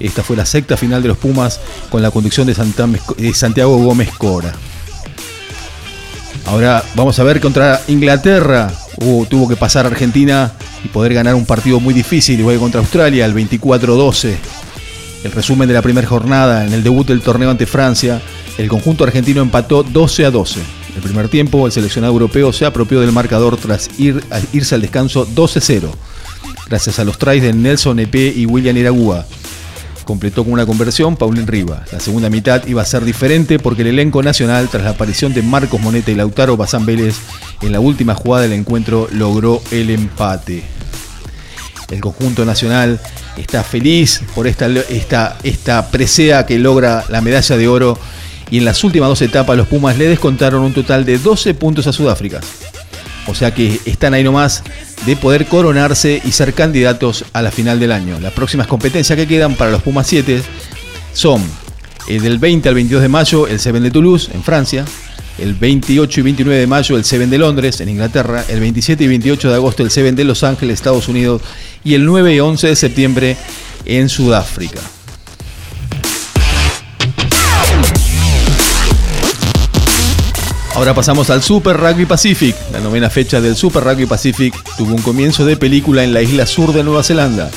[0.00, 4.52] Esta fue la sexta final de los Pumas con la conducción de Santiago Gómez Cora.
[6.46, 8.72] Ahora vamos a ver contra Inglaterra.
[9.28, 10.52] tuvo que pasar Argentina
[10.82, 14.36] y poder ganar un partido muy difícil, igual contra Australia, el 24-12.
[15.24, 18.20] El resumen de la primera jornada en el debut del torneo ante Francia,
[18.58, 20.60] el conjunto argentino empató 12 a 12.
[20.60, 24.22] En el primer tiempo, el seleccionado europeo se apropió del marcador tras ir,
[24.52, 25.88] irse al descanso 12-0,
[26.68, 29.24] gracias a los tries de Nelson Epe y William Iragúa.
[30.04, 31.86] Completó con una conversión Paulín Riva.
[31.90, 35.40] La segunda mitad iba a ser diferente porque el elenco nacional, tras la aparición de
[35.40, 37.16] Marcos Moneta y Lautaro Bazán Vélez,
[37.62, 40.64] en la última jugada del encuentro logró el empate.
[41.90, 43.00] El conjunto nacional
[43.36, 47.98] está feliz por esta, esta, esta presea que logra la medalla de oro
[48.50, 51.86] y en las últimas dos etapas los Pumas le descontaron un total de 12 puntos
[51.86, 52.40] a Sudáfrica.
[53.26, 54.62] O sea que están ahí nomás
[55.06, 58.20] de poder coronarse y ser candidatos a la final del año.
[58.20, 60.42] Las próximas competencias que quedan para los Pumas 7
[61.12, 61.42] son
[62.06, 64.84] el del 20 al 22 de mayo el Seven de Toulouse en Francia,
[65.38, 69.08] el 28 y 29 de mayo el Seven de Londres en Inglaterra, el 27 y
[69.08, 71.42] 28 de agosto el Seven de Los Ángeles, Estados Unidos
[71.82, 73.36] y el 9 y 11 de septiembre
[73.84, 74.80] en Sudáfrica.
[80.74, 82.56] Ahora pasamos al Super Rugby Pacific.
[82.72, 86.46] La novena fecha del Super Rugby Pacific tuvo un comienzo de película en la isla
[86.46, 87.48] sur de Nueva Zelanda.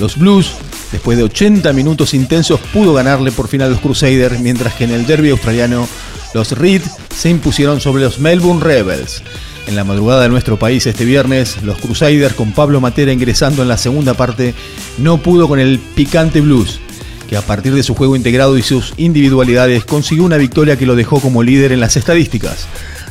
[0.00, 0.50] Los Blues,
[0.90, 4.90] después de 80 minutos intensos, pudo ganarle por fin a los Crusaders, mientras que en
[4.90, 5.88] el derby australiano,
[6.34, 6.82] los Reed
[7.14, 9.22] se impusieron sobre los Melbourne Rebels.
[9.66, 13.68] En la madrugada de nuestro país este viernes, los Crusaders con Pablo Matera ingresando en
[13.68, 14.54] la segunda parte
[14.98, 16.78] no pudo con el picante blues,
[17.28, 20.94] que a partir de su juego integrado y sus individualidades consiguió una victoria que lo
[20.94, 22.66] dejó como líder en las estadísticas.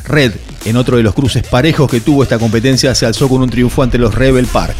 [0.06, 0.32] Red,
[0.64, 3.82] en otro de los cruces parejos que tuvo esta competencia, se alzó con un triunfo
[3.82, 4.76] ante los Rebel Park.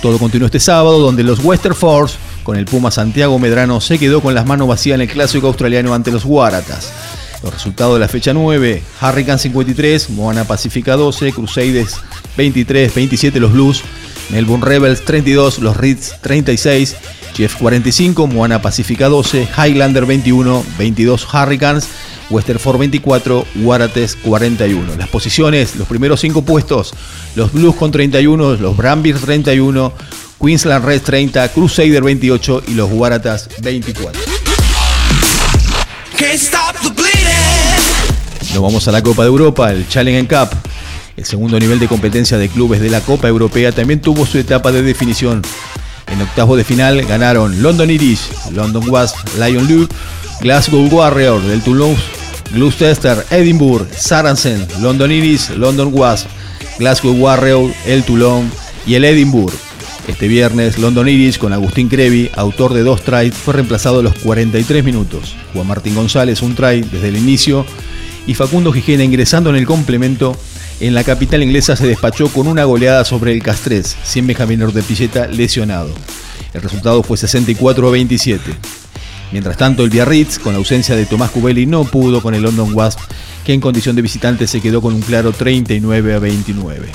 [0.00, 4.20] Todo continuó este sábado, donde los Western Force, con el Puma Santiago Medrano, se quedó
[4.20, 6.92] con las manos vacías en el clásico australiano ante los Waratahs.
[7.42, 11.96] Los resultados de la fecha 9, Hurricane 53, Moana Pacífica 12, Crusaders
[12.36, 13.82] 23, 27 los Blues,
[14.30, 16.96] Melbourne Rebels 32, los Reeds 36,
[17.34, 21.88] Chief 45, Moana Pacífica 12, Highlander 21, 22 Hurricanes,
[22.30, 24.96] Westerford 24, Waratahs 41.
[24.96, 26.94] Las posiciones, los primeros 5 puestos,
[27.34, 29.92] los Blues con 31, los Brambis 31,
[30.40, 34.20] Queensland Reds 30, Crusader 28 y los Waratahs 24.
[38.56, 40.48] Nos vamos a la Copa de Europa, el Challenge Cup.
[41.14, 44.72] El segundo nivel de competencia de clubes de la Copa Europea también tuvo su etapa
[44.72, 45.42] de definición.
[46.10, 49.94] En octavos de final ganaron London Irish, London Wasp, Lion Luke,
[50.40, 52.00] Glasgow Warrior del Toulouse,
[52.50, 56.26] Gloucester, Edinburgh, Saracen, London Irish, London Wasp,
[56.78, 58.50] Glasgow Warrior, el Toulon
[58.86, 59.52] y el Edinburgh.
[60.08, 64.14] Este viernes, London Irish con Agustín Crevi, autor de dos tries, fue reemplazado a los
[64.14, 65.34] 43 minutos.
[65.52, 67.66] Juan Martín González, un try desde el inicio.
[68.26, 70.36] Y Facundo Gijena, ingresando en el complemento,
[70.80, 75.26] en la capital inglesa se despachó con una goleada sobre el Castres, sin Benjamín Pilleta
[75.26, 75.90] lesionado.
[76.52, 78.42] El resultado fue 64 a 27.
[79.32, 82.98] Mientras tanto, el Biarritz, con ausencia de Tomás Cubelli, no pudo con el London Wasp,
[83.44, 86.88] que en condición de visitante se quedó con un claro 39 a 29.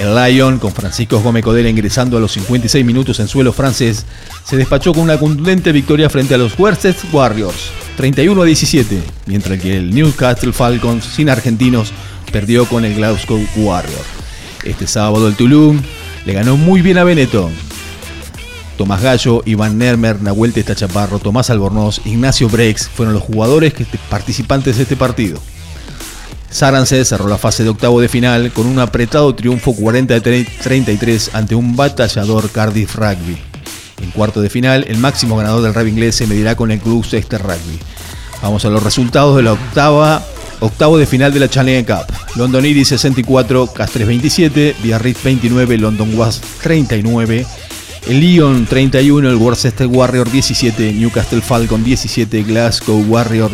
[0.00, 4.04] El Lyon, con Francisco Gómez Codera ingresando a los 56 minutos en suelo francés,
[4.44, 7.70] se despachó con una contundente victoria frente a los Worcester Warriors,
[8.02, 11.92] 31 a 17, mientras que el Newcastle Falcons, sin argentinos,
[12.32, 14.02] perdió con el Glasgow Warrior.
[14.64, 15.80] Este sábado el Toulouse
[16.26, 17.52] le ganó muy bien a Benetton,
[18.76, 24.78] Tomás Gallo, Iván Nermer, Nahuel Testachaparro, Tomás Albornoz, Ignacio Brex fueron los jugadores que, participantes
[24.78, 25.38] de este partido.
[26.50, 31.76] Sarance cerró la fase de octavo de final con un apretado triunfo 40-33 ante un
[31.76, 33.51] batallador Cardiff Rugby.
[34.02, 37.04] En cuarto de final, el máximo ganador del rugby inglés se medirá con el Club
[37.04, 37.78] Rugby.
[38.42, 40.26] Vamos a los resultados de la octava,
[40.60, 42.12] octavo de final de la Challenge Cup.
[42.34, 47.46] London Iris 64, Castres 27, Biarritz 29, London Wasp 39,
[48.08, 53.52] el Lyon 31, el Worcester Warrior 17, Newcastle Falcon 17, Glasgow Warrior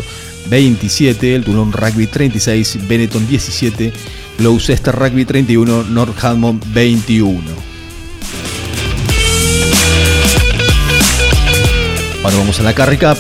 [0.49, 3.93] 27, el Toulon Rugby 36, Benetton 17,
[4.39, 7.78] Gloucester Rugby 31, Northampton 21.
[12.29, 13.17] Ahora vamos a la Carry Cup.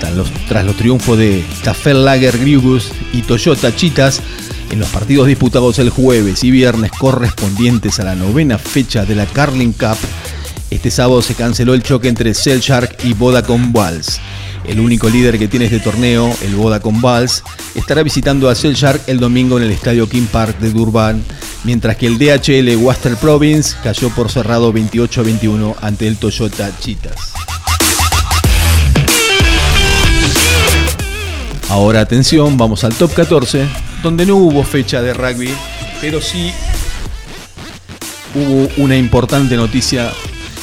[0.00, 1.42] Tras los, triunfos de
[1.86, 4.20] Lager Grigus y Toyota Chitas
[4.70, 9.24] en los partidos disputados el jueves y viernes correspondientes a la novena fecha de la
[9.24, 9.96] Carling Cup,
[10.70, 14.20] este sábado se canceló el choque entre Cell Shark y Vodacom Vals.
[14.66, 17.42] El único líder que tiene este torneo, el Vodacom Vals,
[17.74, 21.24] estará visitando a Cell Shark el domingo en el estadio King Park de Durban,
[21.64, 27.43] mientras que el DHL Western Province cayó por cerrado 28 21 ante el Toyota Chitas.
[31.74, 33.66] Ahora atención, vamos al top 14,
[34.00, 35.50] donde no hubo fecha de rugby,
[36.00, 36.52] pero sí
[38.32, 40.12] hubo una importante noticia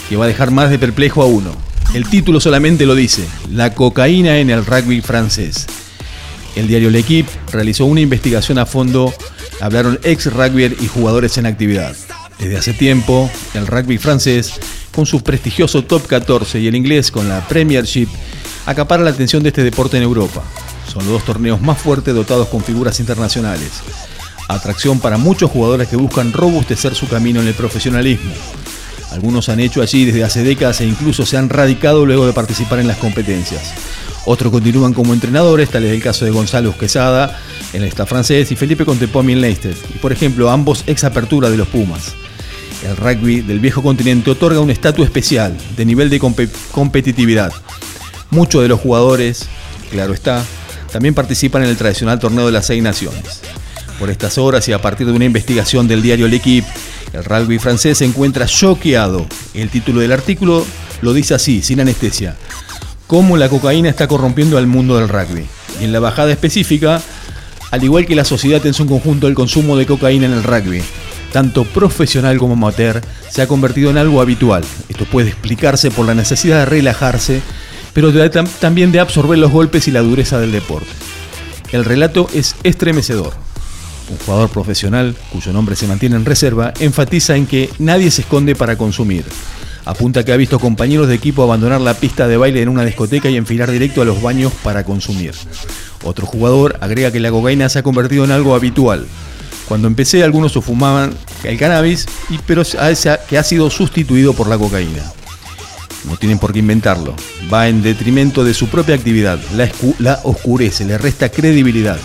[0.07, 1.51] que va a dejar más de perplejo a uno.
[1.93, 5.67] El título solamente lo dice, la cocaína en el rugby francés.
[6.55, 9.13] El diario L'Equipe realizó una investigación a fondo,
[9.59, 11.93] hablaron ex rugbyer y jugadores en actividad.
[12.39, 14.53] Desde hace tiempo, el rugby francés,
[14.95, 18.07] con su prestigioso top 14 y el inglés con la Premiership,
[18.65, 20.41] acapara la atención de este deporte en Europa.
[20.87, 23.81] Son los dos torneos más fuertes dotados con figuras internacionales.
[24.47, 28.33] Atracción para muchos jugadores que buscan robustecer su camino en el profesionalismo.
[29.11, 32.79] Algunos han hecho allí desde hace décadas e incluso se han radicado luego de participar
[32.79, 33.73] en las competencias.
[34.25, 37.39] Otros continúan como entrenadores, tal es el caso de Gonzalo Quesada
[37.73, 39.75] en el staff francés y Felipe Contepomi en Leicester.
[39.93, 42.13] Y por ejemplo, ambos ex apertura de los Pumas.
[42.83, 46.19] El rugby del viejo continente otorga un estatus especial de nivel de
[46.71, 47.51] competitividad.
[48.29, 49.47] Muchos de los jugadores,
[49.91, 50.43] claro está,
[50.91, 53.41] también participan en el tradicional torneo de las seis naciones.
[53.99, 56.67] Por estas horas y a partir de una investigación del diario L'Equipe,
[57.13, 59.27] el rugby francés se encuentra choqueado.
[59.53, 60.65] El título del artículo
[61.01, 62.35] lo dice así, sin anestesia.
[63.07, 65.45] Cómo la cocaína está corrompiendo al mundo del rugby.
[65.79, 67.01] Y en la bajada específica,
[67.71, 70.81] al igual que la sociedad en su conjunto, el consumo de cocaína en el rugby,
[71.31, 74.63] tanto profesional como amateur, se ha convertido en algo habitual.
[74.89, 77.41] Esto puede explicarse por la necesidad de relajarse,
[77.93, 80.89] pero también de absorber los golpes y la dureza del deporte.
[81.71, 83.33] El relato es estremecedor
[84.11, 88.55] un jugador profesional, cuyo nombre se mantiene en reserva, enfatiza en que nadie se esconde
[88.55, 89.25] para consumir.
[89.85, 93.29] Apunta que ha visto compañeros de equipo abandonar la pista de baile en una discoteca
[93.29, 95.33] y enfilar directo a los baños para consumir.
[96.03, 99.07] Otro jugador agrega que la cocaína se ha convertido en algo habitual.
[99.67, 101.13] Cuando empecé algunos fumaban
[101.43, 102.05] el cannabis,
[102.45, 102.63] pero
[103.27, 105.03] que ha sido sustituido por la cocaína.
[106.05, 107.15] No tienen por qué inventarlo.
[107.51, 109.39] Va en detrimento de su propia actividad.
[109.99, 111.99] La, oscurece, le resta credibilidad.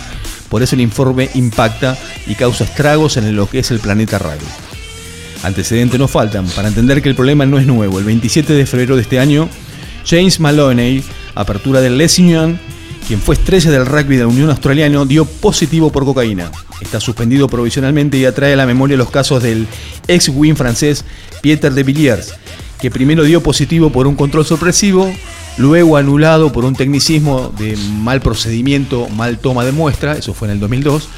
[0.49, 4.45] Por eso el informe impacta y causa estragos en lo que es el planeta rugby.
[5.43, 7.99] Antecedentes no faltan para entender que el problema no es nuevo.
[7.99, 9.49] El 27 de febrero de este año,
[10.05, 11.03] James Maloney,
[11.35, 12.59] apertura del Les Union,
[13.07, 16.51] quien fue estrella del rugby de la Unión Australiana, dio positivo por cocaína.
[16.81, 19.67] Está suspendido provisionalmente y atrae a la memoria los casos del
[20.07, 21.05] ex win francés
[21.41, 22.33] Pieter de Villiers,
[22.79, 25.11] que primero dio positivo por un control sorpresivo,
[25.57, 30.53] luego anulado por un tecnicismo de mal procedimiento, mal toma de muestra, eso fue en
[30.53, 31.09] el 2002,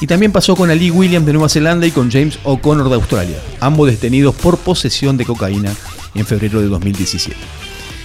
[0.00, 3.36] y también pasó con Ali Williams de Nueva Zelanda y con James O'Connor de Australia,
[3.60, 5.72] ambos detenidos por posesión de cocaína
[6.14, 7.36] en febrero de 2017.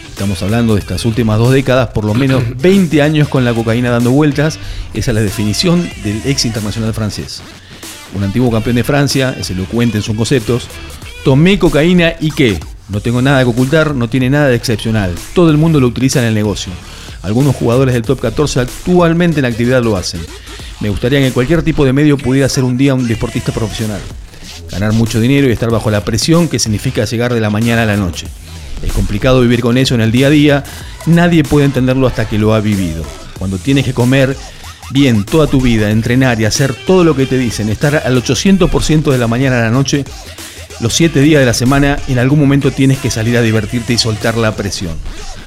[0.10, 3.90] Estamos hablando de estas últimas dos décadas, por lo menos 20 años con la cocaína
[3.90, 4.60] dando vueltas,
[4.94, 7.42] esa es la definición del ex internacional francés.
[8.14, 10.68] Un antiguo campeón de Francia, es elocuente en sus conceptos,
[11.24, 12.60] Tomé cocaína y qué?
[12.92, 15.16] No tengo nada que ocultar, no tiene nada de excepcional.
[15.34, 16.74] Todo el mundo lo utiliza en el negocio.
[17.22, 20.20] Algunos jugadores del top 14 actualmente en la actividad lo hacen.
[20.82, 24.02] Me gustaría que cualquier tipo de medio pudiera ser un día un deportista profesional.
[24.70, 27.86] Ganar mucho dinero y estar bajo la presión que significa llegar de la mañana a
[27.86, 28.28] la noche.
[28.84, 30.64] Es complicado vivir con eso en el día a día.
[31.06, 33.04] Nadie puede entenderlo hasta que lo ha vivido.
[33.40, 34.36] Cuando tienes que comer
[34.92, 39.12] bien toda tu vida, entrenar y hacer todo lo que te dicen, estar al 800%
[39.12, 40.04] de la mañana a la noche,
[40.82, 43.98] los 7 días de la semana, en algún momento tienes que salir a divertirte y
[43.98, 44.96] soltar la presión.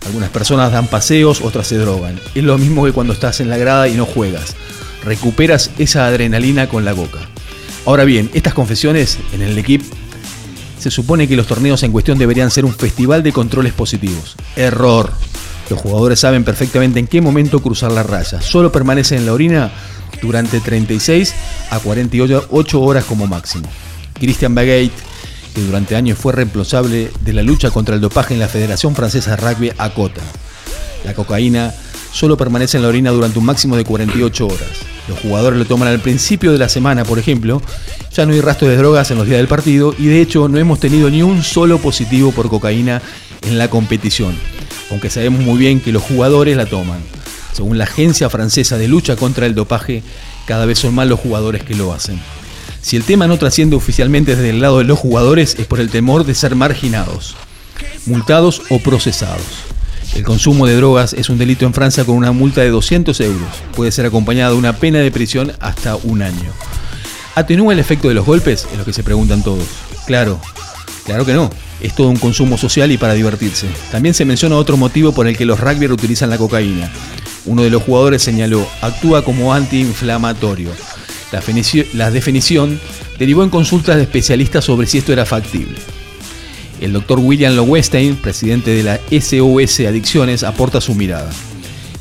[0.07, 2.21] Algunas personas dan paseos, otras se drogan.
[2.35, 4.55] Es lo mismo que cuando estás en la grada y no juegas.
[5.05, 7.19] Recuperas esa adrenalina con la boca.
[7.85, 9.85] Ahora bien, estas confesiones en el equipo
[10.79, 14.37] se supone que los torneos en cuestión deberían ser un festival de controles positivos.
[14.57, 15.11] Error.
[15.71, 18.41] Los jugadores saben perfectamente en qué momento cruzar la raya.
[18.41, 19.73] Solo permanecen en la orina
[20.23, 21.35] durante 36
[21.71, 23.69] a 48 horas como máximo.
[24.15, 24.93] Christian Bagate,
[25.55, 29.31] que durante años fue responsable de la lucha contra el dopaje en la Federación Francesa
[29.31, 30.23] de Rugby, acota.
[31.05, 31.73] La cocaína
[32.13, 34.71] solo permanece en la orina durante un máximo de 48 horas.
[35.09, 37.63] Los jugadores lo toman al principio de la semana, por ejemplo.
[38.13, 40.59] Ya no hay rastro de drogas en los días del partido y de hecho no
[40.59, 43.03] hemos tenido ni un solo positivo por cocaína
[43.43, 44.35] en la competición,
[44.91, 47.01] aunque sabemos muy bien que los jugadores la toman.
[47.53, 50.03] Según la Agencia Francesa de Lucha contra el Dopaje,
[50.47, 52.21] cada vez son más los jugadores que lo hacen.
[52.85, 55.89] Si el tema no trasciende oficialmente desde el lado de los jugadores es por el
[55.89, 57.35] temor de ser marginados,
[58.05, 59.41] multados o procesados.
[60.15, 63.49] El consumo de drogas es un delito en Francia con una multa de 200 euros.
[63.75, 66.53] Puede ser acompañado de una pena de prisión hasta un año.
[67.35, 68.69] ¿Atenúa el efecto de los golpes?
[68.71, 69.65] Es lo que se preguntan todos.
[70.07, 70.39] Claro,
[71.07, 71.49] claro que no.
[71.81, 73.67] Es todo un consumo social y para divertirse.
[73.93, 76.93] También se menciona otro motivo por el que los rugbyers utilizan la cocaína.
[77.47, 80.69] Uno de los jugadores señaló, actúa como antiinflamatorio.
[81.33, 82.81] La, definición
[83.19, 85.79] derivó en consultas de especialistas sobre si esto era factible.
[86.81, 91.31] El doctor William Lowestein, presidente de la SOS Adicciones, aporta su mirada.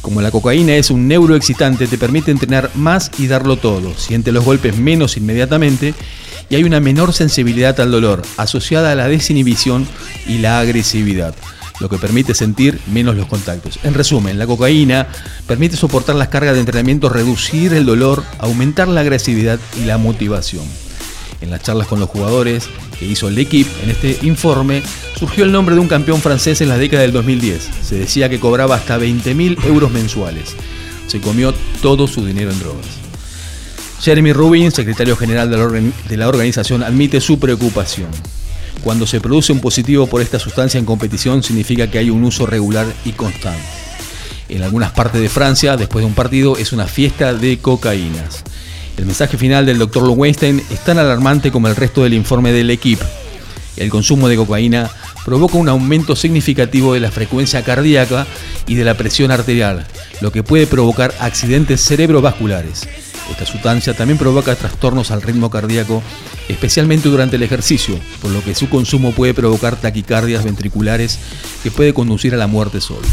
[0.01, 3.93] Como la cocaína es un neuroexcitante, te permite entrenar más y darlo todo.
[3.97, 5.93] Siente los golpes menos inmediatamente
[6.49, 9.87] y hay una menor sensibilidad al dolor, asociada a la desinhibición
[10.27, 11.33] y la agresividad,
[11.79, 13.79] lo que permite sentir menos los contactos.
[13.83, 15.07] En resumen, la cocaína
[15.47, 20.65] permite soportar las cargas de entrenamiento, reducir el dolor, aumentar la agresividad y la motivación.
[21.41, 24.81] En las charlas con los jugadores que hizo el equipo en este informe,
[25.19, 27.69] surgió el nombre de un campeón francés en la década del 2010.
[27.81, 30.55] Se decía que cobraba hasta 20.000 euros mensuales.
[31.07, 32.87] Se comió todo su dinero en drogas.
[33.99, 38.09] Jeremy Rubin, secretario general de la organización, admite su preocupación.
[38.84, 42.45] Cuando se produce un positivo por esta sustancia en competición significa que hay un uso
[42.45, 43.64] regular y constante.
[44.49, 48.43] En algunas partes de Francia, después de un partido, es una fiesta de cocaínas.
[48.97, 50.03] El mensaje final del Dr.
[50.10, 53.05] Weinstein es tan alarmante como el resto del informe del equipo.
[53.77, 54.91] El consumo de cocaína
[55.23, 58.27] provoca un aumento significativo de la frecuencia cardíaca
[58.68, 59.88] y de la presión arterial,
[60.19, 62.88] lo que puede provocar accidentes cerebrovasculares.
[63.31, 66.03] Esta sustancia también provoca trastornos al ritmo cardíaco,
[66.49, 71.19] especialmente durante el ejercicio, por lo que su consumo puede provocar taquicardias ventriculares
[71.63, 73.07] que puede conducir a la muerte solo.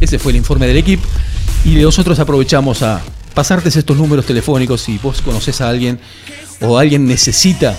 [0.00, 1.04] Ese fue el informe del equipo
[1.64, 3.02] y nosotros aprovechamos a
[3.34, 5.98] pasarte estos números telefónicos si vos conoces a alguien
[6.60, 7.78] o alguien necesita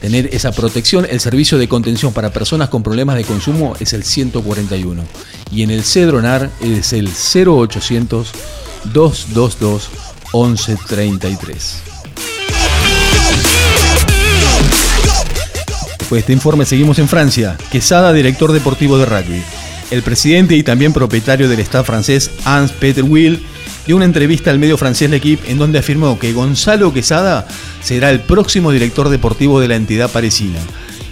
[0.00, 4.04] tener esa protección, el servicio de contención para personas con problemas de consumo es el
[4.04, 5.02] 141.
[5.50, 8.32] Y en el Cedronar es el 0800
[8.92, 9.90] 222
[10.32, 11.82] 1133.
[15.98, 17.58] Después de este informe seguimos en Francia.
[17.70, 19.42] Quesada, director deportivo de rugby.
[19.90, 23.42] El presidente y también propietario del staff francés, Hans Peter Will,
[23.86, 27.46] dio una entrevista al medio francés L'Equipe en donde afirmó que Gonzalo Quesada
[27.82, 30.58] será el próximo director deportivo de la entidad parisina.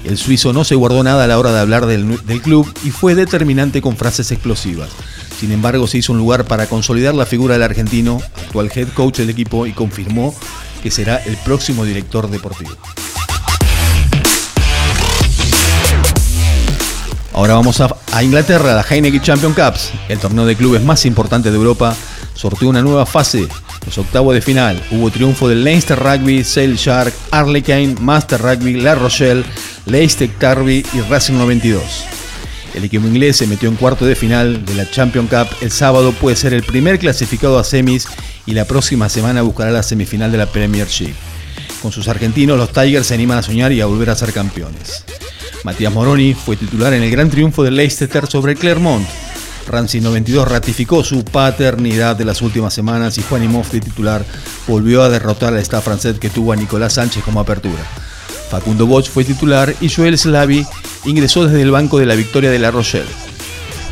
[0.04, 3.14] El suizo no se guardó nada a la hora de hablar del, club y fue
[3.14, 4.90] determinante con frases explosivas.
[5.38, 9.18] Sin embargo, se hizo un lugar para consolidar la figura del argentino, actual head coach
[9.18, 10.34] del equipo, y confirmó
[10.82, 12.70] que será el próximo director deportivo.
[17.34, 21.50] Ahora vamos a, a Inglaterra, la Heineken Champion Cups, el torneo de clubes más importante
[21.50, 21.94] de Europa
[22.36, 23.46] sorteó una nueva fase.
[23.84, 28.94] Los octavos de final hubo triunfo del Leinster Rugby, Sale Shark, Arlequin, Master Rugby, La
[28.94, 29.44] Rochelle,
[29.86, 32.15] Leicester Derby y Racing 92.
[32.76, 35.48] El equipo inglés se metió en cuarto de final de la Champion Cup.
[35.62, 38.06] El sábado puede ser el primer clasificado a semis
[38.44, 41.14] y la próxima semana buscará la semifinal de la Premiership.
[41.80, 45.04] Con sus argentinos, los Tigers se animan a soñar y a volver a ser campeones.
[45.64, 49.06] Matías Moroni fue titular en el gran triunfo del Leicester sobre Clermont.
[49.66, 54.24] Rancy 92 ratificó su paternidad de las últimas semanas y Juan de titular
[54.68, 57.82] volvió a derrotar al staff francés que tuvo a Nicolás Sánchez como apertura.
[58.50, 60.66] Facundo Bosch fue titular y Joel Slavi
[61.04, 63.08] ingresó desde el banco de la victoria de La Rochelle.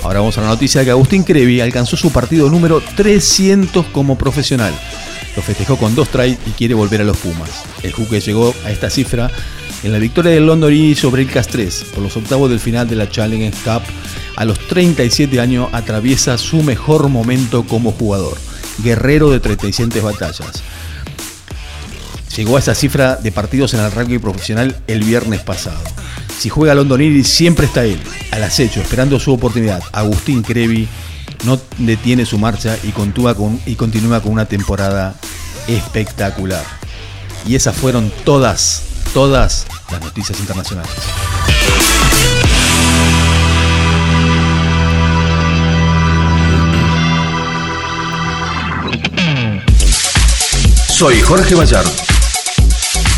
[0.02, 4.18] Ahora vamos a la noticia de que Agustín Crevi alcanzó su partido número 300 como
[4.18, 4.74] profesional.
[5.34, 7.50] Lo festejó con dos tries y quiere volver a los Pumas.
[7.82, 9.30] El Juque llegó a esta cifra
[9.82, 13.10] en la victoria del London sobre el Castres por los octavos del final de la
[13.10, 13.82] Challenge Cup.
[14.36, 18.36] A los 37 años atraviesa su mejor momento como jugador.
[18.82, 20.62] Guerrero de 37 batallas.
[22.36, 25.80] Llegó a esa cifra de partidos en el rugby profesional el viernes pasado.
[26.36, 28.00] Si juega London siempre está él,
[28.32, 29.82] al acecho, esperando su oportunidad.
[29.92, 30.88] Agustín Crevi
[31.44, 35.14] no detiene su marcha y continúa con, y continúa con una temporada
[35.68, 36.64] espectacular.
[37.46, 38.82] Y esas fueron todas,
[39.12, 40.90] todas las noticias internacionales.
[50.88, 52.13] Soy Jorge Bayard.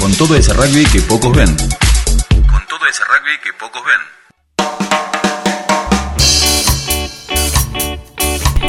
[0.07, 1.49] Con todo ese rugby que pocos ven.
[1.49, 3.83] Con todo ese rugby que pocos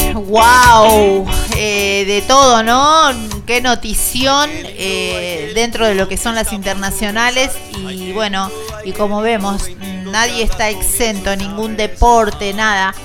[0.03, 0.15] ven.
[0.15, 1.27] ¡Wow!
[1.55, 3.13] Eh, de todo, ¿no?
[3.45, 8.49] Qué notición eh, dentro de lo que son las internacionales y bueno,
[8.83, 9.69] y como vemos,
[10.11, 12.95] nadie está exento, ningún deporte, nada.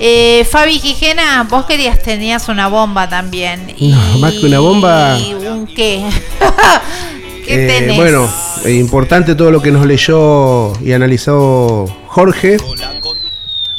[0.00, 3.76] Eh, Fabi Gijena, vos querías, tenías una bomba también.
[3.78, 5.16] No, más que una bomba.
[5.20, 6.04] ¿Y un qué?
[7.46, 7.96] ¿Qué Eh, tenés?
[7.96, 8.28] bueno,
[8.64, 12.56] eh, importante todo lo que nos leyó y analizó Jorge.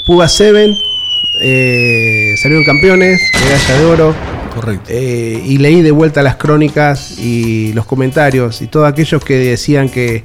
[0.06, 0.74] Puga 7,
[1.42, 4.16] eh, salieron campeones, medalla de oro.
[4.56, 4.90] Correcto.
[4.90, 9.90] Eh, y leí de vuelta las crónicas y los comentarios y todos aquellos que decían
[9.90, 10.24] que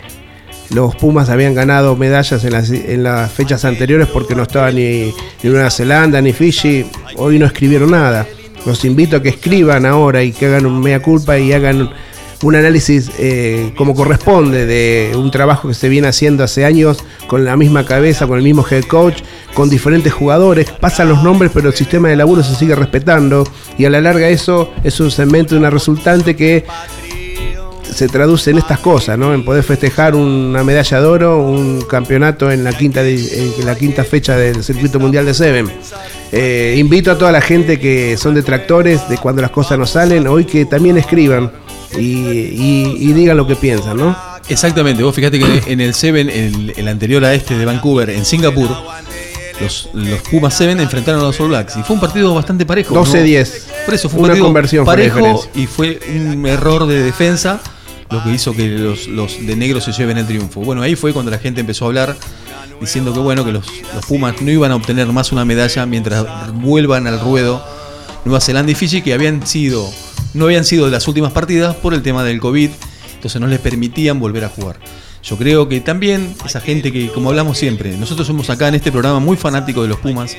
[0.71, 5.13] los Pumas habían ganado medallas en las, en las fechas anteriores porque no estaba ni,
[5.43, 6.87] ni Nueva Zelanda ni Fiji.
[7.17, 8.27] Hoy no escribieron nada.
[8.65, 11.91] Los invito a que escriban ahora y que hagan un mea culpa y hagan
[12.43, 17.45] un análisis eh, como corresponde de un trabajo que se viene haciendo hace años con
[17.45, 19.23] la misma cabeza, con el mismo head coach,
[19.55, 20.71] con diferentes jugadores.
[20.71, 23.45] Pasan los nombres, pero el sistema de laburo se sigue respetando
[23.79, 26.65] y a la larga eso es un segmento, una resultante que
[27.93, 29.33] se traduce en estas cosas, ¿no?
[29.35, 34.05] En poder festejar una medalla de oro, un campeonato en la quinta, en la quinta
[34.05, 35.71] fecha del circuito mundial de Seven.
[36.33, 40.27] Eh, invito a toda la gente que son detractores de cuando las cosas no salen,
[40.27, 41.53] hoy que también escriban
[41.99, 44.17] y, y- y digan lo que piensan, ¿no?
[44.49, 48.25] Exactamente, vos fíjate que en el Seven, el, el anterior a este de Vancouver, en
[48.25, 48.69] Singapur,
[49.61, 52.95] los, los Pumas Seven enfrentaron a los All Blacks y fue un partido bastante parejo.
[52.95, 53.05] ¿no?
[53.05, 53.49] 12-10.
[53.85, 57.61] Por eso fue un Una partido conversión parejo y fue un error de defensa
[58.13, 59.09] lo que hizo que los,
[59.47, 60.61] de negro se lleven el triunfo.
[60.61, 62.17] Bueno, ahí fue cuando la gente empezó a hablar
[62.81, 63.67] diciendo que bueno, que los,
[64.07, 67.65] Pumas no iban a obtener más una medalla mientras vuelvan al ruedo
[68.25, 69.89] Nueva Zelanda y Fiji que habían sido
[70.35, 72.71] no habían sido las últimas partidas por el tema del COVID,
[73.15, 74.79] entonces no les permitían volver a jugar.
[75.23, 78.91] Yo creo que también esa gente que, como hablamos siempre, nosotros somos acá en este
[78.91, 80.37] programa muy fanáticos de los Pumas,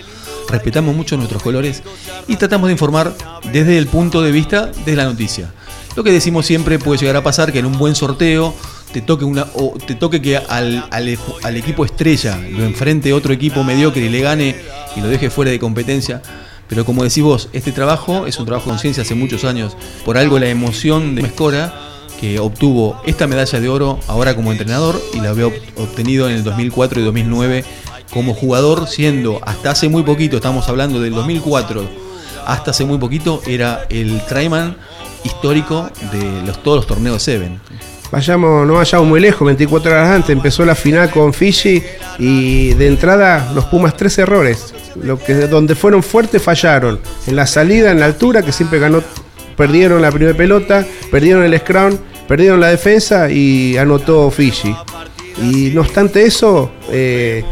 [0.50, 1.84] respetamos mucho nuestros colores
[2.28, 3.16] y tratamos de informar
[3.52, 5.54] desde el punto de vista de la noticia.
[5.95, 8.53] Lo que decimos siempre puede llegar a pasar que en un buen sorteo
[8.91, 13.64] te toque una o te toque que al, al- equipo estrella lo enfrente otro equipo
[13.64, 14.56] mediocre y le gane
[14.95, 16.22] y lo deje fuera de competencia.
[16.68, 19.76] Pero como decís vos, este trabajo es un trabajo con ciencia hace muchos años.
[20.06, 21.74] Por algo la emoción de Mescora,
[22.20, 26.36] que obtuvo esta medalla de oro ahora como entrenador y la había ob- obtenido en
[26.36, 27.65] el 2004 y 2009
[28.11, 31.84] como jugador, siendo hasta hace muy poquito, estamos hablando del 2004,
[32.45, 34.78] hasta hace muy poquito, era el tryman
[35.24, 37.60] histórico de los, todos los torneos Seven.
[38.12, 41.82] Vayamos, no vayamos muy lejos, 24 horas antes empezó la final con Fiji
[42.20, 44.74] y de entrada los Pumas tres errores.
[45.02, 47.00] Lo que, donde fueron fuertes fallaron.
[47.26, 49.02] En la salida, en la altura, que siempre ganó,
[49.58, 51.98] perdieron la primera pelota, perdieron el scrum,
[52.28, 54.76] perdieron la defensa y anotó Fiji.
[55.41, 57.44] Y no obstante eso, eh,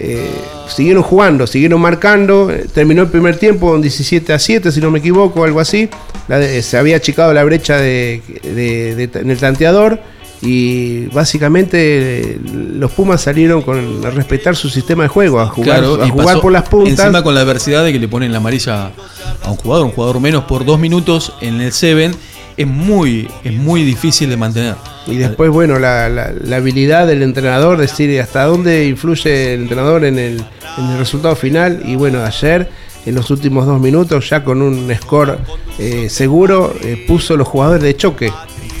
[0.00, 0.30] eh,
[0.68, 2.50] siguieron jugando, siguieron marcando.
[2.50, 5.88] eh, Terminó el primer tiempo con 17 a 7, si no me equivoco, algo así.
[6.28, 8.22] La de- se había achicado la brecha de,
[9.14, 10.00] en el tanteador.
[10.42, 15.80] Y básicamente eh, los Pumas salieron con, a respetar su sistema de juego, a jugar,
[16.02, 16.98] a jugar por las puntas.
[16.98, 18.90] Encima con la adversidad de que le ponen la amarilla
[19.44, 22.12] a un jugador, un jugador menos por dos minutos en el Seven,
[22.60, 24.74] es muy, es muy difícil de mantener.
[25.06, 30.04] Y después, bueno, la, la- la habilidad del entrenador, decir hasta dónde influye el entrenador
[30.04, 30.42] en el,
[30.78, 31.82] en el resultado final.
[31.86, 32.68] Y bueno, ayer,
[33.06, 35.38] en los últimos dos minutos, ya con un score
[35.78, 38.32] eh, seguro, eh, puso los jugadores de choque.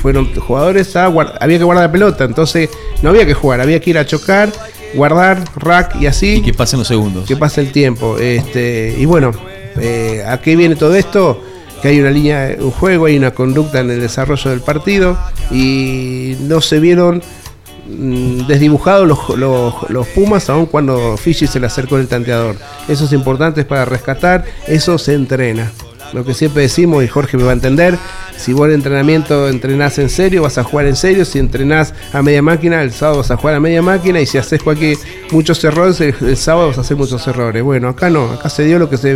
[0.02, 2.70] Fueron jugadores a había que guardar la pelota, entonces
[3.02, 4.50] no había que jugar, había que ir a chocar,
[4.94, 6.36] guardar, rack y así.
[6.36, 7.26] Y que pasen los segundos.
[7.26, 8.16] Que pase el tiempo.
[8.18, 9.32] Este, y bueno,
[9.78, 11.44] eh, ¿a qué viene todo esto?
[11.82, 15.16] Que hay una línea, un juego, hay una conducta en el desarrollo del partido
[15.50, 17.22] y no se vieron
[17.88, 22.56] mm, desdibujados los, los- los Pumas, aun cuando Fiji se le acercó el tanteador.
[22.88, 25.70] Eso es importante para rescatar, eso se entrena.
[26.12, 27.96] Lo que siempre decimos, y Jorge me va a entender,
[28.40, 32.22] si vos el entrenamiento entrenás en serio, vas a jugar en serio, si entrenás a
[32.22, 34.96] media máquina, el sábado vas a jugar a media máquina, y si haces cualquier
[35.30, 37.62] muchos errores, el, el sábado vas a hacer muchos errores.
[37.62, 39.14] Bueno, acá no, acá se dio lo que se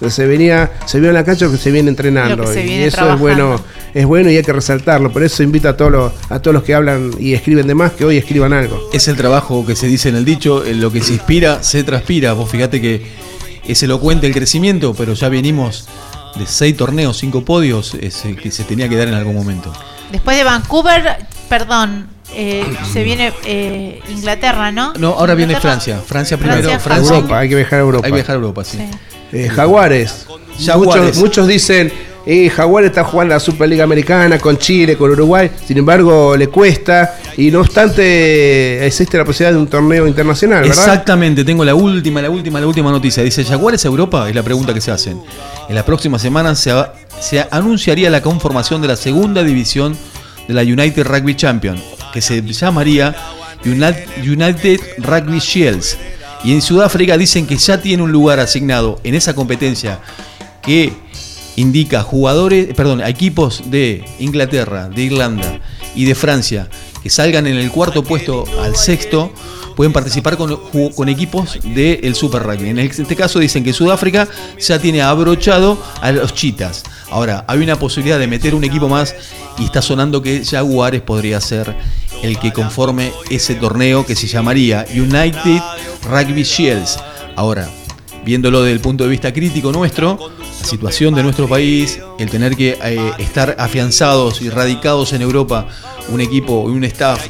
[0.00, 2.44] que se venía, se vio en la cancha lo que se viene entrenando.
[2.54, 3.14] Y eso trabajando.
[3.14, 5.12] es bueno, es bueno y hay que resaltarlo.
[5.12, 7.92] Por eso invito a todos los, a todos los que hablan y escriben de más
[7.92, 8.80] que hoy escriban algo.
[8.92, 11.84] Es el trabajo que se dice en el dicho, en lo que se inspira, se
[11.84, 12.32] transpira.
[12.32, 13.02] Vos fíjate que
[13.66, 15.86] es elocuente el crecimiento, pero ya venimos
[16.36, 19.72] de seis torneos, cinco podios, es el que se tenía que dar en algún momento.
[20.10, 24.92] Después de Vancouver, perdón, eh, se viene eh, Inglaterra, ¿no?
[24.94, 25.58] No, ahora viene.
[25.60, 26.00] Francia.
[26.04, 26.62] Francia primero.
[26.62, 27.16] Francia, Francia.
[27.16, 28.06] Europa, hay que viajar a Europa.
[28.06, 28.78] Hay que viajar a Europa, sí.
[29.32, 30.26] Eh, Jaguares.
[30.64, 31.04] Jaguares.
[31.04, 31.92] Muchos, muchos dicen,
[32.24, 35.50] eh, Jaguares está jugando la Superliga Americana con Chile, con Uruguay.
[35.66, 37.18] Sin embargo, le cuesta.
[37.36, 40.78] Y no obstante, existe la posibilidad de un torneo internacional, ¿verdad?
[40.78, 43.22] Exactamente, tengo la última, la última, la última noticia.
[43.22, 44.28] Dice, ¿Jaguares a Europa?
[44.28, 45.20] Es la pregunta que se hacen.
[45.68, 46.72] En las próximas semanas se,
[47.20, 49.96] se anunciaría la conformación de la segunda división
[50.46, 51.80] de la United Rugby Champion,
[52.12, 53.14] que se llamaría
[53.64, 55.96] United Rugby Shields.
[56.44, 60.00] Y en Sudáfrica dicen que ya tiene un lugar asignado en esa competencia
[60.60, 60.92] que
[61.56, 65.60] indica jugadores, perdón, a equipos de Inglaterra, de Irlanda
[65.94, 66.68] y de Francia
[67.02, 69.32] que salgan en el cuarto puesto al sexto,
[69.74, 72.68] pueden participar con, equipos del Super Rugby.
[72.68, 74.28] En este caso dicen que Sudáfrica
[74.60, 76.84] ya tiene abrochado a los chitas.
[77.10, 79.14] Ahora, hay una posibilidad de meter un equipo más
[79.58, 81.74] y está sonando que Jaguares podría ser
[82.22, 85.60] el que conforme ese torneo que se llamaría United
[86.08, 86.98] Rugby Shields.
[87.34, 87.68] Ahora,
[88.24, 92.56] viéndolo desde el punto de vista crítico nuestro, la situación de nuestro país, el tener
[92.56, 95.66] que eh, estar afianzados y radicados en Europa,
[96.08, 97.26] un equipo y un staff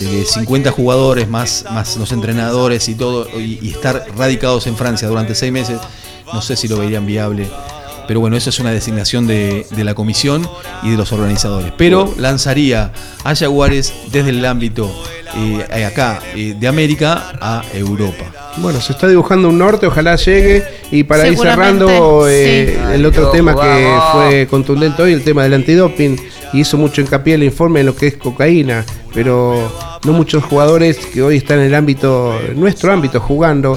[0.00, 5.08] de 50 jugadores más, más los entrenadores y todo, y, y estar radicados en Francia
[5.08, 5.78] durante seis meses,
[6.32, 7.48] no sé si lo verían viable.
[8.06, 10.48] Pero bueno, eso es una designación de, de la comisión
[10.82, 11.72] y de los organizadores.
[11.76, 12.92] Pero lanzaría
[13.24, 14.90] a Jaguares desde el ámbito
[15.36, 18.24] eh, acá eh, de América a Europa.
[18.58, 20.62] Bueno, se está dibujando un norte, ojalá llegue.
[20.92, 22.94] Y para ir cerrando, eh, sí.
[22.94, 23.74] el otro Ay, tema vamos.
[23.74, 26.16] que fue contundente hoy, el tema del antidoping,
[26.52, 29.72] y hizo mucho hincapié el informe en lo que es cocaína, pero
[30.04, 33.76] no muchos jugadores que hoy están en el ámbito, en nuestro ámbito jugando,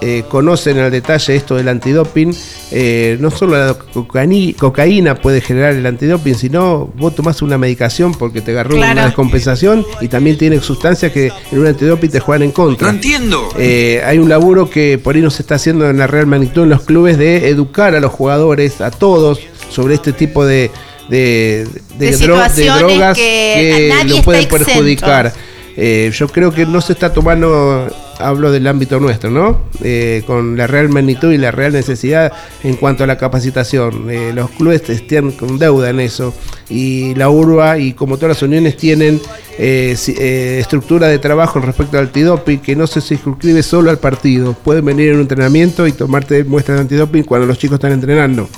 [0.00, 2.34] eh, conocen al detalle esto del antidoping.
[2.72, 8.12] Eh, no solo la cocaína, cocaína puede generar el antidoping, sino vos tomás una medicación
[8.14, 8.92] porque te agarró Claro.
[8.92, 12.86] una descompensación y también tiene sustancias que en un antidoping te juegan en contra.
[12.88, 13.48] No entiendo.
[13.58, 16.62] Eh, hay un laburo que por ahí no se está haciendo en la Real Magnitud
[16.62, 20.70] en los clubes de educar a los jugadores, a todos, sobre este tipo de,
[21.08, 21.66] de,
[21.98, 25.32] de De dro- de situaciones drogas que que, lo pueden perjudicar.
[25.76, 27.86] Eh, yo creo que no se está tomando,
[28.20, 29.60] hablo del ámbito nuestro, ¿no?
[29.82, 32.32] Eh, con la real magnitud y la real necesidad
[32.62, 34.10] en cuanto a la capacitación.
[34.10, 36.34] Eh, los clubes están con deuda en eso
[36.68, 39.20] y la URBA y como todas las uniones tienen
[39.58, 44.54] eh, eh, estructura de trabajo respecto al antidoping que no se circunscribe solo al partido.
[44.54, 48.48] Pueden venir en un entrenamiento y tomarte muestras de antidoping cuando los chicos están entrenando.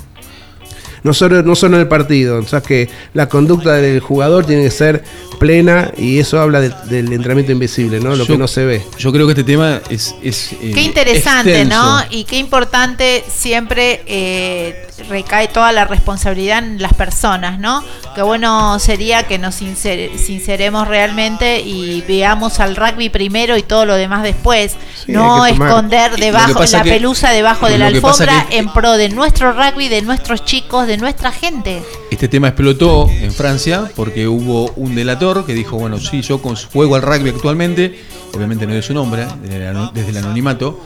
[1.04, 4.62] No solo, no solo en el partido, o sea que la conducta del jugador tiene
[4.62, 5.02] que ser
[5.40, 8.10] plena y eso habla de- del entrenamiento invisible, ¿no?
[8.14, 8.82] Lo Yo- que no se ve.
[8.98, 10.14] Yo creo que este tema es.
[10.22, 11.82] es, eh, Qué interesante, extenso.
[11.82, 12.00] ¿no?
[12.10, 17.82] Y qué importante siempre eh, recae toda la responsabilidad en las personas, ¿no?
[18.14, 23.84] Qué bueno sería que nos sincer- sinceremos realmente y veamos al rugby primero y todo
[23.86, 24.76] lo demás después.
[25.04, 29.08] Sí, no esconder debajo la que- pelusa debajo de la alfombra que- en pro de
[29.08, 31.82] nuestro rugby, de nuestros chicos, de nuestra gente.
[32.10, 36.38] Este tema explotó en Francia porque hubo un delator que dijo, bueno, sí, yo
[36.72, 37.98] juego al rugby actualmente,
[38.34, 40.80] obviamente no dio su nombre, desde el anonimato,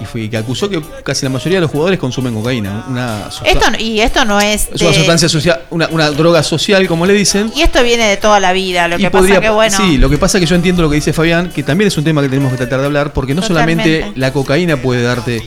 [0.00, 3.66] y fue que acusó que casi la mayoría de los jugadores consumen cocaína, una, Esto
[3.78, 7.14] y esto no es es una de- sustancia social, una, una droga social, como le
[7.14, 7.50] dicen.
[7.54, 8.88] y esto viene de toda la vida.
[8.88, 9.76] Lo Y que podría- pasa que bueno.
[9.76, 11.96] Sí, lo que pasa es que yo entiendo lo que dice Fabián, que también es
[11.96, 13.82] un tema que tenemos que tratar de hablar, porque no Totalmente.
[14.00, 15.42] solamente la cocaína puede darte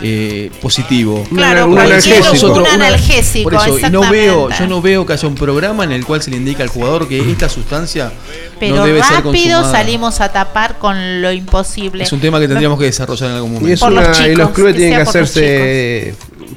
[0.00, 1.24] eh, positivo.
[1.34, 2.46] Claro, Un analgésico.
[2.52, 5.84] un una- analgésico, Por eso, y no veo, yo no veo que haya un programa
[5.84, 8.12] en el cual se le indica al jugador que esta sustancia
[8.58, 9.70] Pero no debe ser rápido consumada.
[9.72, 12.04] salimos a tapar con lo imposible.
[12.04, 13.68] Es un tema que tendríamos que desarrollar en algún momento.
[13.70, 16.14] Y, es Por los una- y los clubes que tienen que hacerse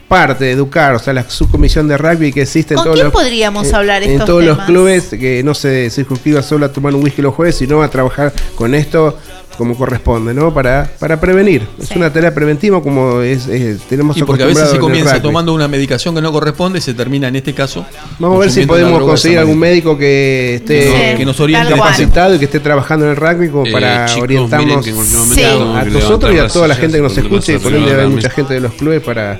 [0.07, 3.13] parte, educar, o sea, la subcomisión de rugby que existe en ¿Con todos quién los
[3.13, 7.21] podríamos hablar en todos los clubes que no se circunscriba solo a tomar un whisky
[7.21, 9.17] los jueves, sino a trabajar con esto
[9.57, 10.53] como corresponde, ¿no?
[10.53, 11.67] Para, para prevenir.
[11.81, 15.53] Es una tarea preventiva como es, es- tenemos Y porque a veces se comienza tomando
[15.53, 17.85] una medicación que no corresponde y se termina en este caso.
[18.19, 22.35] Vamos a ver si podemos conseguir algún médico que esté Sí, que nos oriente capacitado
[22.35, 24.87] y que esté trabajando en el rugby como Eh, para chicos, orientarnos.
[24.87, 28.07] momento a- nosotros y a toda la gente que nos escuche y por ende hay
[28.07, 29.39] mucha gente de los clubes para,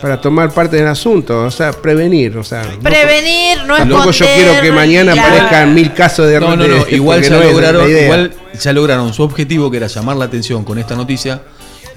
[0.00, 4.26] para tomar parte del asunto, o sea, prevenir, o sea, no- Prevenir, no tampoco yo
[4.26, 7.90] quiero que mañana aparezcan mil casos de No, no, no, igual ya no es lograron,
[7.90, 11.40] igual ya lograron su objetivo que era llamar la atención con esta noticia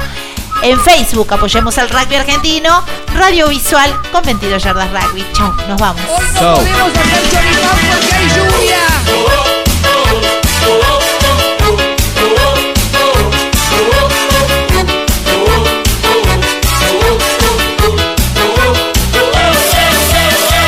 [0.61, 2.83] en Facebook apoyemos al rugby argentino.
[3.13, 5.25] Radio Visual con 22 yardas rugby.
[5.33, 6.01] Chau, nos vamos.
[6.37, 6.59] Chau.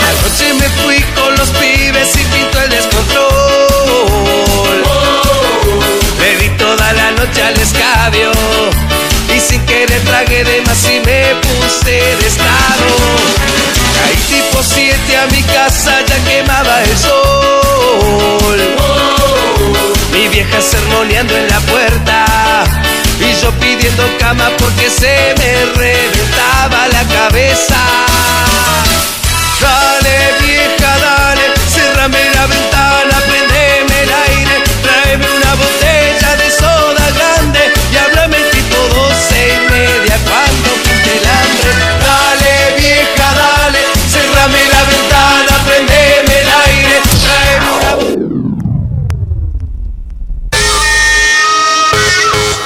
[0.10, 2.72] Anoche me fui con los pibes y pinto el
[11.42, 12.90] puse de estado.
[13.98, 18.60] Caí tipo 7 a mi casa, ya quemaba el sol.
[20.12, 22.26] Mi vieja sermoneando en la puerta
[23.20, 27.78] y yo pidiendo cama porque se me reventaba la cabeza.
[29.62, 37.74] Dale vieja, dale, cerrame la ventana, prendeme el aire, tráeme una botella de soda grande
[37.92, 40.91] y háblame tipo doce y media cuando